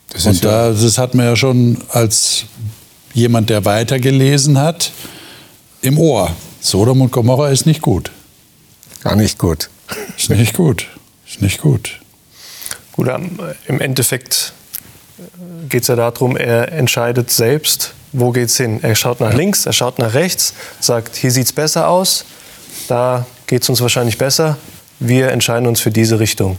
Das 0.10 0.25
und 0.28 0.45
da, 0.45 0.71
das 0.71 0.97
hat 0.97 1.13
man 1.13 1.25
ja 1.25 1.36
schon 1.36 1.78
als 1.89 2.45
jemand, 3.13 3.49
der 3.49 3.65
weitergelesen 3.65 4.58
hat, 4.60 4.91
im 5.82 5.97
Ohr. 5.97 6.32
Sodom 6.62 7.01
und 7.01 7.12
Gomorra 7.12 7.49
ist 7.49 7.65
nicht 7.65 7.82
gut. 7.82 8.12
Gar 9.01 9.15
nicht 9.15 9.38
gut. 9.38 9.69
Ist 10.17 10.30
nicht 10.30 10.54
gut. 10.54 10.88
Ist 11.28 11.41
nicht 11.41 11.60
gut. 11.60 11.99
Gut, 12.96 13.10
im 13.68 13.82
Endeffekt 13.82 14.54
äh, 15.18 15.68
geht 15.68 15.82
es 15.82 15.90
ja 15.90 15.96
darum, 15.98 16.38
er 16.38 16.72
entscheidet 16.72 17.30
selbst, 17.30 17.94
wo 18.14 18.32
geht 18.32 18.50
es 18.50 18.58
hin. 18.58 18.80
Er 18.82 18.96
schaut 18.96 19.20
nach 19.20 19.34
links, 19.34 19.66
er 19.66 19.74
schaut 19.74 20.00
nach 20.00 20.14
rechts, 20.14 20.54
sagt, 20.80 21.18
hier 21.18 21.32
sieht 21.32 21.46
es 21.46 21.54
besser 21.54 21.90
aus, 21.90 22.24
da 22.88 23.26
geht 23.48 23.64
es 23.64 23.70
uns 23.70 23.82
wahrscheinlich 23.82 24.18
besser. 24.18 24.58
Wir 25.00 25.32
entscheiden 25.32 25.68
uns 25.68 25.82
für 25.82 25.92
diese 25.92 26.20
Richtung. 26.20 26.58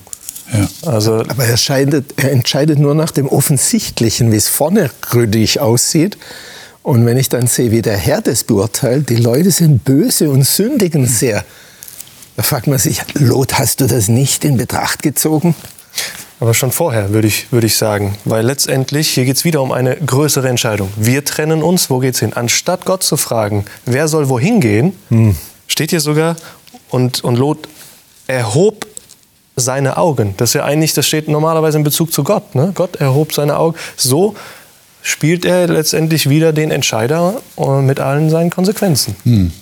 Ja. 0.53 0.69
Also 0.91 1.25
Aber 1.27 1.45
er, 1.45 1.57
scheidet, 1.57 2.15
er 2.19 2.33
entscheidet 2.33 2.79
nur 2.79 2.95
nach 2.95 3.11
dem 3.11 3.29
Offensichtlichen, 3.29 4.31
wie 4.31 4.37
es 4.37 4.49
vorne 4.49 4.91
gründlich 5.01 5.61
aussieht. 5.61 6.19
Und 6.83 7.05
wenn 7.07 7.17
ich 7.17 7.29
dann 7.29 7.47
sehe, 7.47 7.73
wie 7.73 7.83
der 7.83 7.97
Herr 7.97 8.21
das 8.21 8.45
beurteilt, 8.45 9.09
die 9.09 9.17
Leute 9.17 9.51
sind 9.51 9.85
böse 9.85 10.31
und 10.31 10.45
sündigen 10.45 11.07
sehr. 11.07 11.45
Da 12.37 12.43
fragt 12.43 12.67
man 12.67 12.79
sich, 12.79 13.01
Lot, 13.15 13.59
hast 13.59 13.81
du 13.81 13.87
das 13.87 14.09
nicht 14.09 14.45
in 14.45 14.59
Betracht 14.59 15.03
gezogen? 15.03 15.55
Aber 16.39 16.53
schon 16.53 16.71
vorher, 16.71 17.13
würde 17.13 17.29
ich, 17.29 17.51
würde 17.51 17.67
ich 17.67 17.77
sagen. 17.77 18.17
Weil 18.25 18.45
letztendlich, 18.45 19.09
hier 19.09 19.25
geht 19.25 19.37
es 19.37 19.45
wieder 19.45 19.63
um 19.63 19.73
eine 19.73 19.97
größere 19.97 20.49
Entscheidung. 20.49 20.91
Wir 20.97 21.25
trennen 21.25 21.63
uns, 21.63 21.89
wo 21.89 21.99
geht's 21.99 22.19
hin? 22.19 22.35
Anstatt 22.35 22.85
Gott 22.85 23.03
zu 23.03 23.17
fragen, 23.17 23.65
wer 23.87 24.07
soll 24.07 24.29
wohin 24.29 24.61
gehen, 24.61 24.93
hm. 25.09 25.35
steht 25.67 25.91
hier 25.91 26.01
sogar, 26.01 26.37
und, 26.91 27.25
und 27.25 27.37
Lot 27.37 27.69
erhob 28.27 28.87
seine 29.57 29.97
Augen. 29.97 30.35
Das 30.37 30.51
ist 30.51 30.55
ja 30.55 30.65
eigentlich, 30.65 30.93
das 30.93 31.07
steht 31.07 31.29
normalerweise 31.29 31.79
in 31.79 31.85
Bezug 31.85 32.13
zu 32.13 32.23
Gott. 32.23 32.55
Ne? 32.55 32.73
Gott 32.75 32.97
erhob 32.97 33.33
seine 33.33 33.57
Augen. 33.57 33.77
So 33.97 34.37
spielt 35.03 35.45
er 35.45 35.67
letztendlich 35.67 36.29
wieder 36.29 36.53
den 36.53 36.71
Entscheider 36.71 37.41
äh, 37.57 37.81
mit 37.81 37.99
allen 38.01 38.29
seinen 38.29 38.51
Konsequenzen. 38.51 39.17
Hm. 39.23 39.53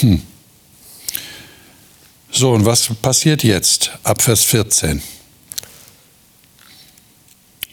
Hm. 0.00 0.22
So, 2.30 2.52
und 2.52 2.64
was 2.64 2.88
passiert 3.02 3.42
jetzt 3.44 3.92
ab 4.02 4.22
Vers 4.22 4.42
14? 4.44 5.02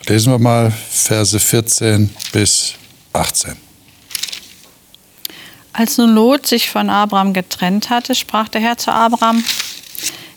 Lesen 0.07 0.33
wir 0.33 0.39
mal 0.39 0.71
Verse 0.71 1.39
14 1.39 2.09
bis 2.33 2.73
18. 3.13 3.55
Als 5.71 5.97
nun 5.97 6.13
Lot 6.13 6.45
sich 6.45 6.69
von 6.69 6.89
Abraham 6.89 7.33
getrennt 7.33 7.89
hatte, 7.89 8.13
sprach 8.13 8.49
der 8.49 8.61
Herr 8.61 8.77
zu 8.77 8.91
Abraham, 8.91 9.43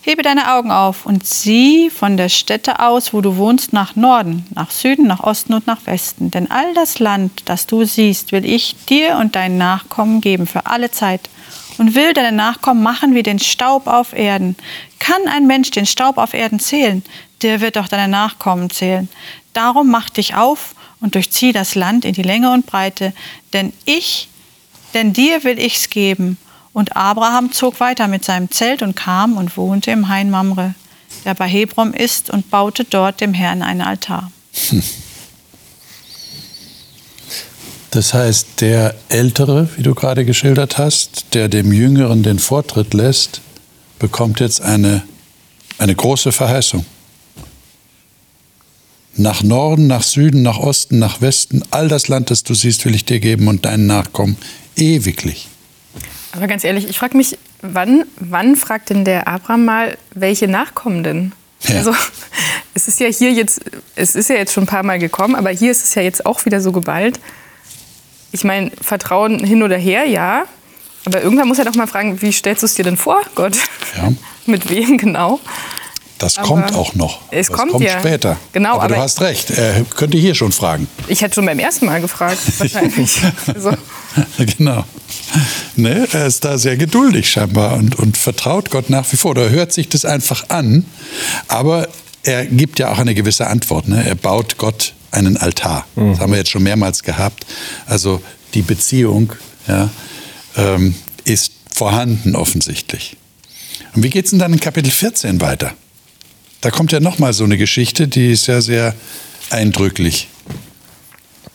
Hebe 0.06 0.22
deine 0.22 0.54
Augen 0.54 0.70
auf 0.70 1.04
und 1.04 1.26
sieh 1.26 1.90
von 1.90 2.16
der 2.16 2.28
Stätte 2.28 2.78
aus, 2.78 3.12
wo 3.12 3.20
du 3.20 3.38
wohnst, 3.38 3.72
nach 3.72 3.96
Norden, 3.96 4.46
nach 4.54 4.70
Süden, 4.70 5.08
nach 5.08 5.18
Osten 5.18 5.52
und 5.52 5.66
nach 5.66 5.84
Westen. 5.84 6.30
Denn 6.30 6.48
all 6.48 6.74
das 6.74 7.00
Land, 7.00 7.42
das 7.46 7.66
du 7.66 7.84
siehst, 7.84 8.30
will 8.30 8.44
ich 8.44 8.76
dir 8.88 9.16
und 9.16 9.34
deinen 9.34 9.58
Nachkommen 9.58 10.20
geben 10.20 10.46
für 10.46 10.66
alle 10.66 10.92
Zeit. 10.92 11.28
Und 11.78 11.96
will 11.96 12.12
deine 12.12 12.30
Nachkommen 12.30 12.84
machen 12.84 13.16
wie 13.16 13.24
den 13.24 13.40
Staub 13.40 13.88
auf 13.88 14.12
Erden. 14.12 14.56
Kann 15.00 15.26
ein 15.26 15.48
Mensch 15.48 15.72
den 15.72 15.86
Staub 15.86 16.18
auf 16.18 16.34
Erden 16.34 16.60
zählen? 16.60 17.02
Der 17.42 17.60
wird 17.60 17.76
auch 17.76 17.88
deine 17.88 18.06
Nachkommen 18.06 18.70
zählen. 18.70 19.08
Darum 19.56 19.90
mach 19.90 20.10
dich 20.10 20.34
auf 20.34 20.74
und 21.00 21.14
durchzieh 21.14 21.52
das 21.52 21.74
Land 21.74 22.04
in 22.04 22.12
die 22.12 22.22
Länge 22.22 22.52
und 22.52 22.66
Breite. 22.66 23.14
Denn 23.54 23.72
ich, 23.86 24.28
denn 24.92 25.14
dir 25.14 25.44
will 25.44 25.58
ich's 25.58 25.88
geben 25.88 26.36
und 26.74 26.94
Abraham 26.94 27.52
zog 27.52 27.80
weiter 27.80 28.06
mit 28.06 28.22
seinem 28.22 28.50
Zelt 28.50 28.82
und 28.82 28.96
kam 28.96 29.38
und 29.38 29.56
wohnte 29.56 29.90
im 29.92 30.10
Hain 30.10 30.28
Mamre, 30.28 30.74
der 31.24 31.32
bei 31.32 31.48
Hebron 31.48 31.94
ist, 31.94 32.28
und 32.28 32.50
baute 32.50 32.84
dort 32.84 33.22
dem 33.22 33.32
Herrn 33.32 33.62
einen 33.62 33.80
Altar. 33.80 34.30
Hm. 34.68 34.82
Das 37.92 38.12
heißt, 38.12 38.60
der 38.60 38.94
Ältere, 39.08 39.70
wie 39.78 39.82
du 39.82 39.94
gerade 39.94 40.26
geschildert 40.26 40.76
hast, 40.76 41.32
der 41.32 41.48
dem 41.48 41.72
Jüngeren 41.72 42.22
den 42.22 42.38
Vortritt 42.38 42.92
lässt, 42.92 43.40
bekommt 43.98 44.40
jetzt 44.40 44.60
eine, 44.60 45.02
eine 45.78 45.94
große 45.94 46.30
Verheißung. 46.30 46.84
Nach 49.18 49.42
Norden, 49.42 49.86
nach 49.86 50.02
Süden, 50.02 50.42
nach 50.42 50.58
Osten, 50.58 50.98
nach 50.98 51.20
Westen, 51.20 51.62
all 51.70 51.88
das 51.88 52.08
Land, 52.08 52.30
das 52.30 52.42
du 52.42 52.54
siehst, 52.54 52.84
will 52.84 52.94
ich 52.94 53.04
dir 53.04 53.18
geben 53.18 53.48
und 53.48 53.64
deinen 53.64 53.86
Nachkommen 53.86 54.36
ewiglich. 54.76 55.48
Aber 56.32 56.46
ganz 56.46 56.64
ehrlich, 56.64 56.88
ich 56.88 56.98
frage 56.98 57.16
mich, 57.16 57.38
wann, 57.62 58.04
wann 58.20 58.56
fragt 58.56 58.90
denn 58.90 59.04
der 59.04 59.26
Abraham 59.26 59.64
mal, 59.64 59.98
welche 60.14 60.48
Nachkommen 60.48 61.02
denn? 61.02 61.32
Ja. 61.62 61.76
Also 61.76 61.94
es 62.74 62.88
ist 62.88 63.00
ja 63.00 63.08
hier 63.08 63.32
jetzt, 63.32 63.62
es 63.94 64.14
ist 64.14 64.28
ja 64.28 64.36
jetzt 64.36 64.52
schon 64.52 64.64
ein 64.64 64.68
paar 64.68 64.82
Mal 64.82 64.98
gekommen, 64.98 65.34
aber 65.34 65.50
hier 65.50 65.70
ist 65.70 65.82
es 65.82 65.94
ja 65.94 66.02
jetzt 66.02 66.26
auch 66.26 66.44
wieder 66.44 66.60
so 66.60 66.72
geballt. 66.72 67.18
Ich 68.32 68.44
meine, 68.44 68.70
Vertrauen 68.82 69.42
hin 69.42 69.62
oder 69.62 69.78
her, 69.78 70.04
ja. 70.04 70.44
Aber 71.06 71.22
irgendwann 71.22 71.48
muss 71.48 71.58
er 71.58 71.64
doch 71.64 71.74
mal 71.74 71.86
fragen, 71.86 72.20
wie 72.20 72.32
stellst 72.32 72.62
du 72.62 72.66
es 72.66 72.74
dir 72.74 72.84
denn 72.84 72.96
vor, 72.96 73.22
Gott? 73.34 73.56
Ja. 73.96 74.12
Mit 74.46 74.68
wem 74.68 74.98
genau? 74.98 75.40
Das 76.18 76.38
aber 76.38 76.46
kommt 76.46 76.74
auch 76.74 76.94
noch. 76.94 77.20
Es 77.30 77.48
das 77.48 77.56
kommt, 77.56 77.72
kommt 77.72 77.84
ja. 77.84 77.98
später. 77.98 78.38
Genau, 78.52 78.74
aber, 78.74 78.84
aber, 78.84 78.94
du 78.94 79.00
hast 79.00 79.20
recht. 79.20 79.50
Er 79.50 79.84
könnte 79.84 80.16
hier 80.16 80.34
schon 80.34 80.52
fragen. 80.52 80.88
Ich 81.08 81.20
hätte 81.20 81.34
schon 81.34 81.46
beim 81.46 81.58
ersten 81.58 81.86
Mal 81.86 82.00
gefragt, 82.00 82.38
wahrscheinlich. 82.58 83.20
also. 83.46 83.72
Genau. 84.38 84.82
Ne, 85.74 86.08
er 86.10 86.26
ist 86.26 86.42
da 86.42 86.56
sehr 86.56 86.78
geduldig 86.78 87.30
scheinbar 87.30 87.74
und, 87.74 87.96
und 87.96 88.16
vertraut 88.16 88.70
Gott 88.70 88.88
nach 88.88 89.12
wie 89.12 89.16
vor. 89.18 89.32
Oder 89.32 89.50
hört 89.50 89.74
sich 89.74 89.90
das 89.90 90.06
einfach 90.06 90.48
an. 90.48 90.86
Aber 91.48 91.88
er 92.22 92.46
gibt 92.46 92.78
ja 92.78 92.90
auch 92.90 92.98
eine 92.98 93.14
gewisse 93.14 93.46
Antwort. 93.46 93.88
Ne? 93.88 94.02
Er 94.06 94.14
baut 94.14 94.56
Gott 94.56 94.94
einen 95.10 95.36
Altar. 95.36 95.86
Mhm. 95.96 96.12
Das 96.12 96.20
haben 96.20 96.32
wir 96.32 96.38
jetzt 96.38 96.50
schon 96.50 96.62
mehrmals 96.62 97.02
gehabt. 97.02 97.44
Also 97.84 98.22
die 98.54 98.62
Beziehung 98.62 99.34
ja, 99.68 99.90
ähm, 100.56 100.94
ist 101.24 101.52
vorhanden 101.70 102.36
offensichtlich. 102.36 103.18
Und 103.94 104.02
wie 104.02 104.10
geht 104.10 104.24
es 104.24 104.30
denn 104.30 104.40
dann 104.40 104.54
in 104.54 104.60
Kapitel 104.60 104.90
14 104.90 105.40
weiter? 105.42 105.74
Da 106.60 106.70
kommt 106.70 106.92
ja 106.92 107.00
nochmal 107.00 107.32
so 107.32 107.44
eine 107.44 107.56
Geschichte, 107.56 108.08
die 108.08 108.32
ist 108.32 108.46
ja 108.46 108.60
sehr 108.60 108.94
eindrücklich. 109.50 110.28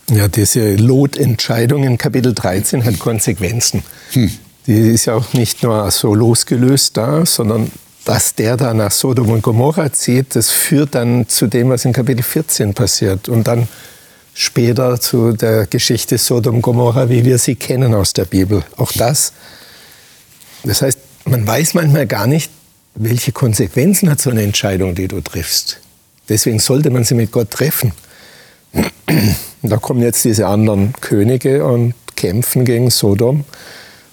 Ja, 0.09 0.27
diese 0.27 0.75
Lotentscheidung 0.75 1.83
in 1.83 1.97
Kapitel 1.97 2.33
13 2.33 2.83
hat 2.83 2.99
Konsequenzen. 2.99 3.83
Hm. 4.11 4.31
Die 4.67 4.91
ist 4.91 5.05
ja 5.05 5.15
auch 5.15 5.33
nicht 5.33 5.63
nur 5.63 5.89
so 5.89 6.13
losgelöst 6.13 6.97
da, 6.97 7.25
sondern 7.25 7.71
dass 8.05 8.35
der 8.35 8.57
da 8.57 8.73
nach 8.73 8.91
Sodom 8.91 9.29
und 9.29 9.41
Gomorra 9.41 9.93
zieht, 9.93 10.35
das 10.35 10.49
führt 10.49 10.95
dann 10.95 11.27
zu 11.27 11.47
dem, 11.47 11.69
was 11.69 11.85
in 11.85 11.93
Kapitel 11.93 12.23
14 12.23 12.73
passiert. 12.73 13.29
Und 13.29 13.47
dann 13.47 13.67
später 14.33 14.99
zu 14.99 15.33
der 15.33 15.67
Geschichte 15.67 16.17
Sodom 16.17 16.55
und 16.55 16.61
Gomorra, 16.61 17.09
wie 17.09 17.25
wir 17.25 17.37
sie 17.37 17.55
kennen 17.55 17.93
aus 17.93 18.13
der 18.13 18.25
Bibel. 18.25 18.63
Auch 18.77 18.91
das. 18.91 19.33
Das 20.63 20.81
heißt, 20.81 20.99
man 21.25 21.45
weiß 21.45 21.73
manchmal 21.73 22.07
gar 22.07 22.27
nicht, 22.27 22.51
welche 22.95 23.31
Konsequenzen 23.31 24.09
hat 24.09 24.19
so 24.19 24.29
eine 24.29 24.43
Entscheidung, 24.43 24.95
die 24.95 25.07
du 25.07 25.21
triffst. 25.21 25.79
Deswegen 26.29 26.59
sollte 26.59 26.89
man 26.89 27.03
sie 27.03 27.15
mit 27.15 27.31
Gott 27.31 27.51
treffen. 27.51 27.93
Und 28.73 29.69
da 29.69 29.77
kommen 29.77 30.01
jetzt 30.01 30.23
diese 30.23 30.47
anderen 30.47 30.93
Könige 31.01 31.65
und 31.65 31.93
kämpfen 32.15 32.65
gegen 32.65 32.89
Sodom. 32.89 33.43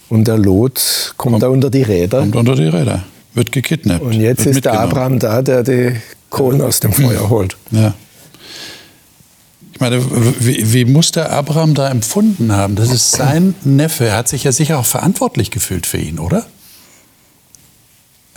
Und 0.08 0.26
der 0.26 0.38
Lot 0.38 1.14
kommt, 1.16 1.32
kommt 1.32 1.42
da 1.42 1.48
unter 1.48 1.70
die 1.70 1.82
Räder. 1.82 2.20
Kommt 2.20 2.36
unter 2.36 2.56
die 2.56 2.68
Räder, 2.68 3.04
wird 3.34 3.52
gekidnappt. 3.52 4.02
Und 4.02 4.14
jetzt 4.14 4.46
ist 4.46 4.64
der 4.64 4.80
Abraham 4.80 5.18
da, 5.18 5.42
der 5.42 5.62
die 5.62 5.92
Kohlen 6.30 6.60
aus 6.60 6.80
dem 6.80 6.92
Feuer 6.92 7.28
holt. 7.28 7.56
Ja. 7.70 7.94
Ich 9.72 9.80
meine, 9.80 10.02
wie, 10.40 10.72
wie, 10.72 10.84
muss 10.86 11.12
der 11.12 11.30
Abraham 11.30 11.74
da 11.74 11.88
empfunden 11.88 12.50
haben? 12.50 12.74
Das 12.74 12.90
ist 12.90 13.12
sein 13.12 13.54
Neffe. 13.62 14.06
Er 14.06 14.16
hat 14.16 14.28
sich 14.28 14.42
ja 14.42 14.50
sicher 14.50 14.78
auch 14.78 14.86
verantwortlich 14.86 15.52
gefühlt 15.52 15.86
für 15.86 15.98
ihn, 15.98 16.18
oder? 16.18 16.46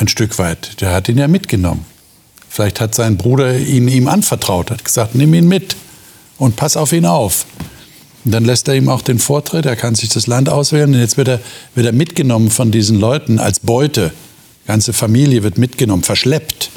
Ein 0.01 0.07
Stück 0.07 0.37
weit. 0.39 0.81
Der 0.81 0.91
hat 0.91 1.07
ihn 1.07 1.17
ja 1.17 1.27
mitgenommen. 1.27 1.85
Vielleicht 2.49 2.81
hat 2.81 2.95
sein 2.95 3.15
Bruder 3.15 3.57
ihn 3.57 3.87
ihm 3.87 4.07
anvertraut, 4.07 4.71
hat 4.71 4.83
gesagt, 4.83 5.15
nimm 5.15 5.33
ihn 5.33 5.47
mit 5.47 5.75
und 6.37 6.57
pass 6.57 6.75
auf 6.75 6.91
ihn 6.91 7.05
auf. 7.05 7.45
Und 8.25 8.33
dann 8.33 8.43
lässt 8.43 8.67
er 8.67 8.75
ihm 8.75 8.89
auch 8.89 9.01
den 9.01 9.19
Vortritt, 9.19 9.65
er 9.65 9.75
kann 9.75 9.95
sich 9.95 10.09
das 10.09 10.27
Land 10.27 10.49
auswählen 10.49 10.93
und 10.93 10.99
jetzt 10.99 11.17
wird 11.17 11.29
er, 11.29 11.39
wird 11.75 11.85
er 11.85 11.93
mitgenommen 11.93 12.51
von 12.51 12.71
diesen 12.71 12.99
Leuten 12.99 13.39
als 13.39 13.61
Beute. 13.61 14.11
Die 14.63 14.67
ganze 14.67 14.91
Familie 14.91 15.43
wird 15.43 15.57
mitgenommen, 15.57 16.03
verschleppt. 16.03 16.71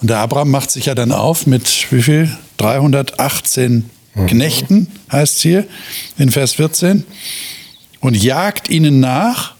Und 0.00 0.08
der 0.08 0.18
Abraham 0.18 0.50
macht 0.50 0.70
sich 0.70 0.86
ja 0.86 0.94
dann 0.94 1.12
auf 1.12 1.46
mit 1.46 1.92
wie 1.92 2.02
viel? 2.02 2.36
318 2.56 3.90
mhm. 4.14 4.26
Knechten, 4.26 4.86
heißt 5.10 5.36
es 5.36 5.42
hier 5.42 5.66
in 6.18 6.30
Vers 6.30 6.54
14, 6.54 7.04
und 8.00 8.16
jagt 8.16 8.68
ihnen 8.68 9.00
nach 9.00 9.54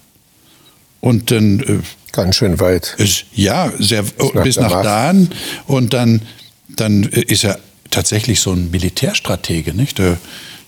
und 0.99 1.31
dann 1.31 1.59
äh, 1.59 1.79
Ganz 2.13 2.35
schön 2.35 2.59
weit. 2.59 2.95
Ist, 2.99 3.25
ja, 3.33 3.71
sehr, 3.79 4.03
bis 4.03 4.33
nach, 4.33 4.43
bis 4.43 4.57
nach 4.57 4.83
Dan. 4.83 5.29
Und 5.65 5.93
dann, 5.93 6.21
dann 6.69 7.03
ist 7.03 7.43
er 7.43 7.59
tatsächlich 7.89 8.39
so 8.39 8.53
ein 8.53 8.69
Militärstratege. 8.71 9.73
Nicht? 9.73 9.97
Der, 9.97 10.17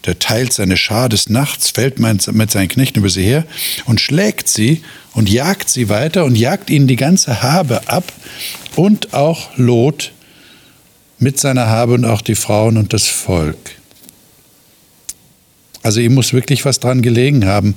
der 0.06 0.18
teilt 0.18 0.54
seine 0.54 0.76
Schar 0.76 1.08
des 1.08 1.30
Nachts, 1.30 1.70
fällt 1.70 2.00
mit 2.00 2.52
seinen 2.52 2.68
Knechten 2.68 3.00
über 3.00 3.10
sie 3.10 3.24
her 3.24 3.46
und 3.86 4.02
schlägt 4.02 4.48
sie 4.48 4.84
und 5.14 5.30
jagt 5.30 5.70
sie 5.70 5.88
weiter 5.88 6.26
und 6.26 6.36
jagt 6.36 6.72
ihnen 6.72 6.88
die 6.88 6.96
ganze 6.96 7.44
Habe 7.44 7.88
ab 7.88 8.12
und 8.76 9.14
auch 9.14 9.50
Lot 9.56 10.14
mit 11.20 11.40
seiner 11.40 11.68
Habe 11.68 11.94
und 11.94 12.06
auch 12.06 12.22
die 12.22 12.36
Frauen 12.36 12.78
und 12.78 12.92
das 12.92 13.08
Volk. 13.08 13.58
Also 15.86 16.00
ihm 16.00 16.16
muss 16.16 16.34
wirklich 16.34 16.66
was 16.66 16.80
dran 16.80 17.04
gelegen 17.04 17.46
haben. 17.46 17.76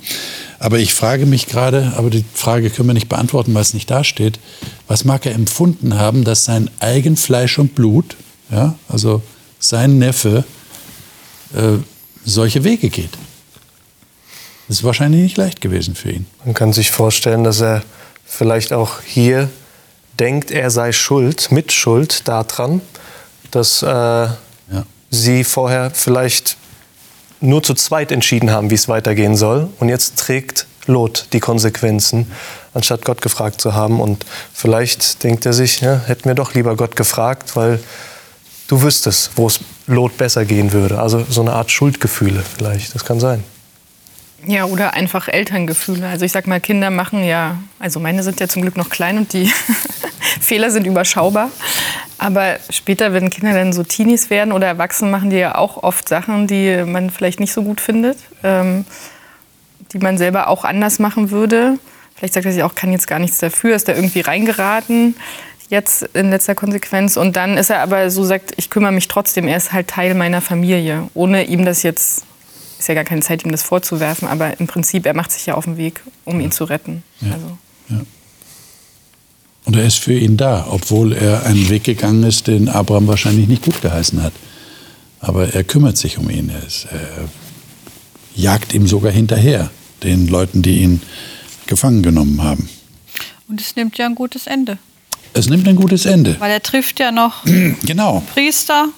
Aber 0.59 0.79
ich 0.79 0.95
frage 0.95 1.27
mich 1.27 1.47
gerade, 1.47 1.93
aber 1.95 2.09
die 2.09 2.25
Frage 2.33 2.71
können 2.71 2.89
wir 2.89 2.95
nicht 2.95 3.11
beantworten, 3.11 3.53
weil 3.53 3.61
es 3.61 3.75
nicht 3.75 3.91
dasteht. 3.91 4.41
Was 4.87 5.05
mag 5.05 5.27
er 5.27 5.35
empfunden 5.35 5.99
haben, 5.99 6.25
dass 6.25 6.45
sein 6.45 6.71
eigen 6.81 7.19
Fleisch 7.19 7.59
und 7.59 7.75
Blut, 7.75 8.17
ja, 8.51 8.77
also 8.89 9.21
sein 9.59 9.99
Neffe, 9.99 10.45
äh, 11.55 11.83
solche 12.25 12.65
Wege 12.65 12.89
geht? 12.89 13.11
Das 14.69 14.79
ist 14.79 14.85
wahrscheinlich 14.85 15.21
nicht 15.21 15.37
leicht 15.37 15.61
gewesen 15.61 15.95
für 15.95 16.11
ihn. 16.11 16.27
Man 16.47 16.55
kann 16.55 16.73
sich 16.73 16.91
vorstellen, 16.91 17.45
dass 17.45 17.61
er 17.61 17.83
vielleicht 18.25 18.73
auch 18.73 19.03
hier 19.03 19.51
denkt, 20.19 20.51
er 20.51 20.71
sei 20.71 20.93
schuld, 20.93 21.53
mitschuld 21.53 22.27
daran, 22.27 22.81
dass 23.51 23.83
äh, 23.83 23.87
ja. 23.87 24.39
sie 25.11 25.45
vorher 25.45 25.91
vielleicht 25.91 26.57
nur 27.41 27.63
zu 27.63 27.75
zweit 27.75 28.13
entschieden 28.13 28.51
haben, 28.51 28.71
wie 28.71 28.75
es 28.75 28.89
weitergehen 28.89 29.37
soll. 29.37 29.69
Und 29.79 29.89
jetzt 29.89 30.19
trägt 30.19 30.67
Lot 30.87 31.29
die 31.33 31.41
Konsequenzen, 31.41 32.31
anstatt 32.75 33.05
Gott 33.05 33.23
gefragt 33.23 33.61
zu 33.61 33.75
haben. 33.75 34.01
Und 34.01 34.25
vielleicht 34.53 35.23
denkt 35.23 35.47
er 35.47 35.53
sich, 35.53 35.81
ja, 35.81 36.01
hätten 36.07 36.25
wir 36.25 36.35
doch 36.35 36.55
lieber 36.55 36.77
Gott 36.77 36.97
gefragt, 36.97 37.57
weil 37.57 37.81
du 38.69 38.83
wüsstest, 38.83 39.33
wo 39.37 39.47
es 39.47 39.61
Lot 39.87 40.17
besser 40.17 40.45
gehen 40.45 40.73
würde. 40.73 41.01
Also 41.01 41.25
so 41.29 41.41
eine 41.41 41.53
Art 41.53 41.71
Schuldgefühle 41.71 42.43
vielleicht, 42.57 42.95
das 42.95 43.05
kann 43.05 43.21
sein. 43.21 43.45
Ja, 44.47 44.67
oder 44.67 44.95
einfach 44.95 45.27
Elterngefühle. 45.29 46.07
Also 46.07 46.25
ich 46.25 46.33
sag 46.33 46.47
mal, 46.47 46.61
Kinder 46.61 46.91
machen 46.91 47.25
ja, 47.25 47.59
also 47.81 47.99
meine 47.99 48.23
sind 48.23 48.39
ja 48.39 48.49
zum 48.49 48.63
Glück 48.63 48.77
noch 48.77 48.89
klein 48.89 49.19
und 49.19 49.33
die 49.33 49.51
Fehler 50.41 50.71
sind 50.71 50.87
überschaubar. 50.87 51.51
Aber 52.19 52.57
später, 52.71 53.13
wenn 53.13 53.31
Kinder 53.31 53.55
dann 53.55 53.73
so 53.73 53.85
Teenies 53.85 54.29
werden 54.31 54.53
oder 54.53 54.67
erwachsen, 54.67 55.11
machen 55.11 55.31
die 55.31 55.37
ja 55.37 55.55
auch 55.55 55.83
oft 55.83 56.09
Sachen, 56.09 56.47
die 56.47 56.85
man 56.85 57.11
vielleicht 57.11 57.39
nicht 57.39 57.53
so 57.53 57.63
gut 57.63 57.81
findet, 57.81 58.19
ähm, 58.43 58.85
die 59.93 59.99
man 59.99 60.19
selber 60.19 60.49
auch 60.49 60.65
anders 60.65 60.99
machen 60.99 61.31
würde. 61.31 61.79
Vielleicht 62.17 62.35
sagt 62.35 62.47
er 62.47 62.53
sich 62.53 62.63
auch, 62.65 62.75
kann 62.75 62.91
jetzt 62.91 63.07
gar 63.07 63.21
nichts 63.21 63.39
dafür, 63.39 63.77
ist 63.77 63.87
da 63.87 63.95
irgendwie 63.95 64.21
reingeraten 64.21 65.15
jetzt 65.69 66.03
in 66.15 66.31
letzter 66.31 66.55
Konsequenz. 66.55 67.17
Und 67.17 67.37
dann 67.37 67.57
ist 67.57 67.71
er 67.71 67.81
aber 67.81 68.11
so 68.11 68.25
sagt, 68.25 68.55
ich 68.57 68.71
kümmere 68.71 68.93
mich 68.93 69.09
trotzdem, 69.09 69.49
er 69.49 69.57
ist 69.57 69.73
halt 69.73 69.89
Teil 69.89 70.15
meiner 70.15 70.41
Familie, 70.41 71.09
ohne 71.15 71.45
ihm 71.45 71.65
das 71.65 71.83
jetzt, 71.83 72.25
ist 72.79 72.89
ja 72.89 72.95
gar 72.95 73.05
keine 73.05 73.21
Zeit, 73.21 73.45
ihm 73.45 73.53
das 73.53 73.63
vorzuwerfen, 73.63 74.29
aber 74.29 74.59
im 74.61 74.67
Prinzip, 74.67 75.07
er 75.07 75.15
macht 75.15 75.33
sich 75.33 75.47
ja 75.47 75.55
auf 75.55 75.65
den 75.65 75.77
Weg, 75.77 76.01
um 76.25 76.41
ihn 76.41 76.53
zu 76.53 76.65
retten. 76.65 77.03
Ja. 77.21 77.35
Also. 77.35 77.59
Ja. 77.89 77.97
Und 79.69 79.77
er 79.77 79.85
ist 79.85 79.99
für 79.99 80.15
ihn 80.19 80.39
da, 80.39 80.67
obwohl 80.71 81.13
er 81.13 81.45
einen 81.45 81.69
Weg 81.69 81.85
gegangen 81.85 82.23
ist, 82.23 82.47
den 82.47 82.71
Abraham 82.71 83.07
wahrscheinlich 83.07 83.49
nicht 83.49 83.61
gut 83.63 83.83
geheißen 83.83 84.23
hat. 84.23 84.33
Aber 85.21 85.53
er 85.53 85.63
kümmert 85.63 85.99
sich 85.99 86.17
um 86.17 86.31
ihn. 86.31 86.49
Er, 86.49 86.67
ist, 86.67 86.87
er 86.91 87.29
jagt 88.35 88.73
ihm 88.73 88.87
sogar 88.87 89.13
hinterher, 89.13 89.69
den 90.03 90.27
Leuten, 90.27 90.63
die 90.63 90.79
ihn 90.79 91.03
gefangen 91.67 92.03
genommen 92.03 92.43
haben. 92.43 92.71
Und 93.47 93.61
es 93.61 93.77
nimmt 93.77 93.99
ja 93.99 94.07
ein 94.07 94.15
gutes 94.15 94.47
Ende. 94.47 94.79
Es 95.35 95.51
nimmt 95.51 95.69
ein 95.69 95.77
gutes 95.77 96.07
Ende. 96.07 96.37
Weil 96.39 96.51
er 96.51 96.63
trifft 96.63 96.99
ja 96.99 97.13
noch 97.13 97.45
Genau. 97.85 98.23
Priester. 98.33 98.89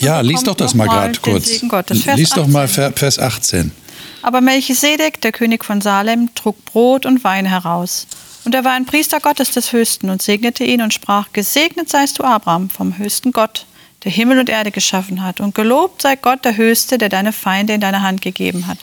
Ja, 0.00 0.20
lies 0.20 0.42
doch 0.42 0.54
das 0.54 0.74
mal 0.74 0.86
gerade 0.86 1.18
kurz. 1.18 1.48
Lies 2.14 2.30
doch 2.30 2.46
mal 2.46 2.64
18. 2.66 2.74
Ver- 2.74 2.92
Vers 2.94 3.18
18. 3.18 3.70
Aber 4.20 4.42
Melchisedek, 4.42 5.22
der 5.22 5.32
König 5.32 5.64
von 5.64 5.80
Salem, 5.80 6.28
trug 6.34 6.62
Brot 6.66 7.06
und 7.06 7.24
Wein 7.24 7.46
heraus. 7.46 8.06
Und 8.44 8.54
er 8.54 8.64
war 8.64 8.72
ein 8.72 8.86
Priester 8.86 9.20
Gottes 9.20 9.50
des 9.50 9.72
Höchsten 9.72 10.08
und 10.10 10.22
segnete 10.22 10.64
ihn 10.64 10.82
und 10.82 10.94
sprach, 10.94 11.28
Gesegnet 11.32 11.90
seist 11.90 12.18
du, 12.18 12.24
Abraham, 12.24 12.70
vom 12.70 12.96
höchsten 12.96 13.32
Gott, 13.32 13.66
der 14.04 14.12
Himmel 14.12 14.38
und 14.38 14.48
Erde 14.48 14.70
geschaffen 14.70 15.22
hat. 15.22 15.40
Und 15.40 15.54
gelobt 15.54 16.02
sei 16.02 16.16
Gott, 16.16 16.44
der 16.44 16.56
Höchste, 16.56 16.96
der 16.96 17.10
deine 17.10 17.32
Feinde 17.32 17.74
in 17.74 17.80
deine 17.80 18.02
Hand 18.02 18.22
gegeben 18.22 18.66
hat. 18.66 18.78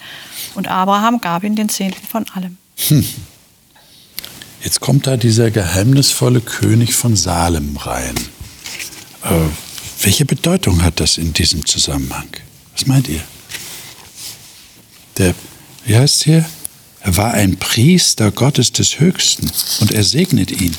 Und 0.54 0.68
Abraham 0.68 1.22
gab 1.22 1.44
ihm 1.44 1.56
den 1.56 1.70
Zehnten 1.70 2.06
von 2.06 2.26
allem. 2.34 2.58
Jetzt 4.64 4.80
kommt 4.80 5.08
da 5.08 5.18
dieser 5.18 5.52
geheimnisvolle 5.52 6.42
König 6.42 6.96
von 6.96 7.16
Salem 7.16 7.78
rein. 7.78 8.16
Äh, 9.24 9.30
welche 10.02 10.26
Bedeutung 10.26 10.84
hat 10.84 11.00
das 11.00 11.18
in 11.18 11.34
diesem 11.34 11.66
Zusammenhang? 11.66 12.28
Was 12.74 12.86
meint 12.86 13.08
ihr? 13.08 13.22
Der, 15.18 15.34
wie 15.86 15.96
heißt 15.96 16.24
hier? 16.24 16.46
Er 17.08 17.16
war 17.16 17.34
ein 17.34 17.56
Priester 17.56 18.32
Gottes 18.32 18.74
des 18.74 19.00
Höchsten 19.00 19.50
und 19.80 19.94
er 19.94 20.04
segnet 20.04 20.52
ihn. 20.52 20.76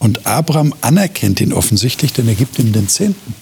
Und 0.00 0.26
Abraham 0.26 0.74
anerkennt 0.80 1.40
ihn 1.40 1.52
offensichtlich, 1.52 2.12
denn 2.12 2.26
er 2.26 2.34
gibt 2.34 2.58
ihm 2.58 2.72
den 2.72 2.88
Zehnten. 2.88 3.36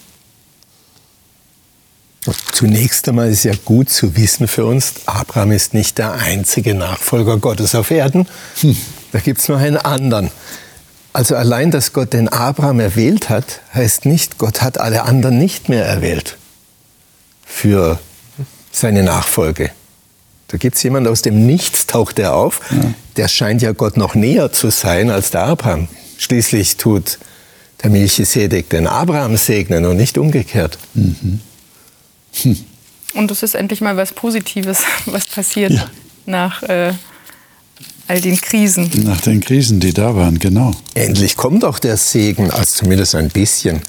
Zunächst 2.52 3.08
einmal 3.08 3.30
ist 3.30 3.44
ja 3.44 3.54
gut 3.64 3.88
zu 3.88 4.14
wissen 4.14 4.46
für 4.46 4.66
uns, 4.66 4.92
Abraham 5.06 5.52
ist 5.52 5.72
nicht 5.72 5.96
der 5.96 6.12
einzige 6.12 6.74
Nachfolger 6.74 7.38
Gottes 7.38 7.74
auf 7.74 7.90
Erden. 7.90 8.28
Da 9.12 9.18
gibt 9.18 9.40
es 9.40 9.48
noch 9.48 9.58
einen 9.58 9.78
anderen. 9.78 10.30
Also 11.14 11.34
allein, 11.34 11.70
dass 11.70 11.94
Gott 11.94 12.12
den 12.12 12.28
Abraham 12.28 12.78
erwählt 12.78 13.30
hat, 13.30 13.60
heißt 13.72 14.04
nicht, 14.04 14.36
Gott 14.36 14.60
hat 14.60 14.78
alle 14.78 15.04
anderen 15.04 15.38
nicht 15.38 15.70
mehr 15.70 15.86
erwählt 15.86 16.36
für 17.46 17.98
seine 18.70 19.02
Nachfolge. 19.02 19.70
Da 20.52 20.58
gibt 20.58 20.76
es 20.76 20.82
jemanden 20.82 21.08
aus 21.10 21.22
dem 21.22 21.46
Nichts, 21.46 21.86
taucht 21.86 22.18
er 22.18 22.34
auf. 22.34 22.60
Der 23.16 23.26
scheint 23.28 23.62
ja 23.62 23.72
Gott 23.72 23.96
noch 23.96 24.14
näher 24.14 24.52
zu 24.52 24.70
sein 24.70 25.10
als 25.10 25.30
der 25.30 25.44
Abraham. 25.44 25.88
Schließlich 26.18 26.76
tut 26.76 27.18
der 27.82 27.90
Melchisedek 27.90 28.68
den 28.68 28.86
Abraham 28.86 29.36
segnen 29.38 29.86
und 29.86 29.96
nicht 29.96 30.18
umgekehrt. 30.18 30.78
Und 33.14 33.30
es 33.30 33.42
ist 33.42 33.54
endlich 33.54 33.80
mal 33.80 33.96
was 33.96 34.12
Positives, 34.12 34.80
was 35.06 35.26
passiert 35.26 35.72
Ja. 35.72 35.86
nach 36.26 36.62
äh, 36.64 36.92
all 38.08 38.20
den 38.20 38.40
Krisen. 38.40 38.90
Nach 39.04 39.20
den 39.22 39.40
Krisen, 39.40 39.80
die 39.80 39.92
da 39.92 40.14
waren, 40.14 40.38
genau. 40.38 40.72
Endlich 40.94 41.36
kommt 41.36 41.64
auch 41.64 41.78
der 41.78 41.96
Segen, 41.96 42.50
also 42.50 42.64
zumindest 42.84 43.14
ein 43.14 43.28
bisschen. 43.30 43.80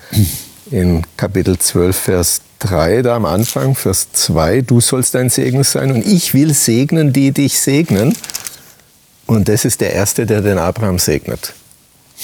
In 0.71 1.03
Kapitel 1.17 1.57
12, 1.59 1.95
Vers 1.97 2.41
3, 2.63 3.01
da 3.01 3.15
am 3.15 3.25
Anfang, 3.25 3.75
Vers 3.75 4.07
2, 4.13 4.61
du 4.61 4.79
sollst 4.79 5.15
ein 5.15 5.29
Segen 5.29 5.63
sein 5.63 5.91
und 5.91 6.05
ich 6.05 6.33
will 6.33 6.53
segnen, 6.53 7.11
die 7.11 7.31
dich 7.31 7.59
segnen. 7.59 8.15
Und 9.25 9.49
das 9.49 9.65
ist 9.65 9.81
der 9.81 9.93
Erste, 9.93 10.25
der 10.25 10.41
den 10.41 10.57
Abraham 10.57 10.97
segnet. 10.97 11.53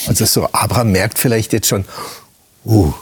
Also 0.07 0.25
so, 0.25 0.47
Abraham 0.51 0.91
merkt 0.91 1.19
vielleicht 1.19 1.51
jetzt 1.51 1.67
schon, 1.67 1.85
uh, 2.65 2.93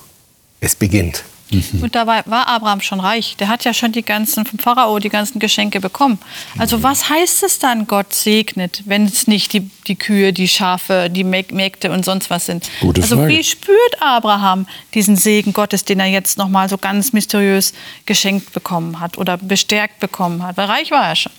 es 0.59 0.75
beginnt. 0.75 1.23
Und 1.49 1.95
dabei 1.95 2.23
war 2.25 2.47
Abraham 2.47 2.81
schon 2.81 2.99
reich. 2.99 3.35
Der 3.37 3.47
hat 3.47 3.63
ja 3.63 3.73
schon 3.73 3.93
die 3.93 4.03
ganzen 4.03 4.45
vom 4.45 4.59
Pharao 4.59 4.99
die 4.99 5.09
ganzen 5.09 5.39
Geschenke 5.39 5.79
bekommen. 5.79 6.19
Also 6.57 6.83
was 6.83 7.09
heißt 7.09 7.43
es 7.43 7.59
dann, 7.59 7.87
Gott 7.87 8.13
segnet, 8.13 8.83
wenn 8.85 9.05
es 9.05 9.27
nicht 9.27 9.53
die, 9.53 9.69
die 9.87 9.95
Kühe, 9.95 10.33
die 10.33 10.47
Schafe, 10.47 11.09
die 11.09 11.23
Mäg- 11.23 11.53
Mägde 11.53 11.91
und 11.91 12.03
sonst 12.03 12.29
was 12.29 12.47
sind? 12.47 12.69
Gute 12.81 13.01
also 13.01 13.15
Frage. 13.15 13.29
wie 13.29 13.43
spürt 13.43 14.01
Abraham 14.01 14.67
diesen 14.93 15.15
Segen 15.15 15.53
Gottes, 15.53 15.85
den 15.85 15.99
er 15.99 16.07
jetzt 16.07 16.37
noch 16.37 16.49
mal 16.49 16.67
so 16.67 16.77
ganz 16.77 17.13
mysteriös 17.13 17.73
geschenkt 18.05 18.51
bekommen 18.51 18.99
hat 18.99 19.17
oder 19.17 19.37
bestärkt 19.37 19.99
bekommen 19.99 20.43
hat? 20.43 20.57
Weil 20.57 20.65
reich 20.65 20.91
war 20.91 21.07
er 21.07 21.15
schon. 21.15 21.31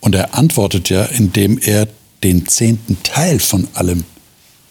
Und 0.00 0.16
er 0.16 0.34
antwortet 0.34 0.88
ja, 0.90 1.04
indem 1.04 1.58
er 1.58 1.86
den 2.24 2.48
zehnten 2.48 3.00
Teil 3.04 3.38
von 3.38 3.68
allem 3.74 4.04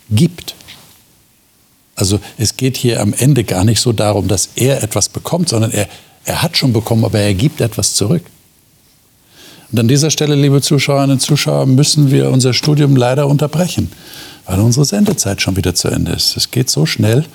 gibt. 0.09 0.55
Also 1.95 2.19
es 2.37 2.57
geht 2.57 2.77
hier 2.77 3.01
am 3.01 3.13
Ende 3.13 3.43
gar 3.43 3.63
nicht 3.63 3.79
so 3.79 3.91
darum, 3.91 4.27
dass 4.27 4.49
er 4.55 4.81
etwas 4.83 5.09
bekommt, 5.09 5.49
sondern 5.49 5.71
er, 5.71 5.87
er 6.25 6.41
hat 6.41 6.57
schon 6.57 6.73
bekommen, 6.73 7.05
aber 7.05 7.19
er 7.19 7.33
gibt 7.33 7.61
etwas 7.61 7.95
zurück. 7.95 8.23
Und 9.71 9.79
an 9.79 9.87
dieser 9.87 10.11
Stelle, 10.11 10.35
liebe 10.35 10.61
Zuschauerinnen 10.61 11.11
und 11.11 11.19
Zuschauer, 11.21 11.65
müssen 11.65 12.11
wir 12.11 12.29
unser 12.29 12.53
Studium 12.53 12.97
leider 12.97 13.27
unterbrechen, 13.27 13.89
weil 14.45 14.59
unsere 14.59 14.85
Sendezeit 14.85 15.41
schon 15.41 15.55
wieder 15.55 15.73
zu 15.73 15.87
Ende 15.87 16.11
ist. 16.11 16.35
Es 16.35 16.51
geht 16.51 16.69
so 16.69 16.85
schnell. 16.85 17.25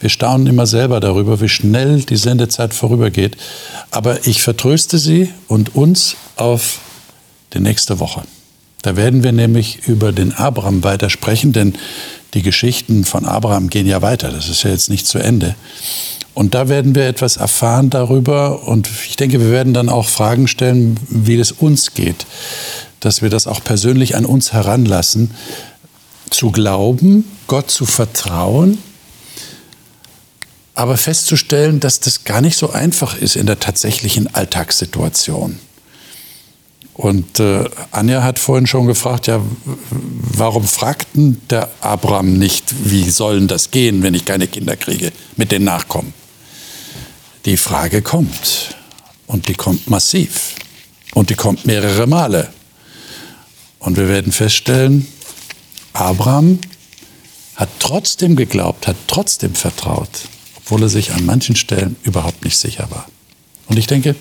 Wir 0.00 0.10
staunen 0.10 0.46
immer 0.46 0.66
selber 0.66 1.00
darüber, 1.00 1.40
wie 1.40 1.48
schnell 1.48 2.02
die 2.02 2.16
Sendezeit 2.16 2.74
vorübergeht. 2.74 3.38
Aber 3.90 4.26
ich 4.26 4.42
vertröste 4.42 4.98
Sie 4.98 5.32
und 5.46 5.74
uns 5.74 6.16
auf 6.36 6.80
die 7.54 7.60
nächste 7.60 8.00
Woche. 8.00 8.22
Da 8.82 8.96
werden 8.96 9.22
wir 9.22 9.32
nämlich 9.32 9.86
über 9.86 10.12
den 10.12 10.34
Abraham 10.34 10.84
weiter 10.84 11.08
sprechen, 11.08 11.52
denn 11.52 11.74
die 12.34 12.42
Geschichten 12.42 13.04
von 13.04 13.24
Abraham 13.24 13.70
gehen 13.70 13.86
ja 13.86 14.02
weiter. 14.02 14.30
Das 14.30 14.48
ist 14.48 14.62
ja 14.62 14.70
jetzt 14.70 14.90
nicht 14.90 15.06
zu 15.06 15.18
Ende. 15.18 15.54
Und 16.34 16.54
da 16.54 16.68
werden 16.68 16.94
wir 16.94 17.06
etwas 17.06 17.36
erfahren 17.36 17.90
darüber 17.90 18.62
und 18.68 18.88
ich 19.08 19.16
denke, 19.16 19.40
wir 19.40 19.50
werden 19.50 19.74
dann 19.74 19.88
auch 19.88 20.08
Fragen 20.08 20.46
stellen, 20.46 20.96
wie 21.08 21.34
es 21.34 21.50
uns 21.50 21.94
geht, 21.94 22.26
dass 23.00 23.22
wir 23.22 23.28
das 23.28 23.48
auch 23.48 23.64
persönlich 23.64 24.14
an 24.14 24.24
uns 24.24 24.52
heranlassen, 24.52 25.32
zu 26.30 26.52
glauben, 26.52 27.24
Gott 27.48 27.70
zu 27.72 27.86
vertrauen, 27.86 28.78
aber 30.74 30.96
festzustellen, 30.96 31.80
dass 31.80 31.98
das 31.98 32.22
gar 32.22 32.40
nicht 32.40 32.56
so 32.56 32.70
einfach 32.70 33.16
ist 33.16 33.34
in 33.34 33.46
der 33.46 33.58
tatsächlichen 33.58 34.32
Alltagssituation. 34.32 35.58
Und 36.98 37.38
äh, 37.38 37.64
Anja 37.92 38.24
hat 38.24 38.40
vorhin 38.40 38.66
schon 38.66 38.88
gefragt, 38.88 39.28
ja, 39.28 39.40
warum 39.90 40.64
fragten 40.64 41.40
der 41.48 41.70
Abraham 41.80 42.32
nicht, 42.32 42.64
wie 42.90 43.08
sollen 43.08 43.46
das 43.46 43.70
gehen, 43.70 44.02
wenn 44.02 44.14
ich 44.14 44.24
keine 44.24 44.48
Kinder 44.48 44.76
kriege 44.76 45.12
mit 45.36 45.52
den 45.52 45.62
Nachkommen? 45.62 46.12
Die 47.44 47.56
Frage 47.56 48.02
kommt 48.02 48.74
und 49.28 49.46
die 49.46 49.54
kommt 49.54 49.88
massiv 49.88 50.56
und 51.14 51.30
die 51.30 51.36
kommt 51.36 51.66
mehrere 51.66 52.08
Male. 52.08 52.52
Und 53.78 53.96
wir 53.96 54.08
werden 54.08 54.32
feststellen, 54.32 55.06
Abraham 55.92 56.58
hat 57.54 57.68
trotzdem 57.78 58.34
geglaubt, 58.34 58.88
hat 58.88 58.96
trotzdem 59.06 59.54
vertraut, 59.54 60.10
obwohl 60.56 60.82
er 60.82 60.88
sich 60.88 61.12
an 61.12 61.24
manchen 61.24 61.54
Stellen 61.54 61.94
überhaupt 62.02 62.44
nicht 62.44 62.58
sicher 62.58 62.88
war. 62.90 63.06
Und 63.68 63.78
ich 63.78 63.86
denke, 63.86 64.16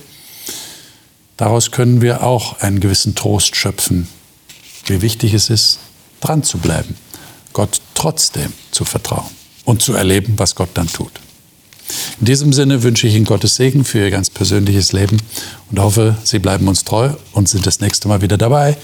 Daraus 1.37 1.69
können 1.69 2.01
wir 2.01 2.23
auch 2.23 2.59
einen 2.61 2.79
gewissen 2.79 3.13
Trost 3.13 3.55
schöpfen, 3.55 4.07
wie 4.87 5.01
wichtig 5.01 5.33
es 5.33 5.49
ist, 5.49 5.79
dran 6.19 6.43
zu 6.43 6.57
bleiben, 6.57 6.95
Gott 7.53 7.79
trotzdem 7.93 8.51
zu 8.71 8.85
vertrauen 8.85 9.29
und 9.63 9.83
zu 9.83 9.93
erleben, 9.93 10.33
was 10.37 10.55
Gott 10.55 10.69
dann 10.73 10.87
tut. 10.87 11.11
In 12.19 12.25
diesem 12.25 12.51
Sinne 12.51 12.83
wünsche 12.83 13.07
ich 13.07 13.15
Ihnen 13.15 13.25
Gottes 13.25 13.55
Segen 13.55 13.85
für 13.85 13.99
Ihr 13.99 14.11
ganz 14.11 14.29
persönliches 14.29 14.91
Leben 14.91 15.17
und 15.69 15.79
hoffe, 15.79 16.17
Sie 16.23 16.39
bleiben 16.39 16.67
uns 16.67 16.83
treu 16.83 17.11
und 17.31 17.47
sind 17.47 17.65
das 17.67 17.79
nächste 17.79 18.07
Mal 18.07 18.21
wieder 18.21 18.37
dabei, 18.37 18.75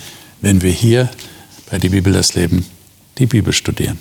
wenn 0.42 0.62
wir 0.62 0.72
hier 0.72 1.10
bei 1.70 1.80
Die 1.80 1.90
Bibel 1.90 2.14
das 2.14 2.36
Leben 2.36 2.66
die 3.18 3.26
Bibel 3.26 3.54
studieren. 3.54 4.00